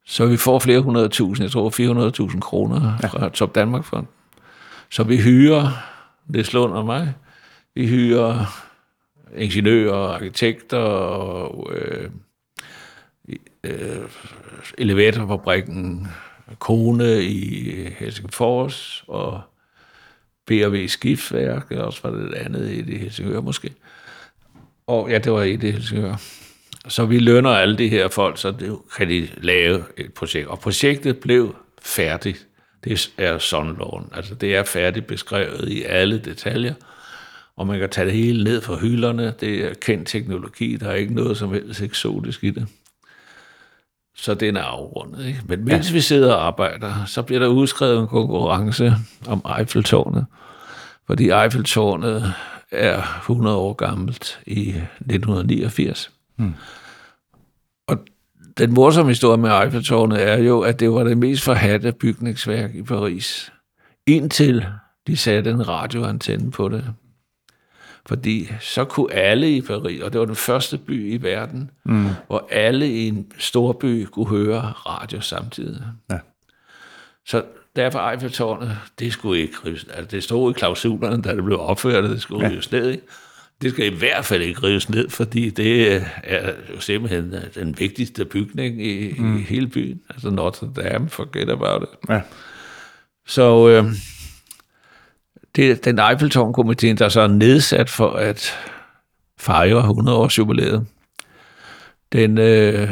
Så 0.07 0.27
vi 0.27 0.37
får 0.37 0.59
flere 0.59 0.81
hundrede 0.81 1.09
tusind, 1.09 1.45
jeg 1.45 1.53
tror 1.53 2.31
400.000 2.31 2.41
kroner 2.41 2.99
ja. 3.03 3.09
fra 3.09 3.29
Top 3.29 3.55
Danmark-fonden. 3.55 4.09
Så 4.91 5.03
vi 5.03 5.17
hyrer, 5.17 5.69
det 6.35 6.47
slår 6.47 6.69
og 6.69 6.87
mig, 6.87 7.15
vi 7.75 7.89
hyrer 7.89 8.47
ingeniører, 9.37 10.15
arkitekter 10.15 10.79
og 10.79 11.73
øh, 11.75 12.11
øh, 13.65 14.09
elevatorfabrikken 14.79 16.07
Kone 16.59 17.23
i 17.23 17.71
øh, 17.71 17.93
Helsingfors 17.99 19.05
og 19.07 19.41
B&V 20.47 20.87
Skiftværk, 20.89 21.71
og 21.71 21.85
også 21.85 22.01
var 22.03 22.11
det 22.11 22.35
andet 22.35 22.71
i 22.71 22.83
det 22.83 22.99
Helsingør 22.99 23.41
måske. 23.41 23.75
Og 24.87 25.11
ja, 25.11 25.19
det 25.19 25.33
var 25.33 25.43
i 25.43 25.57
det 25.57 25.73
Helsingør. 25.73 26.17
Så 26.89 27.07
vi 27.07 27.19
lønner 27.19 27.51
alle 27.51 27.79
de 27.79 27.89
her 27.89 28.09
folk, 28.09 28.39
så 28.39 28.51
det 28.51 28.79
kan 28.97 29.09
de 29.09 29.29
lave 29.37 29.85
et 29.97 30.15
projekt. 30.15 30.49
Og 30.49 30.59
projektet 30.59 31.19
blev 31.19 31.57
færdigt. 31.83 32.47
Det 32.85 33.11
er 33.19 33.39
sådan 33.39 33.75
loven. 33.79 34.09
Altså 34.15 34.35
det 34.35 34.57
er 34.57 34.65
færdigt 34.65 35.07
beskrevet 35.07 35.69
i 35.69 35.83
alle 35.83 36.19
detaljer 36.19 36.75
og 37.61 37.67
man 37.67 37.79
kan 37.79 37.91
tage 37.91 38.05
det 38.05 38.15
hele 38.15 38.45
ned 38.45 38.61
fra 38.61 38.77
hylderne. 38.77 39.35
Det 39.41 39.65
er 39.65 39.75
kendt 39.75 40.09
teknologi, 40.09 40.77
der 40.77 40.91
er 40.91 40.95
ikke 40.95 41.15
noget 41.15 41.37
som 41.37 41.53
helst 41.53 41.83
eksotisk 41.83 42.45
i 42.45 42.51
det. 42.51 42.67
Så 44.17 44.35
den 44.35 44.57
er 44.57 44.63
afrundet. 44.63 45.27
Ikke? 45.27 45.41
Men 45.45 45.65
mens 45.65 45.89
ja. 45.89 45.93
vi 45.93 46.01
sidder 46.01 46.35
og 46.35 46.47
arbejder, 46.47 47.05
så 47.07 47.23
bliver 47.23 47.39
der 47.39 47.47
udskrevet 47.47 48.01
en 48.01 48.07
konkurrence 48.07 48.95
om 49.27 49.45
Eiffeltårnet. 49.59 50.27
Fordi 51.07 51.31
Eiffeltårnet 51.31 52.35
er 52.71 53.03
100 53.19 53.57
år 53.57 53.73
gammelt 53.73 54.41
i 54.47 54.69
1989. 54.69 56.11
Hmm. 56.37 56.55
Den 58.61 58.75
morsomme 58.75 59.11
historie 59.11 59.39
med 59.39 59.51
Eiffeltårnet 59.51 60.23
er 60.23 60.37
jo, 60.37 60.61
at 60.61 60.81
det 60.81 60.93
var 60.93 61.05
det 61.05 61.19
mest 61.19 61.43
forhatte 61.43 61.93
bygningsværk 61.93 62.75
i 62.75 62.83
Paris. 62.83 63.53
Indtil 64.07 64.67
de 65.07 65.17
satte 65.17 65.51
en 65.51 65.69
radioantenne 65.69 66.51
på 66.51 66.69
det. 66.69 66.85
Fordi 68.07 68.49
så 68.61 68.85
kunne 68.85 69.13
alle 69.13 69.57
i 69.57 69.61
Paris, 69.61 70.03
og 70.03 70.13
det 70.13 70.21
var 70.21 70.27
den 70.27 70.37
første 70.37 70.79
by 70.79 71.15
i 71.15 71.23
verden, 71.23 71.71
mm. 71.85 72.09
hvor 72.27 72.49
alle 72.51 72.89
i 72.89 73.09
en 73.09 73.33
stor 73.39 73.73
by 73.73 74.05
kunne 74.05 74.29
høre 74.29 74.61
radio 74.61 75.21
samtidig. 75.21 75.83
Ja. 76.11 76.19
Så 77.27 77.43
derfor 77.77 78.11
Eiffeltårnet, 78.11 78.77
det 78.99 79.13
skulle 79.13 79.41
ikke. 79.41 79.57
Altså, 79.65 80.05
det 80.11 80.25
stod 80.25 80.51
i 80.51 80.59
klausulerne, 80.59 81.23
da 81.23 81.35
det 81.35 81.45
blev 81.45 81.61
opført, 81.61 82.05
det 82.05 82.23
skulle 82.23 82.47
ja. 82.47 82.53
rives 82.53 82.73
ned. 82.73 82.99
Det 83.63 83.73
skal 83.73 83.93
i 83.93 83.97
hvert 83.97 84.25
fald 84.25 84.43
ikke 84.43 84.63
rives 84.63 84.91
ned, 84.91 85.11
fordi 85.11 85.51
det 85.51 85.93
er 86.25 86.53
jo 86.75 86.81
simpelthen 86.81 87.35
den 87.55 87.79
vigtigste 87.79 88.25
bygning 88.25 88.87
i, 88.87 89.15
mm. 89.19 89.37
i 89.37 89.43
hele 89.43 89.67
byen. 89.67 90.01
Altså 90.11 90.31
Notre 90.31 90.71
Dame, 90.77 91.09
forget 91.09 91.51
about 91.51 91.83
it. 91.83 92.11
Ja. 92.11 92.21
Så... 93.27 93.69
Øh, 93.69 93.93
det 95.57 95.71
er 95.71 95.75
den 95.75 95.99
Eiffeltårn-komiteen, 95.99 96.97
der 96.97 97.09
så 97.09 97.21
er 97.21 97.27
nedsat 97.27 97.91
for 97.91 98.11
at 98.11 98.59
fejre 99.39 99.79
100 99.79 100.19
års 100.19 100.39
jubilæet. 100.39 100.87
Den 102.13 102.39
øh, 102.39 102.91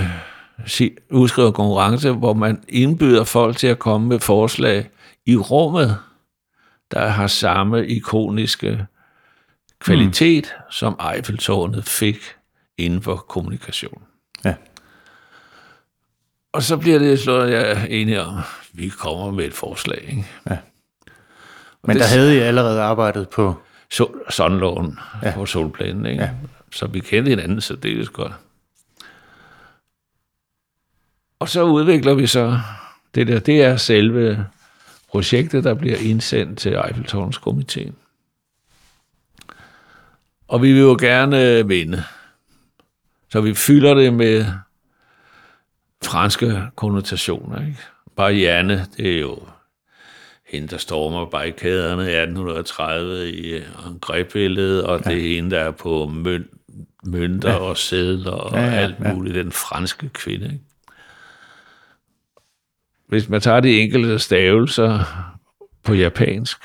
udskriver 1.11 1.51
konkurrence, 1.51 2.13
hvor 2.13 2.33
man 2.33 2.63
indbyder 2.69 3.25
folk 3.25 3.57
til 3.57 3.67
at 3.67 3.79
komme 3.79 4.09
med 4.09 4.19
forslag 4.21 4.91
i 5.27 5.37
rummet, 5.37 5.97
der 6.91 7.07
har 7.07 7.27
samme 7.27 7.87
ikoniske 7.87 8.87
kvalitet, 9.81 10.55
mm. 10.59 10.71
som 10.71 11.01
Eiffeltårnet 11.15 11.85
fik 11.85 12.19
inden 12.79 13.03
for 13.03 13.17
kommunikation. 13.17 14.03
Ja. 14.45 14.55
Og 16.53 16.63
så 16.63 16.77
bliver 16.77 16.99
det 16.99 17.21
slået 17.21 17.53
jeg 17.53 17.87
enige 17.91 18.23
om, 18.23 18.41
vi 18.73 18.89
kommer 18.89 19.31
med 19.31 19.45
et 19.45 19.55
forslag. 19.55 20.05
Ikke? 20.09 20.27
Ja. 20.51 20.59
Men 21.85 21.97
det, 21.97 22.03
der 22.03 22.09
havde 22.09 22.37
I 22.37 22.39
allerede 22.39 22.83
arbejdet 22.83 23.29
på... 23.29 23.55
Så, 23.91 24.09
Sundloven 24.31 24.99
ja. 25.23 25.35
på 25.35 25.47
solplanen, 25.47 26.07
ikke? 26.07 26.23
Ja. 26.23 26.31
Så 26.73 26.87
vi 26.87 27.01
kendte 27.01 27.29
hinanden 27.29 27.61
så 27.61 27.77
det 27.77 28.01
er 28.01 28.05
godt. 28.05 28.33
Og 31.39 31.49
så 31.49 31.63
udvikler 31.63 32.15
vi 32.15 32.27
så 32.27 32.61
det 33.15 33.27
der. 33.27 33.39
Det 33.39 33.63
er 33.63 33.77
selve 33.77 34.47
projektet, 35.11 35.65
der 35.65 35.75
bliver 35.75 35.97
indsendt 35.97 36.59
til 36.59 36.73
Eiffeltårnskomiteen. 36.73 37.95
Og 40.49 40.63
vi 40.63 40.73
vil 40.73 40.83
jo 40.83 40.97
gerne 41.01 41.69
vinde. 41.69 42.05
Så 43.31 43.41
vi 43.41 43.55
fylder 43.55 43.95
det 43.95 44.15
med 44.15 44.47
franske 46.05 46.63
konnotationer. 46.77 47.61
Ikke? 47.61 47.79
Bare 48.17 48.33
Janne, 48.33 48.87
det 48.97 49.15
er 49.17 49.21
jo 49.21 49.39
hende, 50.49 50.69
der 50.69 50.77
stormer 50.77 51.27
barrikaderne 51.27 52.03
i 52.03 52.15
1830 52.15 53.31
i 53.31 53.63
angrebilledet, 53.87 54.85
og 54.85 55.01
ja. 55.05 55.11
det 55.11 55.19
er 55.19 55.35
hende, 55.35 55.51
der 55.51 55.61
er 55.61 55.71
på 55.71 56.07
møn, 56.07 56.49
mønter 57.05 57.51
ja. 57.51 57.57
og 57.57 57.77
sædler 57.77 58.31
og 58.31 58.59
ja, 58.59 58.65
ja, 58.65 58.71
alt 58.71 59.15
muligt, 59.15 59.35
den 59.35 59.53
franske 59.53 60.09
kvinde. 60.09 60.45
Ikke? 60.45 60.65
Hvis 63.07 63.29
man 63.29 63.41
tager 63.41 63.61
de 63.61 63.81
enkelte 63.81 64.19
stavelser 64.19 65.05
på 65.85 65.95
japansk, 65.95 66.59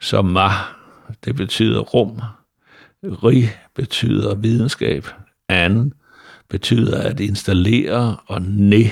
så 0.00 0.22
ma, 0.22 0.48
det 1.24 1.36
betyder 1.36 1.80
rum, 1.80 2.20
ri 3.04 3.48
betyder 3.74 4.34
videnskab, 4.34 5.06
an 5.48 5.92
betyder 6.48 7.02
at 7.02 7.20
installere, 7.20 8.16
og 8.26 8.42
ne 8.42 8.90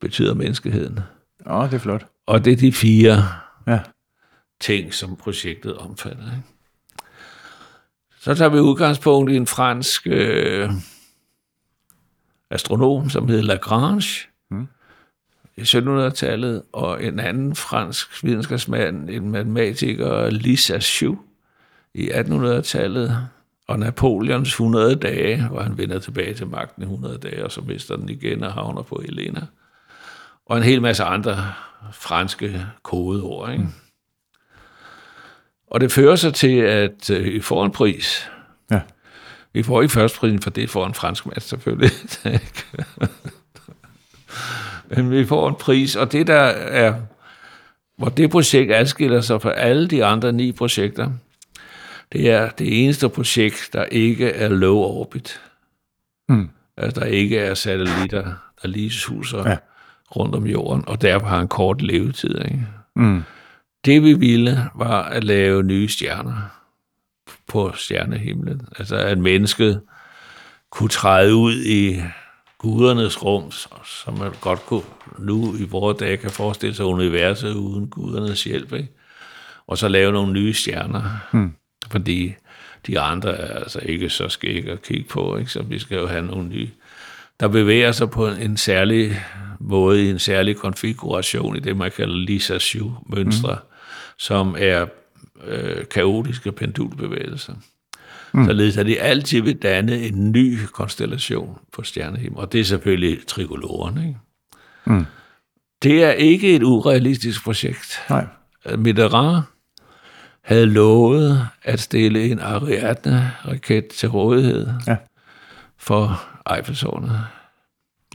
betyder 0.00 0.34
menneskeheden. 0.34 1.00
Ja, 1.46 1.62
det 1.62 1.74
er 1.74 1.78
flot. 1.78 2.06
Og 2.26 2.44
det 2.44 2.52
er 2.52 2.56
de 2.56 2.72
fire 2.72 3.28
ja. 3.66 3.80
ting, 4.60 4.94
som 4.94 5.16
projektet 5.16 5.76
omfatter. 5.76 6.24
Ikke? 6.24 6.42
Så 8.20 8.34
tager 8.34 8.48
vi 8.48 8.58
udgangspunkt 8.58 9.30
i 9.30 9.36
en 9.36 9.46
fransk 9.46 10.06
øh, 10.06 10.70
astronom, 12.50 13.10
som 13.10 13.28
hedder 13.28 13.42
Lagrange, 13.42 14.28
mm. 14.50 14.68
i 15.56 15.60
1700-tallet, 15.60 16.62
og 16.72 17.04
en 17.04 17.20
anden 17.20 17.54
fransk 17.54 18.24
videnskabsmand, 18.24 19.10
en 19.10 19.30
matematiker, 19.30 20.30
Lisa 20.30 20.78
Chou, 20.78 21.18
i 21.94 22.10
1800-tallet, 22.10 23.28
og 23.68 23.78
Napoleons 23.78 24.48
100 24.48 24.94
dage, 24.94 25.48
hvor 25.48 25.60
han 25.60 25.78
vender 25.78 25.98
tilbage 25.98 26.34
til 26.34 26.46
magten 26.46 26.82
i 26.82 26.84
100 26.84 27.18
dage, 27.18 27.44
og 27.44 27.52
så 27.52 27.60
mister 27.60 27.96
den 27.96 28.08
igen 28.08 28.42
og 28.42 28.52
havner 28.52 28.82
på 28.82 29.02
Helena. 29.04 29.40
Og 30.46 30.56
en 30.56 30.62
hel 30.62 30.82
masse 30.82 31.04
andre 31.04 31.52
franske 31.92 32.66
kodeord. 32.82 33.52
Ikke? 33.52 33.62
Mm. 33.62 33.72
Og 35.66 35.80
det 35.80 35.92
fører 35.92 36.16
sig 36.16 36.34
til, 36.34 36.58
at 36.58 37.10
øh, 37.10 37.24
vi 37.24 37.40
får 37.40 37.64
en 37.64 37.70
pris. 37.70 38.30
Ja. 38.70 38.80
Vi 39.52 39.62
får 39.62 39.82
ikke 39.82 39.92
først 39.92 40.16
prisen, 40.16 40.42
for 40.42 40.50
det 40.50 40.70
får 40.70 40.86
en 40.86 40.94
fransk 40.94 41.26
mand 41.26 41.40
selvfølgelig. 41.40 41.90
Men 44.88 45.10
vi 45.10 45.26
får 45.26 45.48
en 45.48 45.54
pris, 45.54 45.96
og 45.96 46.12
det 46.12 46.26
der 46.26 46.42
er, 46.42 46.94
hvor 47.96 48.08
det 48.08 48.30
projekt 48.30 48.72
adskiller 48.72 49.20
sig 49.20 49.42
fra 49.42 49.52
alle 49.52 49.88
de 49.88 50.04
andre 50.04 50.32
ni 50.32 50.52
projekter, 50.52 51.10
det 52.14 52.30
er 52.30 52.50
det 52.50 52.84
eneste 52.84 53.08
projekt, 53.08 53.70
der 53.72 53.84
ikke 53.84 54.30
er 54.30 54.48
low 54.48 54.76
orbit. 54.76 55.40
Mm. 56.28 56.50
Altså, 56.76 57.00
der 57.00 57.06
ikke 57.06 57.38
er 57.38 57.54
satellitter, 57.54 58.24
der 58.62 58.68
lige 58.68 58.90
suser 58.90 59.48
ja 59.48 59.56
rundt 60.16 60.34
om 60.34 60.46
jorden, 60.46 60.84
og 60.88 61.02
derfor 61.02 61.26
har 61.26 61.40
en 61.40 61.48
kort 61.48 61.82
levetid. 61.82 62.38
Ikke? 62.44 62.66
Mm. 62.96 63.22
Det 63.84 64.02
vi 64.02 64.12
ville, 64.12 64.70
var 64.74 65.02
at 65.02 65.24
lave 65.24 65.62
nye 65.62 65.88
stjerner 65.88 66.34
på 67.46 67.72
stjernehimlen. 67.74 68.68
Altså 68.78 68.96
at 68.96 69.18
mennesket 69.18 69.80
kunne 70.70 70.88
træde 70.88 71.36
ud 71.36 71.54
i 71.54 72.02
gudernes 72.58 73.24
rum, 73.24 73.50
som 73.84 74.18
man 74.18 74.32
godt 74.40 74.66
kunne 74.66 74.82
nu 75.18 75.56
i 75.56 75.64
vores 75.64 75.98
dage 75.98 76.16
kan 76.16 76.30
forestille 76.30 76.74
sig 76.74 76.84
universet 76.84 77.54
uden 77.54 77.88
gudernes 77.88 78.44
hjælp. 78.44 78.72
Ikke? 78.72 78.92
Og 79.66 79.78
så 79.78 79.88
lave 79.88 80.12
nogle 80.12 80.32
nye 80.32 80.54
stjerner. 80.54 81.02
Mm. 81.32 81.54
Fordi 81.90 82.34
de 82.86 83.00
andre 83.00 83.30
er 83.30 83.58
altså 83.58 83.80
ikke 83.82 84.10
så 84.10 84.28
skæg 84.28 84.68
at 84.68 84.82
kigge 84.82 85.08
på, 85.08 85.36
ikke? 85.36 85.50
så 85.50 85.62
vi 85.62 85.78
skal 85.78 85.98
jo 85.98 86.06
have 86.06 86.26
nogle 86.26 86.48
nye 86.48 86.68
der 87.40 87.48
bevæger 87.48 87.92
sig 87.92 88.10
på 88.10 88.28
en 88.28 88.56
særlig 88.56 89.20
måde, 89.60 90.06
i 90.06 90.10
en 90.10 90.18
særlig 90.18 90.56
konfiguration 90.56 91.56
i 91.56 91.60
det, 91.60 91.76
man 91.76 91.90
kalder 91.96 92.16
Lisa 92.16 92.58
Shu-mønstre, 92.58 93.54
mm. 93.54 93.68
som 94.18 94.56
er 94.58 94.86
øh, 95.46 95.84
kaotiske 95.90 96.52
pendulbevægelser. 96.52 97.54
Mm. 98.32 98.46
Således 98.46 98.76
at 98.76 98.86
de 98.86 99.00
altid 99.00 99.40
vil 99.40 99.56
danne 99.56 100.00
en 100.00 100.32
ny 100.32 100.58
konstellation 100.72 101.58
på 101.72 101.82
stjernehimlen, 101.82 102.38
og 102.38 102.52
det 102.52 102.60
er 102.60 102.64
selvfølgelig 102.64 103.26
trigoloren. 103.26 103.98
Ikke? 103.98 104.18
Mm. 104.84 105.06
det 105.82 106.04
er 106.04 106.12
ikke 106.12 106.56
et 106.56 106.62
urealistisk 106.62 107.44
projekt. 107.44 108.00
Nej. 108.10 108.26
Mitterrand 108.78 109.44
havde 110.44 110.66
lovet 110.66 111.48
at 111.62 111.80
stille 111.80 112.30
en 112.30 112.40
Ariadne-raket 112.40 113.86
til 113.86 114.08
rådighed 114.08 114.68
Ja. 114.86 114.96
for 115.78 116.22
Eiffeltårnet. 116.56 117.20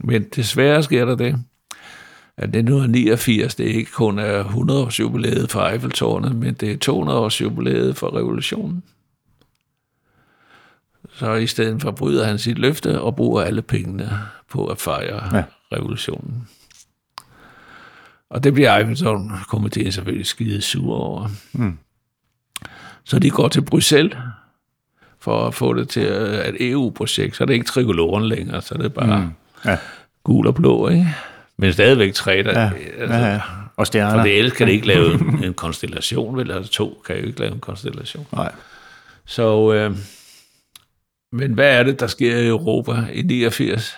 Men 0.04 0.22
desværre 0.22 0.82
sker 0.82 1.04
der 1.04 1.14
det, 1.14 1.36
at 2.36 2.44
1989 2.44 3.54
det 3.54 3.64
ikke 3.64 3.90
kun 3.92 4.18
er 4.18 4.38
100 4.44 4.84
års 4.84 5.00
jubilæet 5.00 5.50
for 5.50 5.60
Eiffeltårnet, 5.66 6.36
men 6.36 6.54
det 6.54 6.70
er 6.72 6.78
200 6.78 7.18
års 7.18 7.40
jubilæet 7.40 7.96
for 7.96 8.16
revolutionen. 8.16 8.82
Så 11.12 11.34
i 11.34 11.46
stedet 11.46 11.82
for 11.82 11.90
bryder 11.90 12.24
han 12.26 12.38
sit 12.38 12.58
løfte 12.58 13.00
og 13.00 13.16
bruger 13.16 13.42
alle 13.42 13.62
pengene 13.62 14.10
på 14.50 14.66
at 14.66 14.78
fejre 14.78 15.36
ja. 15.36 15.44
revolutionen. 15.72 16.48
Og 18.30 18.44
det 18.44 18.54
bliver 18.54 18.76
Eiffeltårn-komiteen 18.78 19.90
selvfølgelig 19.92 20.26
skide 20.26 20.60
sur 20.62 20.94
over. 20.94 21.28
Mm. 21.52 21.78
Så 23.10 23.18
de 23.18 23.30
går 23.30 23.48
til 23.48 23.62
Bruxelles 23.62 24.16
for 25.18 25.46
at 25.46 25.54
få 25.54 25.74
det 25.74 25.88
til 25.88 26.02
øh, 26.02 26.44
et 26.48 26.70
EU-projekt. 26.70 27.36
Så 27.36 27.44
er 27.44 27.46
det 27.46 27.54
ikke 27.54 27.66
trikoloren 27.66 28.26
længere, 28.28 28.62
så 28.62 28.74
er 28.74 28.78
det 28.78 28.94
bare 28.94 29.18
Mm. 29.20 29.30
Ja. 29.70 29.76
gul 30.24 30.46
og 30.46 30.54
blå, 30.54 30.88
ikke? 30.88 31.14
Men 31.56 31.72
stadigvæk 31.72 32.14
tre, 32.14 32.42
der... 32.42 32.60
Ja. 32.60 32.70
Altså, 32.98 33.16
Ja, 33.16 33.32
ja. 33.32 33.40
Og 33.76 33.86
stjerner. 33.86 34.14
For 34.16 34.22
det 34.22 34.38
ellers 34.38 34.52
kan 34.56 34.66
det 34.66 34.72
ikke 34.72 34.86
lave 34.86 35.12
en, 35.14 35.44
en 35.44 35.54
konstellation, 35.54 36.36
vel? 36.36 36.50
Altså 36.50 36.72
to 36.72 37.02
kan 37.06 37.16
jo 37.16 37.26
ikke 37.26 37.40
lave 37.40 37.52
en 37.52 37.60
konstellation. 37.60 38.26
Nej. 38.32 38.52
Så, 39.26 39.72
øh, 39.72 39.96
men 41.32 41.52
hvad 41.52 41.78
er 41.78 41.82
det, 41.82 42.00
der 42.00 42.06
sker 42.06 42.36
i 42.36 42.46
Europa 42.46 42.92
i 43.12 43.22
89? 43.22 43.96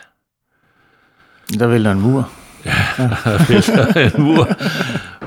Der 1.59 1.67
vælter 1.67 1.93
en 1.93 2.01
mur. 2.01 2.31
Der 2.97 3.53
vælter 3.53 4.11
en 4.17 4.23
mur. 4.23 4.49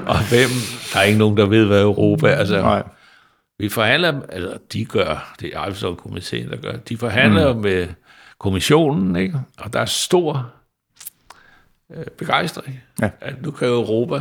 Og 0.05 0.29
hvem? 0.29 0.49
Der 0.93 0.99
er 0.99 1.03
ikke 1.03 1.19
nogen, 1.19 1.38
der 1.38 1.45
ved, 1.45 1.65
hvad 1.65 1.81
Europa 1.81 2.27
er. 2.27 2.36
Altså, 2.36 2.61
Nej. 2.61 2.83
Vi 3.60 3.70
forhandler, 3.70 4.22
altså 4.30 4.58
de 4.74 4.86
gør, 4.86 5.36
det 5.39 5.56
er 5.56 5.62
Eiffeltårn-komiteen, 5.64 6.49
der 6.49 6.56
gør, 6.58 6.72
de 6.78 6.97
forhandler 6.97 7.53
mm. 7.53 7.60
med 7.60 7.88
kommissionen, 8.39 9.16
ikke? 9.16 9.39
og 9.58 9.74
der 9.74 9.80
er 9.80 9.86
stor 9.86 10.51
øh, 11.91 12.06
begejstring, 12.18 12.80
Ja. 13.01 13.10
at 13.22 13.41
nu 13.41 13.51
kan 13.51 13.68
Europa 13.68 14.20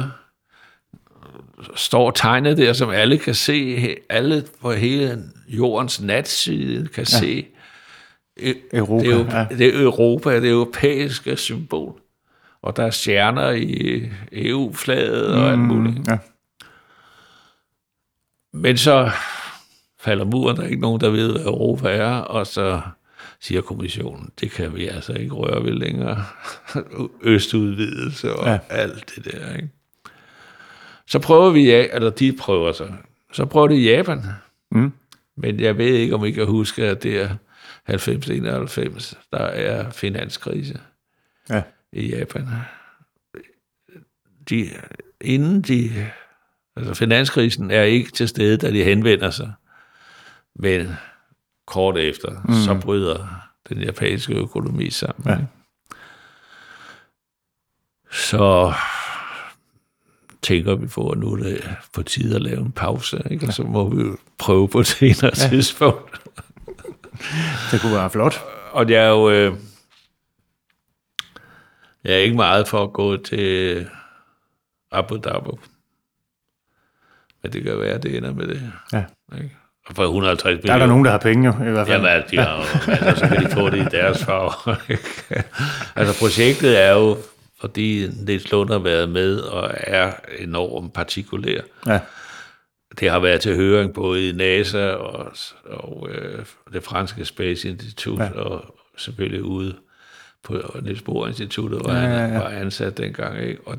står 1.76 2.11
tegnet 2.11 2.57
der, 2.59 2.72
som 2.72 2.91
alle 2.91 3.18
kan 3.18 3.35
se, 3.35 3.97
alle 4.11 4.45
på 4.61 4.72
hele 4.72 5.22
jordens 5.49 6.01
natside 6.03 6.87
kan 6.89 7.01
ja. 7.12 7.18
se. 7.18 7.47
E- 8.41 8.68
Europa, 8.72 9.05
Det 9.09 9.20
er, 9.20 9.39
ja. 9.39 9.47
det 9.59 9.74
er 9.76 9.82
Europa, 9.82 10.41
det 10.41 10.51
europæiske 10.51 11.37
symbol. 11.37 12.01
Og 12.62 12.76
der 12.76 12.85
er 12.87 12.91
stjerner 12.91 13.51
i 13.51 14.03
EU-flaget 14.32 15.26
og 15.26 15.51
alt 15.51 15.59
muligt. 15.59 15.97
Mm, 15.99 16.05
Ja. 16.09 16.18
Men 18.55 18.76
så 18.76 19.11
falder 20.00 20.24
muren, 20.24 20.57
der 20.57 20.62
er 20.62 20.66
ikke 20.66 20.82
nogen, 20.82 21.00
der 21.00 21.11
ved, 21.11 21.32
hvad 21.32 21.42
Europa 21.44 21.88
er, 21.90 22.11
og 22.14 22.46
så 22.46 22.80
siger 23.40 23.61
kommissionen, 23.61 24.30
det 24.40 24.50
kan 24.50 24.76
vi 24.76 24.86
altså 24.88 25.12
ikke 25.12 25.34
røre 25.34 25.64
ved 25.64 25.72
længere. 25.72 26.24
Østudvidelse 27.22 28.32
og 28.32 28.46
Ja. 28.46 28.59
alt 28.70 29.12
det 29.16 29.24
der. 29.32 29.55
Ikke? 29.57 29.68
Så 31.07 31.18
prøver 31.18 31.50
vi, 31.50 31.64
ja- 31.70 31.86
eller 31.92 32.11
de 32.11 32.32
prøver 32.40 32.72
så. 32.72 32.88
Så 33.32 33.44
prøver 33.46 33.68
det 33.68 33.74
i 33.76 33.90
Japan. 33.90 34.22
Mm. 34.70 34.92
Men 35.36 35.61
jeg 35.61 35.78
ved 35.78 35.86
ikke, 35.94 36.14
om 36.14 36.24
I 36.24 36.30
kan 36.30 36.46
huske, 36.46 36.84
at 36.86 37.02
det 37.02 37.20
er 37.22 37.28
90-91, 37.90 39.14
der 39.32 39.38
er 39.38 39.90
finanskrise 39.90 40.80
Ja. 41.50 41.62
i 41.92 42.16
Japan. 42.16 42.48
De, 44.50 44.68
inden 45.20 45.62
de 45.62 45.90
Altså 46.76 46.94
finanskrisen 46.94 47.70
er 47.70 47.82
ikke 47.82 48.10
til 48.10 48.28
stede, 48.28 48.56
da 48.56 48.70
de 48.70 48.84
henvender 48.84 49.30
sig. 49.30 49.52
Men 50.56 50.96
kort 51.66 51.96
efter, 51.96 52.30
mm. 52.44 52.54
så 52.54 52.80
bryder 52.82 53.48
den 53.68 53.82
japanske 53.82 54.34
økonomi 54.34 54.90
sammen. 54.90 55.28
Ja. 55.28 55.38
Så 58.10 58.72
tænker 60.42 60.74
vi 60.74 60.86
på, 60.86 61.08
at 61.08 61.18
nu 61.18 61.32
er 61.32 61.36
det 61.36 61.70
på 61.92 62.02
tide 62.02 62.34
at 62.34 62.42
lave 62.42 62.60
en 62.60 62.72
pause, 62.72 63.22
ikke? 63.30 63.46
og 63.46 63.52
så 63.52 63.62
må 63.62 63.88
vi 63.88 64.02
jo 64.02 64.16
prøve 64.38 64.68
på 64.68 64.80
et 64.80 64.86
senere 64.86 65.32
ja. 65.42 65.48
tidspunkt. 65.48 66.20
Det 67.70 67.80
kunne 67.80 67.92
være 67.92 68.10
flot. 68.10 68.34
Og 68.72 68.90
jeg 68.90 69.04
er 69.04 69.08
jo 69.08 69.30
øh, 69.30 69.54
jeg 72.04 72.14
er 72.14 72.18
ikke 72.18 72.36
meget 72.36 72.68
for 72.68 72.82
at 72.84 72.92
gå 72.92 73.16
til 73.16 73.86
Abu 74.90 75.16
Dhabi. 75.16 75.50
Men 77.45 77.53
det 77.53 77.62
kan 77.64 77.78
være, 77.80 77.88
at 77.95 78.03
det 78.03 78.16
ender 78.16 78.34
med 78.34 78.47
det. 78.47 78.62
Ja. 78.92 79.05
Ikke? 79.36 79.51
Og 79.88 79.95
for 79.97 80.03
150 80.05 80.45
millioner. 80.45 80.66
Der 80.66 80.74
er 80.74 80.78
der 80.78 80.86
nogen, 80.86 81.05
der 81.05 81.11
har 81.11 81.18
penge 81.18 81.47
jo, 81.47 81.68
i 81.68 81.70
hvert 81.70 81.86
fald. 81.86 82.03
Jamen, 82.05 82.22
de 82.30 82.36
har 82.38 82.57
jo, 82.57 82.92
altså, 82.92 83.16
så 83.20 83.28
kan 83.34 83.45
de 83.45 83.51
få 83.51 83.70
det 83.70 83.78
i 83.78 83.97
deres 83.97 84.24
farve. 84.24 84.76
ikke? 84.88 85.45
altså, 85.97 86.18
projektet 86.18 86.82
er 86.82 86.92
jo, 86.92 87.16
fordi 87.61 88.09
Niels 88.26 88.51
Lund 88.51 88.70
har 88.70 88.78
været 88.78 89.09
med 89.09 89.38
og 89.38 89.70
er 89.76 90.12
enormt 90.38 90.92
partikulær. 90.92 91.61
Ja. 91.86 92.01
Det 93.01 93.11
har 93.11 93.18
været 93.18 93.40
til 93.40 93.57
høring 93.57 93.95
både 93.95 94.28
i 94.28 94.32
NASA 94.32 94.90
og, 94.90 95.32
og 95.66 96.09
øh, 96.11 96.45
det 96.72 96.82
franske 96.84 97.24
Space 97.24 97.68
Institute, 97.68 98.22
Ja. 98.24 98.30
og 98.30 98.64
selvfølgelig 98.97 99.42
ude 99.42 99.74
på 100.45 100.76
Niels 100.82 101.03
Bohr 101.03 101.26
Instituttet, 101.26 101.80
hvor 101.80 101.92
Ja, 101.92 102.01
ja, 102.01 102.11
ja, 102.11 102.16
han 102.16 102.34
var 102.40 102.49
ansat 102.49 102.99
dengang. 102.99 103.40
Ikke? 103.42 103.61
Og 103.66 103.78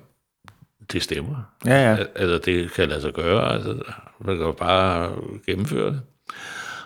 det 0.91 1.03
stemmer. 1.03 1.35
Ja, 1.65 1.83
ja. 1.91 1.95
Al- 1.95 2.07
Altså, 2.15 2.37
det 2.45 2.71
kan 2.71 2.89
lade 2.89 3.01
sig 3.01 3.13
gøre. 3.13 3.53
Altså, 3.53 3.81
man 4.19 4.37
kan 4.37 4.53
bare 4.59 5.15
gennemføre 5.45 5.87
det. 5.91 6.01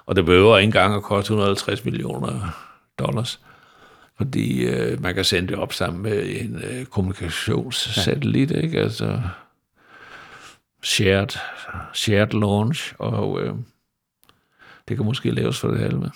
Og 0.06 0.16
det 0.16 0.26
behøver 0.26 0.58
ikke 0.58 0.66
engang 0.66 0.96
at 0.96 1.04
koste 1.04 1.32
150 1.32 1.86
millioner 1.86 2.58
dollars. 3.00 3.40
Fordi 4.18 4.66
øh, 4.66 5.02
man 5.02 5.16
kan 5.16 5.24
sende 5.26 5.48
det 5.48 5.58
op 5.58 5.74
sammen 5.74 6.04
med 6.04 6.42
en 6.42 6.62
øh, 6.64 6.86
kommunikationssatellit, 6.86 8.52
ja. 8.52 8.60
ikke? 8.60 8.80
Altså 8.80 9.22
shared, 10.84 11.28
shared 11.94 12.34
launch, 12.40 12.94
og 12.98 13.42
øh, 13.42 13.54
det 14.88 14.98
kan 14.98 15.06
måske 15.06 15.32
laves 15.32 15.60
for 15.60 15.68
det 15.68 15.80
halve. 15.80 16.12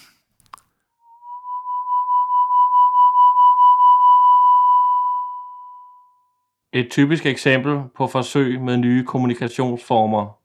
Et 6.75 6.91
typisk 6.91 7.25
eksempel 7.25 7.89
på 7.95 8.07
forsøg 8.07 8.61
med 8.61 8.77
nye 8.77 9.05
kommunikationsformer. 9.05 10.39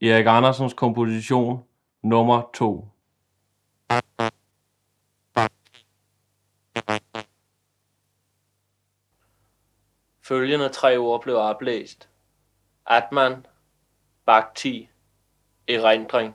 Erik 0.00 0.26
Andersens 0.28 0.74
komposition 0.74 1.64
nummer 2.02 2.50
2. 2.54 2.88
Følgende 10.22 10.68
tre 10.68 10.98
ord 10.98 11.22
blev 11.22 11.36
oplæst. 11.36 12.08
Atman, 12.86 13.46
Bhakti, 14.26 14.88
Erindring. 15.68 16.34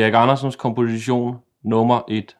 Erik 0.00 0.14
Andersens 0.14 0.56
komposition 0.56 1.36
nummer 1.64 2.00
1. 2.08 2.36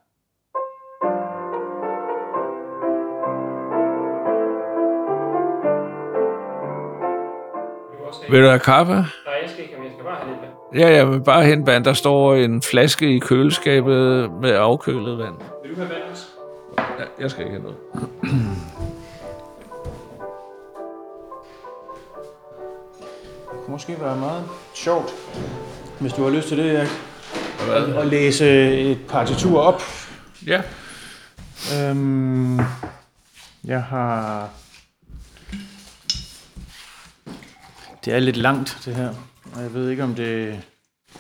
Vil 8.30 8.42
du 8.42 8.46
have 8.46 8.58
kaffe? 8.58 8.92
Nej, 8.92 9.04
jeg 9.42 9.50
skal 9.50 9.62
ikke, 9.62 9.74
jeg 9.82 9.90
skal 9.92 10.04
bare 10.04 10.16
have 10.16 10.30
lidt 10.30 10.42
vand. 10.42 10.52
Ja, 10.80 10.96
jeg 10.96 11.08
vil 11.10 11.20
bare 11.20 11.44
hente 11.44 11.72
vand. 11.72 11.84
Der 11.84 11.92
står 11.92 12.34
en 12.34 12.62
flaske 12.62 13.16
i 13.16 13.18
køleskabet 13.18 14.32
med 14.40 14.50
afkølet 14.50 15.18
vand. 15.18 15.34
Vil 15.62 15.70
du 15.70 15.76
have 15.76 15.90
vand 15.90 16.02
også? 16.10 16.26
Ja, 16.78 17.04
jeg 17.20 17.30
skal 17.30 17.44
ikke 17.44 17.56
have 17.56 17.62
noget. 17.62 17.78
Det 23.50 23.64
kunne 23.64 23.72
måske 23.72 23.96
være 24.00 24.16
meget 24.16 24.44
sjovt, 24.74 25.10
hvis 26.00 26.12
du 26.12 26.22
har 26.22 26.30
lyst 26.30 26.48
til 26.48 26.58
det, 26.58 26.76
Erik. 26.76 27.07
Hvad? 27.68 27.94
At 27.94 28.06
læse 28.06 28.70
et 28.80 28.98
partitur 29.08 29.60
op. 29.60 29.82
Ja. 30.46 30.62
Øhm, 31.76 32.58
jeg 33.64 33.82
har... 33.82 34.48
Det 38.04 38.14
er 38.14 38.18
lidt 38.18 38.36
langt, 38.36 38.78
det 38.84 38.94
her. 38.94 39.08
Og 39.54 39.62
jeg 39.62 39.74
ved 39.74 39.90
ikke, 39.90 40.02
om 40.02 40.14
det, 40.14 40.60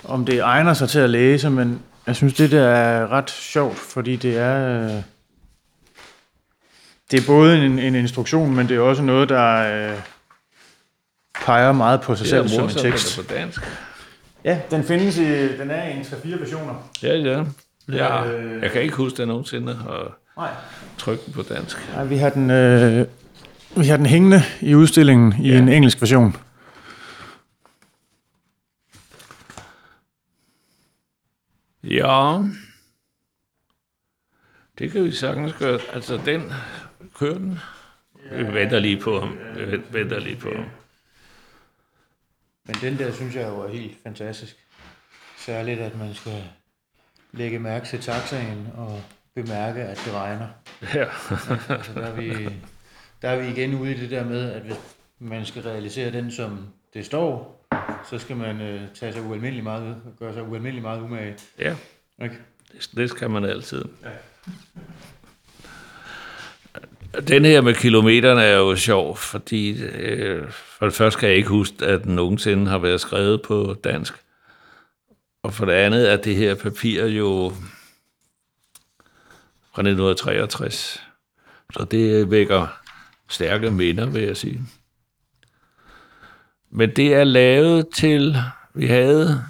om 0.04 0.24
det 0.26 0.40
egner 0.40 0.74
sig 0.74 0.88
til 0.88 0.98
at 0.98 1.10
læse, 1.10 1.50
men 1.50 1.82
jeg 2.06 2.16
synes, 2.16 2.34
det 2.34 2.50
der 2.50 2.68
er 2.68 3.12
ret 3.12 3.30
sjovt, 3.30 3.76
fordi 3.78 4.16
det 4.16 4.36
er... 4.38 4.84
øh, 4.84 5.02
Det 7.10 7.20
er 7.22 7.26
både 7.26 7.66
en, 7.66 7.78
en 7.78 7.94
instruktion, 7.94 8.54
men 8.54 8.68
det 8.68 8.76
er 8.76 8.80
også 8.80 9.02
noget, 9.02 9.28
der 9.28 9.90
øh, 9.92 9.98
peger 11.44 11.72
meget 11.72 12.00
på 12.00 12.16
sig 12.16 12.26
selv 12.26 12.48
som 12.48 12.64
en 12.64 12.70
tekst. 12.70 13.16
det 13.16 13.18
er 13.18 13.28
på 13.28 13.34
dansk. 13.34 13.62
Ja, 14.44 14.60
den 14.70 14.84
findes 14.84 15.18
i, 15.18 15.56
den 15.58 15.70
er 15.70 15.88
i 15.88 15.92
en 15.96 16.00
3-4 16.02 16.40
versioner. 16.40 16.90
Ja, 17.02 17.14
ja. 17.16 17.44
ja. 17.88 18.24
Øh. 18.32 18.62
Jeg 18.62 18.70
kan 18.70 18.82
ikke 18.82 18.94
huske, 18.94 19.16
jeg 19.18 19.26
nogensinde 19.26 19.74
har 19.74 20.18
Nej. 20.36 20.50
trykt 20.98 21.26
den 21.26 21.32
på 21.34 21.42
dansk. 21.42 21.76
Nej, 21.94 22.04
vi 22.04 22.16
har 22.16 22.30
den, 22.30 22.50
øh, 22.50 23.06
vi 23.76 23.84
har 23.86 23.96
den 23.96 24.06
hængende 24.06 24.42
i 24.60 24.74
udstillingen 24.74 25.34
i 25.42 25.48
Ja. 25.50 25.58
en 25.58 25.68
engelsk 25.68 26.00
version. 26.00 26.36
Ja, 31.84 32.42
det 34.78 34.90
kan 34.92 35.04
vi 35.04 35.12
sagtens 35.12 35.52
gøre. 35.52 35.78
Altså, 35.92 36.20
den 36.26 36.52
kører 37.18 37.38
den. 37.38 37.58
Vi 38.32 38.54
venter 38.54 38.78
lige 38.78 39.00
på 39.00 39.20
ham. 39.20 39.38
Vi 39.56 39.78
venter 39.90 40.20
lige 40.20 40.36
på 40.36 40.48
ham. 40.56 40.64
Men 42.68 42.76
den 42.80 42.98
der 42.98 43.12
synes 43.12 43.34
jeg 43.34 43.48
jo 43.48 43.60
er 43.60 43.68
helt 43.68 43.96
fantastisk. 44.02 44.56
Særligt, 45.38 45.80
at 45.80 45.98
man 45.98 46.14
skal 46.14 46.44
lægge 47.32 47.58
mærke 47.58 47.86
til 47.86 48.00
taxaen 48.00 48.68
og 48.76 49.02
bemærke, 49.34 49.80
at 49.80 50.00
det 50.04 50.12
regner. 50.14 50.48
Ja. 50.94 51.06
Altså, 51.30 51.92
der, 51.94 52.06
er 52.06 52.14
vi, 52.14 52.50
der 53.22 53.28
er 53.28 53.40
vi 53.40 53.48
igen 53.48 53.74
ude 53.74 53.94
i 53.94 54.00
det 54.00 54.10
der 54.10 54.24
med, 54.24 54.52
at 54.52 54.62
hvis 54.62 54.76
man 55.18 55.46
skal 55.46 55.62
realisere 55.62 56.12
den, 56.12 56.30
som 56.30 56.66
det 56.94 57.06
står, 57.06 57.66
så 58.10 58.18
skal 58.18 58.36
man 58.36 58.60
øh, 58.60 58.80
tage 58.94 59.12
sig 59.12 59.22
ualmindelig 59.22 59.64
meget, 59.64 59.96
gøre 60.18 60.34
sig 60.34 60.42
ualmindelig 60.42 60.82
meget 60.82 61.00
umage. 61.00 61.36
Ja, 61.58 61.76
Ikke? 62.22 62.36
det, 62.72 62.90
det 62.96 63.10
skal 63.10 63.30
man 63.30 63.44
altid. 63.44 63.84
Den 67.14 67.44
her 67.44 67.60
med 67.60 67.74
kilometerne 67.74 68.42
er 68.42 68.56
jo 68.56 68.76
sjov, 68.76 69.16
fordi 69.16 69.82
øh, 69.82 70.50
for 70.50 70.86
det 70.86 70.94
første 70.94 71.20
kan 71.20 71.28
jeg 71.28 71.36
ikke 71.36 71.48
huske, 71.48 71.86
at 71.86 72.04
den 72.04 72.14
nogensinde 72.14 72.66
har 72.70 72.78
været 72.78 73.00
skrevet 73.00 73.42
på 73.42 73.76
dansk. 73.84 74.14
Og 75.42 75.54
for 75.54 75.64
det 75.64 75.72
andet 75.72 76.12
er 76.12 76.16
det 76.16 76.36
her 76.36 76.54
papir 76.54 77.04
jo 77.04 77.52
fra 79.74 79.82
1963. 79.82 81.02
Så 81.72 81.84
det 81.84 82.30
vækker 82.30 82.66
stærke 83.28 83.70
minder, 83.70 84.06
vil 84.06 84.22
jeg 84.22 84.36
sige. 84.36 84.62
Men 86.70 86.96
det 86.96 87.14
er 87.14 87.24
lavet 87.24 87.88
til, 87.88 88.36
vi 88.74 88.86
havde 88.86 89.44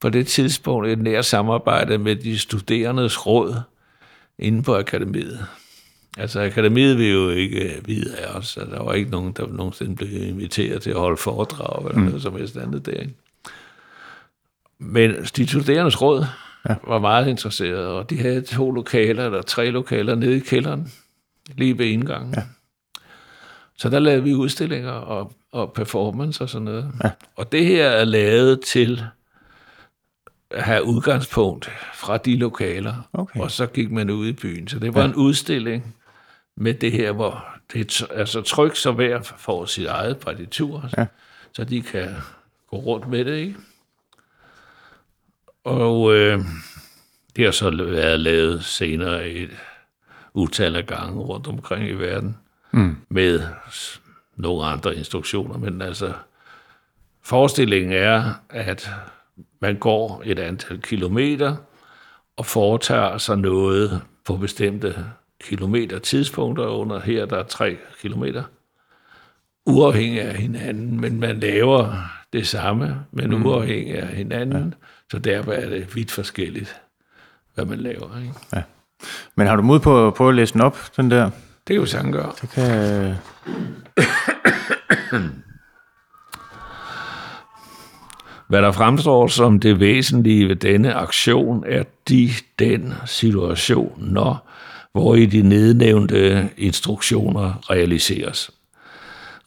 på 0.00 0.08
det 0.08 0.26
tidspunkt 0.26 0.88
et 0.88 0.98
nært 0.98 1.24
samarbejde 1.24 1.98
med 1.98 2.16
de 2.16 2.38
studerendes 2.38 3.26
råd 3.26 3.60
inde 4.38 4.62
på 4.62 4.76
akademiet. 4.76 5.46
Altså, 6.16 6.40
akademiet 6.40 6.98
vil 6.98 7.10
jo 7.10 7.30
ikke 7.30 7.80
vide 7.84 8.16
af 8.16 8.38
os, 8.38 8.56
at 8.56 8.66
der 8.66 8.82
var 8.82 8.92
ikke 8.92 9.10
nogen, 9.10 9.32
der 9.32 9.46
nogensinde 9.46 9.96
blev 9.96 10.12
inviteret 10.12 10.82
til 10.82 10.90
at 10.90 10.96
holde 10.96 11.16
foredrag 11.16 11.88
eller 11.88 12.02
noget 12.02 12.22
som 12.22 12.36
helst 12.36 12.56
andet 12.56 12.86
der. 12.86 12.92
Ikke? 12.92 13.14
Men 14.78 15.14
de 15.36 15.48
studerendes 15.48 16.02
råd 16.02 16.24
ja. 16.68 16.74
var 16.88 16.98
meget 16.98 17.28
interesserede, 17.28 17.98
og 17.98 18.10
de 18.10 18.18
havde 18.18 18.40
to 18.40 18.70
lokaler, 18.70 19.24
eller 19.24 19.42
tre 19.42 19.70
lokaler 19.70 20.14
nede 20.14 20.36
i 20.36 20.40
kælderen, 20.40 20.92
lige 21.56 21.78
ved 21.78 21.86
indgangen. 21.86 22.34
Ja. 22.36 22.42
Så 23.78 23.88
der 23.88 23.98
lavede 23.98 24.22
vi 24.22 24.34
udstillinger 24.34 24.90
og, 24.90 25.32
og 25.52 25.72
performance 25.72 26.44
og 26.44 26.48
sådan 26.48 26.64
noget. 26.64 26.92
Ja. 27.04 27.10
Og 27.36 27.52
det 27.52 27.66
her 27.66 27.86
er 27.88 28.04
lavet 28.04 28.60
til 28.60 29.02
at 30.50 30.62
have 30.62 30.84
udgangspunkt 30.84 31.70
fra 31.94 32.16
de 32.16 32.36
lokaler, 32.36 33.08
Okay. 33.12 33.40
og 33.40 33.50
så 33.50 33.66
gik 33.66 33.90
man 33.90 34.10
ud 34.10 34.26
i 34.26 34.32
byen. 34.32 34.68
Så 34.68 34.78
det 34.78 34.94
var 34.94 35.00
ja. 35.00 35.06
en 35.06 35.14
udstilling 35.14 35.94
med 36.56 36.74
det 36.74 36.92
her, 36.92 37.12
hvor 37.12 37.44
det 37.72 38.02
altså 38.10 38.40
tryk, 38.42 38.76
så 38.76 38.92
hver 38.92 39.22
får 39.22 39.64
sit 39.64 39.86
eget 39.86 40.18
partitur, 40.18 40.90
Ja. 40.98 41.06
så 41.52 41.64
de 41.64 41.82
kan 41.82 42.08
gå 42.70 42.76
rundt 42.76 43.08
med 43.08 43.24
det, 43.24 43.36
ikke? 43.36 43.54
Og 45.64 46.14
øh, 46.14 46.40
det 47.36 47.44
har 47.44 47.52
så 47.52 47.70
været 47.84 48.20
lavet 48.20 48.64
senere 48.64 49.28
et 49.28 49.50
utal 50.34 50.76
af 50.76 50.86
gange 50.86 51.20
rundt 51.20 51.46
omkring 51.46 51.88
i 51.88 51.92
verden, 51.92 52.36
Mm. 52.70 52.96
med 53.08 53.40
nogle 54.36 54.64
andre 54.64 54.96
instruktioner, 54.96 55.58
men 55.58 55.82
altså 55.82 56.12
forestillingen 57.22 57.92
er, 57.92 58.32
at 58.50 58.90
man 59.60 59.76
går 59.78 60.22
et 60.24 60.38
antal 60.38 60.82
kilometer 60.82 61.56
og 62.36 62.46
foretager 62.46 63.18
sig 63.18 63.38
noget 63.38 64.02
på 64.24 64.36
bestemte 64.36 65.04
kilometer 65.44 65.98
tidspunkter 65.98 66.66
under 66.66 67.00
her, 67.00 67.26
der 67.26 67.36
er 67.36 67.42
tre 67.42 67.76
kilometer, 68.00 68.42
uafhængig 69.66 70.20
af 70.20 70.36
hinanden, 70.36 71.00
men 71.00 71.20
man 71.20 71.40
laver 71.40 71.94
det 72.32 72.46
samme, 72.46 72.96
men 73.10 73.30
mm. 73.30 73.46
uafhængig 73.46 73.98
af 73.98 74.08
hinanden, 74.08 74.64
ja. 74.64 74.86
så 75.10 75.18
derfor 75.18 75.52
er 75.52 75.68
det 75.68 75.96
vidt 75.96 76.10
forskelligt, 76.10 76.76
hvad 77.54 77.64
man 77.64 77.78
laver. 77.78 78.20
Ikke? 78.20 78.34
Men 79.34 79.46
har 79.46 79.56
du 79.56 79.62
mod 79.62 79.80
på 79.80 80.06
at 80.06 80.14
prøve 80.14 80.28
at 80.28 80.34
læse 80.34 80.52
den 80.52 80.60
op, 80.60 80.78
den 80.96 81.10
der? 81.10 81.30
Det 81.66 81.74
kan 81.74 81.82
vi 81.82 81.86
sagtens 81.86 82.12
gøre. 82.12 82.32
Det 82.40 82.50
kan... 82.50 83.14
Hvad 88.48 88.62
der 88.62 88.72
fremstår 88.72 89.26
som 89.26 89.60
det 89.60 89.80
væsentlige 89.80 90.48
ved 90.48 90.56
denne 90.56 90.94
aktion, 90.94 91.64
er 91.66 91.84
de 92.08 92.30
den 92.58 92.94
situationer, 93.06 94.44
hvor 94.96 95.14
i 95.14 95.26
de 95.26 95.42
nednævnte 95.42 96.48
instruktioner 96.56 97.70
realiseres. 97.70 98.50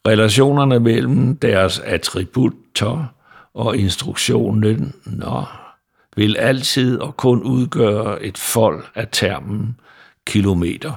Relationerne 0.08 0.80
mellem 0.80 1.38
deres 1.38 1.80
attributter 1.80 3.14
og 3.54 3.78
instruktionen 3.78 4.94
når, 5.06 5.76
vil 6.16 6.38
altid 6.38 7.00
og 7.00 7.18
kun 7.18 7.44
udgøre 7.44 8.24
et 8.24 8.38
fold 8.38 8.84
af 8.96 9.08
termen 9.12 9.80
kilometer. 10.26 10.94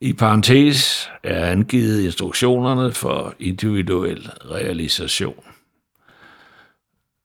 I 0.00 0.12
parentes 0.12 1.10
er 1.22 1.46
angivet 1.46 2.02
instruktionerne 2.02 2.92
for 2.92 3.34
individuel 3.38 4.30
realisation. 4.50 5.44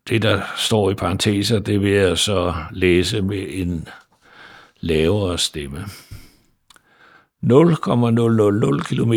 Det, 0.10 0.22
der 0.22 0.42
står 0.58 0.92
i 0.92 0.94
parenteser, 0.94 1.60
det 1.60 1.82
vil 1.82 1.92
jeg 1.92 2.18
så 2.18 2.54
læse 2.72 3.22
med 3.22 3.46
en 3.50 3.88
lavere 4.82 5.38
stemme. 5.38 5.86
0,000 7.42 8.82
km. 8.82 9.14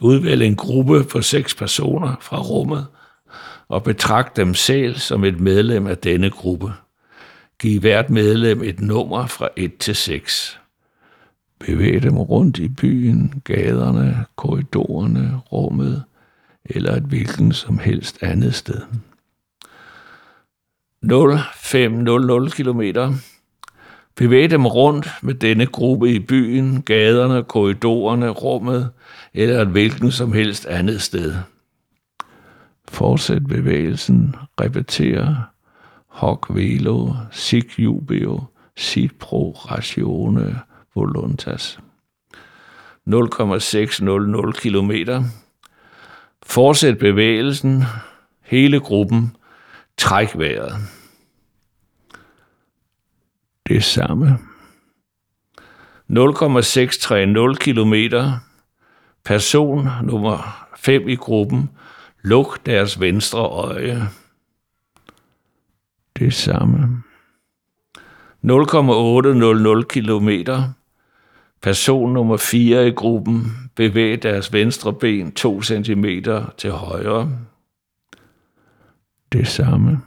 Udvælg 0.00 0.42
en 0.42 0.56
gruppe 0.56 1.04
på 1.04 1.22
seks 1.22 1.54
personer 1.54 2.16
fra 2.20 2.40
rummet 2.40 2.86
og 3.68 3.82
betragt 3.82 4.36
dem 4.36 4.54
selv 4.54 4.96
som 4.96 5.24
et 5.24 5.40
medlem 5.40 5.86
af 5.86 5.98
denne 5.98 6.30
gruppe. 6.30 6.72
Giv 7.58 7.80
hvert 7.80 8.10
medlem 8.10 8.62
et 8.62 8.80
nummer 8.80 9.26
fra 9.26 9.48
1 9.56 9.76
til 9.76 9.96
6. 9.96 10.60
Bevæg 11.58 12.02
dem 12.02 12.18
rundt 12.18 12.58
i 12.58 12.68
byen, 12.68 13.42
gaderne, 13.44 14.24
korridorerne, 14.36 15.40
rummet 15.52 16.04
eller 16.64 16.96
et 16.96 17.02
hvilken 17.02 17.52
som 17.52 17.78
helst 17.78 18.22
andet 18.22 18.54
sted. 18.54 18.80
0500 21.02 22.50
km. 22.50 22.80
Bevæg 24.18 24.50
dem 24.50 24.66
rundt 24.66 25.08
med 25.22 25.34
denne 25.34 25.66
gruppe 25.66 26.12
i 26.12 26.18
byen, 26.18 26.82
gaderne, 26.82 27.44
korridorerne, 27.44 28.28
rummet 28.28 28.90
eller 29.34 29.62
et 29.62 29.68
hvilken 29.68 30.10
som 30.10 30.32
helst 30.32 30.66
andet 30.66 31.02
sted. 31.02 31.34
Fortsæt 32.88 33.46
bevægelsen. 33.46 34.34
repetere 34.60 35.44
Hoc 36.06 36.46
velo, 36.50 37.12
sic 37.30 37.78
jubeo, 37.78 38.44
sit 38.76 39.18
pro 39.18 39.52
ratione 39.52 40.60
voluntas. 40.94 41.78
0,600 43.04 44.52
km. 44.52 44.90
Fortsæt 46.42 46.98
bevægelsen. 46.98 47.84
Hele 48.44 48.80
gruppen. 48.80 49.36
Træk 49.96 50.38
vejret. 50.38 50.97
Det 53.68 53.84
samme. 53.84 54.38
0,630 56.06 57.56
km. 57.56 57.94
Person 59.24 59.88
nummer 60.02 60.66
5 60.76 61.08
i 61.08 61.14
gruppen. 61.14 61.70
Luk 62.22 62.66
deres 62.66 63.00
venstre 63.00 63.40
øje. 63.40 64.08
Det 66.18 66.34
samme. 66.34 67.02
0,800 68.42 69.84
km. 69.84 70.28
Person 71.62 72.12
nummer 72.12 72.36
4 72.36 72.88
i 72.88 72.90
gruppen. 72.90 73.70
Bevæg 73.76 74.22
deres 74.22 74.52
venstre 74.52 74.94
ben 74.94 75.32
2 75.32 75.62
cm 75.62 76.04
til 76.58 76.70
højre. 76.70 77.30
Det 79.32 79.48
samme. 79.48 80.00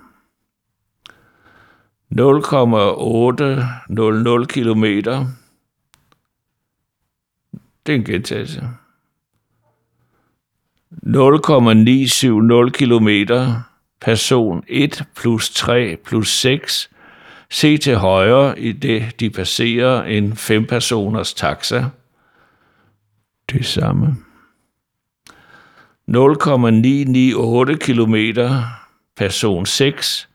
0,800 2.12 4.46
km. 4.46 4.84
Det 7.86 7.92
er 7.92 7.96
en 7.96 8.04
gentagelse. 8.04 8.70
0,970 10.92 12.72
km. 12.72 13.08
person 14.02 14.64
1 14.68 15.04
plus 15.16 15.50
3 15.50 15.96
plus 15.96 16.30
6. 16.30 16.90
Se 17.50 17.78
til 17.78 17.98
højre 17.98 18.60
i 18.60 18.72
det, 18.72 19.20
de 19.20 19.30
passerer 19.30 20.04
en 20.04 20.36
fempersoners 20.36 21.34
taxa. 21.34 21.86
Det 23.52 23.66
samme. 23.66 24.16
0,998 26.08 27.86
km. 27.86 28.16
Person 29.18 29.66
6. 29.66 30.28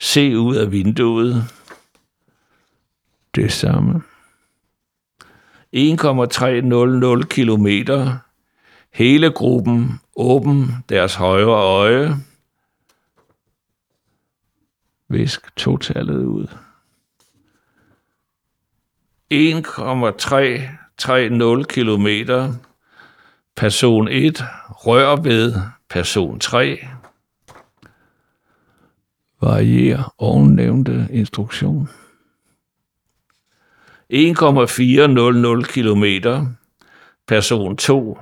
Se 0.00 0.38
ud 0.38 0.56
af 0.56 0.72
vinduet. 0.72 1.44
Det 3.34 3.52
samme. 3.52 4.02
1,300 5.72 7.24
km. 7.24 7.66
Hele 8.92 9.30
gruppen 9.30 10.00
åben 10.16 10.84
deres 10.88 11.14
højre 11.14 11.50
øje. 11.50 12.16
Visk 15.08 15.56
totallet 15.56 16.24
ud. 16.24 16.46
1,330 19.30 21.64
km. 21.64 22.06
Person 23.56 24.08
1 24.08 24.44
rør 24.68 25.16
ved 25.16 25.54
person 25.88 26.40
3. 26.40 26.88
Varier 29.40 30.14
ovennævnte 30.18 31.08
instruktion. 31.10 31.88
1,400 34.10 35.64
km. 35.64 36.04
Person 37.26 37.76
2 37.76 38.18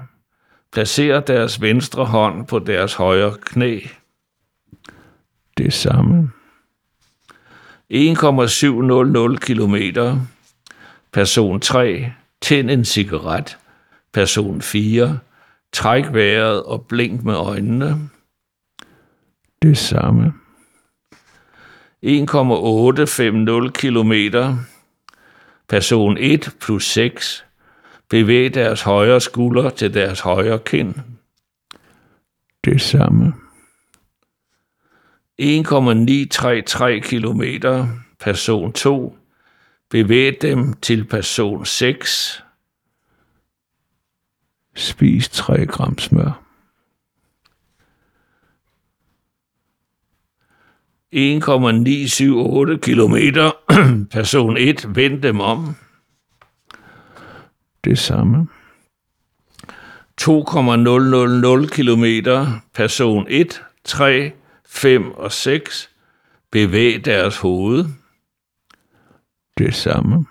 placerer 0.73 1.21
deres 1.21 1.61
venstre 1.61 2.05
hånd 2.05 2.47
på 2.47 2.59
deres 2.59 2.95
højre 2.95 3.37
knæ. 3.41 3.81
Det 5.57 5.73
samme. 5.73 6.31
1,700 7.91 9.37
km. 9.37 9.77
Person 11.13 11.61
3. 11.61 12.13
Tænd 12.43 12.71
en 12.71 12.85
cigaret. 12.85 13.59
Person 14.13 14.61
4. 14.63 15.19
Træk 15.73 16.05
vejret 16.13 16.63
og 16.63 16.87
blink 16.87 17.23
med 17.25 17.35
øjnene. 17.35 18.09
Det 19.63 19.79
samme. 19.79 20.33
1,850 22.07 23.71
km. 23.75 24.13
Person 25.69 26.17
1 26.19 26.57
plus 26.61 26.85
6. 26.85 27.45
Bevæg 28.11 28.55
deres 28.55 28.83
højre 28.83 29.21
skulder 29.21 29.71
til 29.71 29.95
deres 29.95 30.21
højre 30.21 30.59
kind. 30.59 30.95
Det 32.65 32.81
samme. 32.81 33.35
1,933 35.39 37.01
km. 37.01 37.43
Person 38.21 38.73
2. 38.73 39.17
Bevæg 39.91 40.43
dem 40.43 40.73
til 40.73 41.05
person 41.05 41.65
6. 41.65 42.45
Spis 44.75 45.29
3 45.29 45.67
gram 45.67 45.99
smør. 45.99 46.46
1,978 51.13 52.81
km. 52.81 53.17
Person 54.11 54.57
1. 54.57 54.97
Vend 54.97 55.23
dem 55.23 55.41
om. 55.41 55.77
Det 57.85 57.99
samme. 57.99 58.49
2,000 60.17 61.69
km. 61.69 62.05
Person 62.75 63.27
1, 63.29 63.63
3, 63.85 64.33
5 64.69 65.13
og 65.13 65.33
6. 65.33 65.91
Bevæg 66.51 67.05
deres 67.05 67.39
hoved. 67.39 67.85
Det 69.59 69.75
samme. 69.75 70.27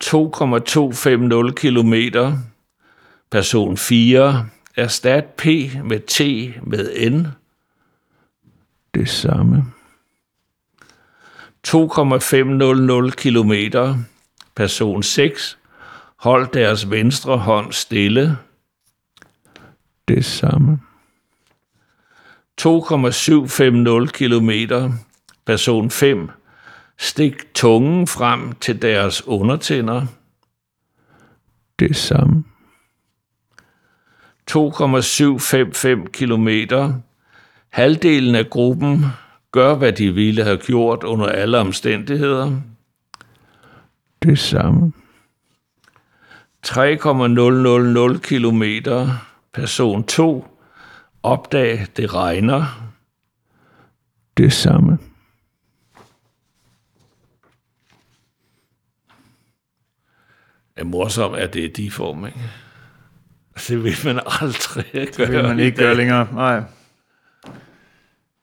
2,250 0.00 1.52
km. 1.56 1.94
Person 3.30 3.76
4. 3.76 4.48
Erstat 4.76 5.24
P 5.24 5.44
med 5.84 6.00
T 6.00 6.20
med 6.62 7.10
N. 7.10 7.26
Det 8.94 9.08
samme. 9.08 9.64
2,500 11.62 13.10
km. 13.10 13.52
Person 14.54 15.02
6. 15.02 15.58
Hold 16.16 16.48
deres 16.52 16.90
venstre 16.90 17.38
hånd 17.38 17.72
stille. 17.72 18.38
Det 20.08 20.24
samme. 20.24 20.80
2,750 22.56 24.12
km. 24.12 24.50
Person 25.46 25.90
5. 25.90 26.30
Stik 26.98 27.54
tungen 27.54 28.06
frem 28.06 28.52
til 28.52 28.82
deres 28.82 29.26
undertænder. 29.26 30.06
Det 31.78 31.96
samme. 31.96 32.44
2,755 34.46 36.08
km. 36.12 36.48
Halvdelen 37.74 38.34
af 38.34 38.50
gruppen 38.50 39.06
gør, 39.52 39.74
hvad 39.74 39.92
de 39.92 40.14
ville 40.14 40.44
have 40.44 40.56
gjort 40.56 41.04
under 41.04 41.26
alle 41.26 41.58
omstændigheder. 41.58 42.60
Det 44.22 44.38
samme. 44.38 44.92
3,000 46.62 48.20
km. 48.20 48.62
Person 49.52 50.04
2. 50.04 50.46
Opdag, 51.22 51.86
det 51.96 52.14
regner. 52.14 52.90
Det 54.36 54.52
samme. 54.52 54.98
Det 60.74 60.80
er 60.80 60.84
morsomt, 60.84 61.36
at 61.36 61.54
det 61.54 61.64
er 61.64 61.72
de 61.72 61.90
form, 61.90 62.26
ikke? 62.26 62.40
Det 63.68 63.84
vil 63.84 63.96
man 64.04 64.20
aldrig 64.40 64.84
gøre. 64.92 65.04
Det 65.04 65.32
vil 65.32 65.42
man 65.42 65.60
ikke 65.60 65.76
gøre 65.76 65.94
længere. 65.94 66.28
Nej. 66.32 66.62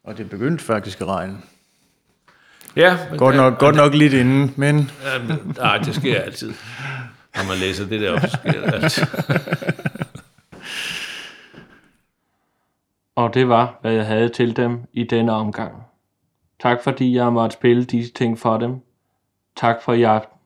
Og 0.04 0.18
det 0.18 0.30
begyndte 0.30 0.64
faktisk 0.64 1.02
at 1.02 1.08
regne. 1.08 1.38
Ja, 2.76 2.98
men 3.10 3.18
Godt 3.20 3.36
der- 3.36 3.42
nok, 3.50 3.60
godt 3.60 3.76
nok 3.76 3.94
lidt 3.94 4.14
inden, 4.14 4.54
men 4.58 4.92
Ja, 5.04 5.24
men, 5.28 5.54
nej, 5.58 5.78
det 5.78 5.96
sker 5.96 6.22
altid. 6.22 6.54
Når 7.36 7.48
man 7.48 7.58
læser 7.58 7.86
det 7.88 8.02
der 8.02 8.12
op, 8.14 8.20
så 8.22 8.28
sker 8.42 8.52
det 8.52 8.74
altid. 8.74 9.04
Og 13.16 13.34
det 13.34 13.50
var, 13.50 13.78
hvad 13.82 13.92
jeg 13.94 14.06
havde 14.06 14.30
til 14.30 14.56
dem 14.56 14.80
i 14.94 15.04
denne 15.04 15.32
omgang. 15.32 15.84
Tak 16.60 16.84
fordi 16.84 17.16
jeg 17.16 17.34
måtte 17.34 17.54
spille 17.54 17.84
disse 17.86 18.14
ting 18.14 18.40
for 18.40 18.58
dem. 18.58 18.76
Tak 19.56 19.82
for 19.82 19.94
i 19.94 20.04
aften. 20.04 20.38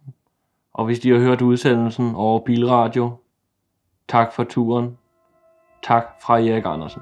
Og 0.73 0.85
hvis 0.85 0.99
de 0.99 1.09
har 1.11 1.19
hørt 1.19 1.41
udsendelsen 1.41 2.15
over 2.15 2.39
Bilradio, 2.39 3.17
tak 4.09 4.33
for 4.33 4.43
turen. 4.43 4.97
Tak 5.83 6.05
fra 6.25 6.39
Erik 6.39 6.63
Andersen. 6.65 7.01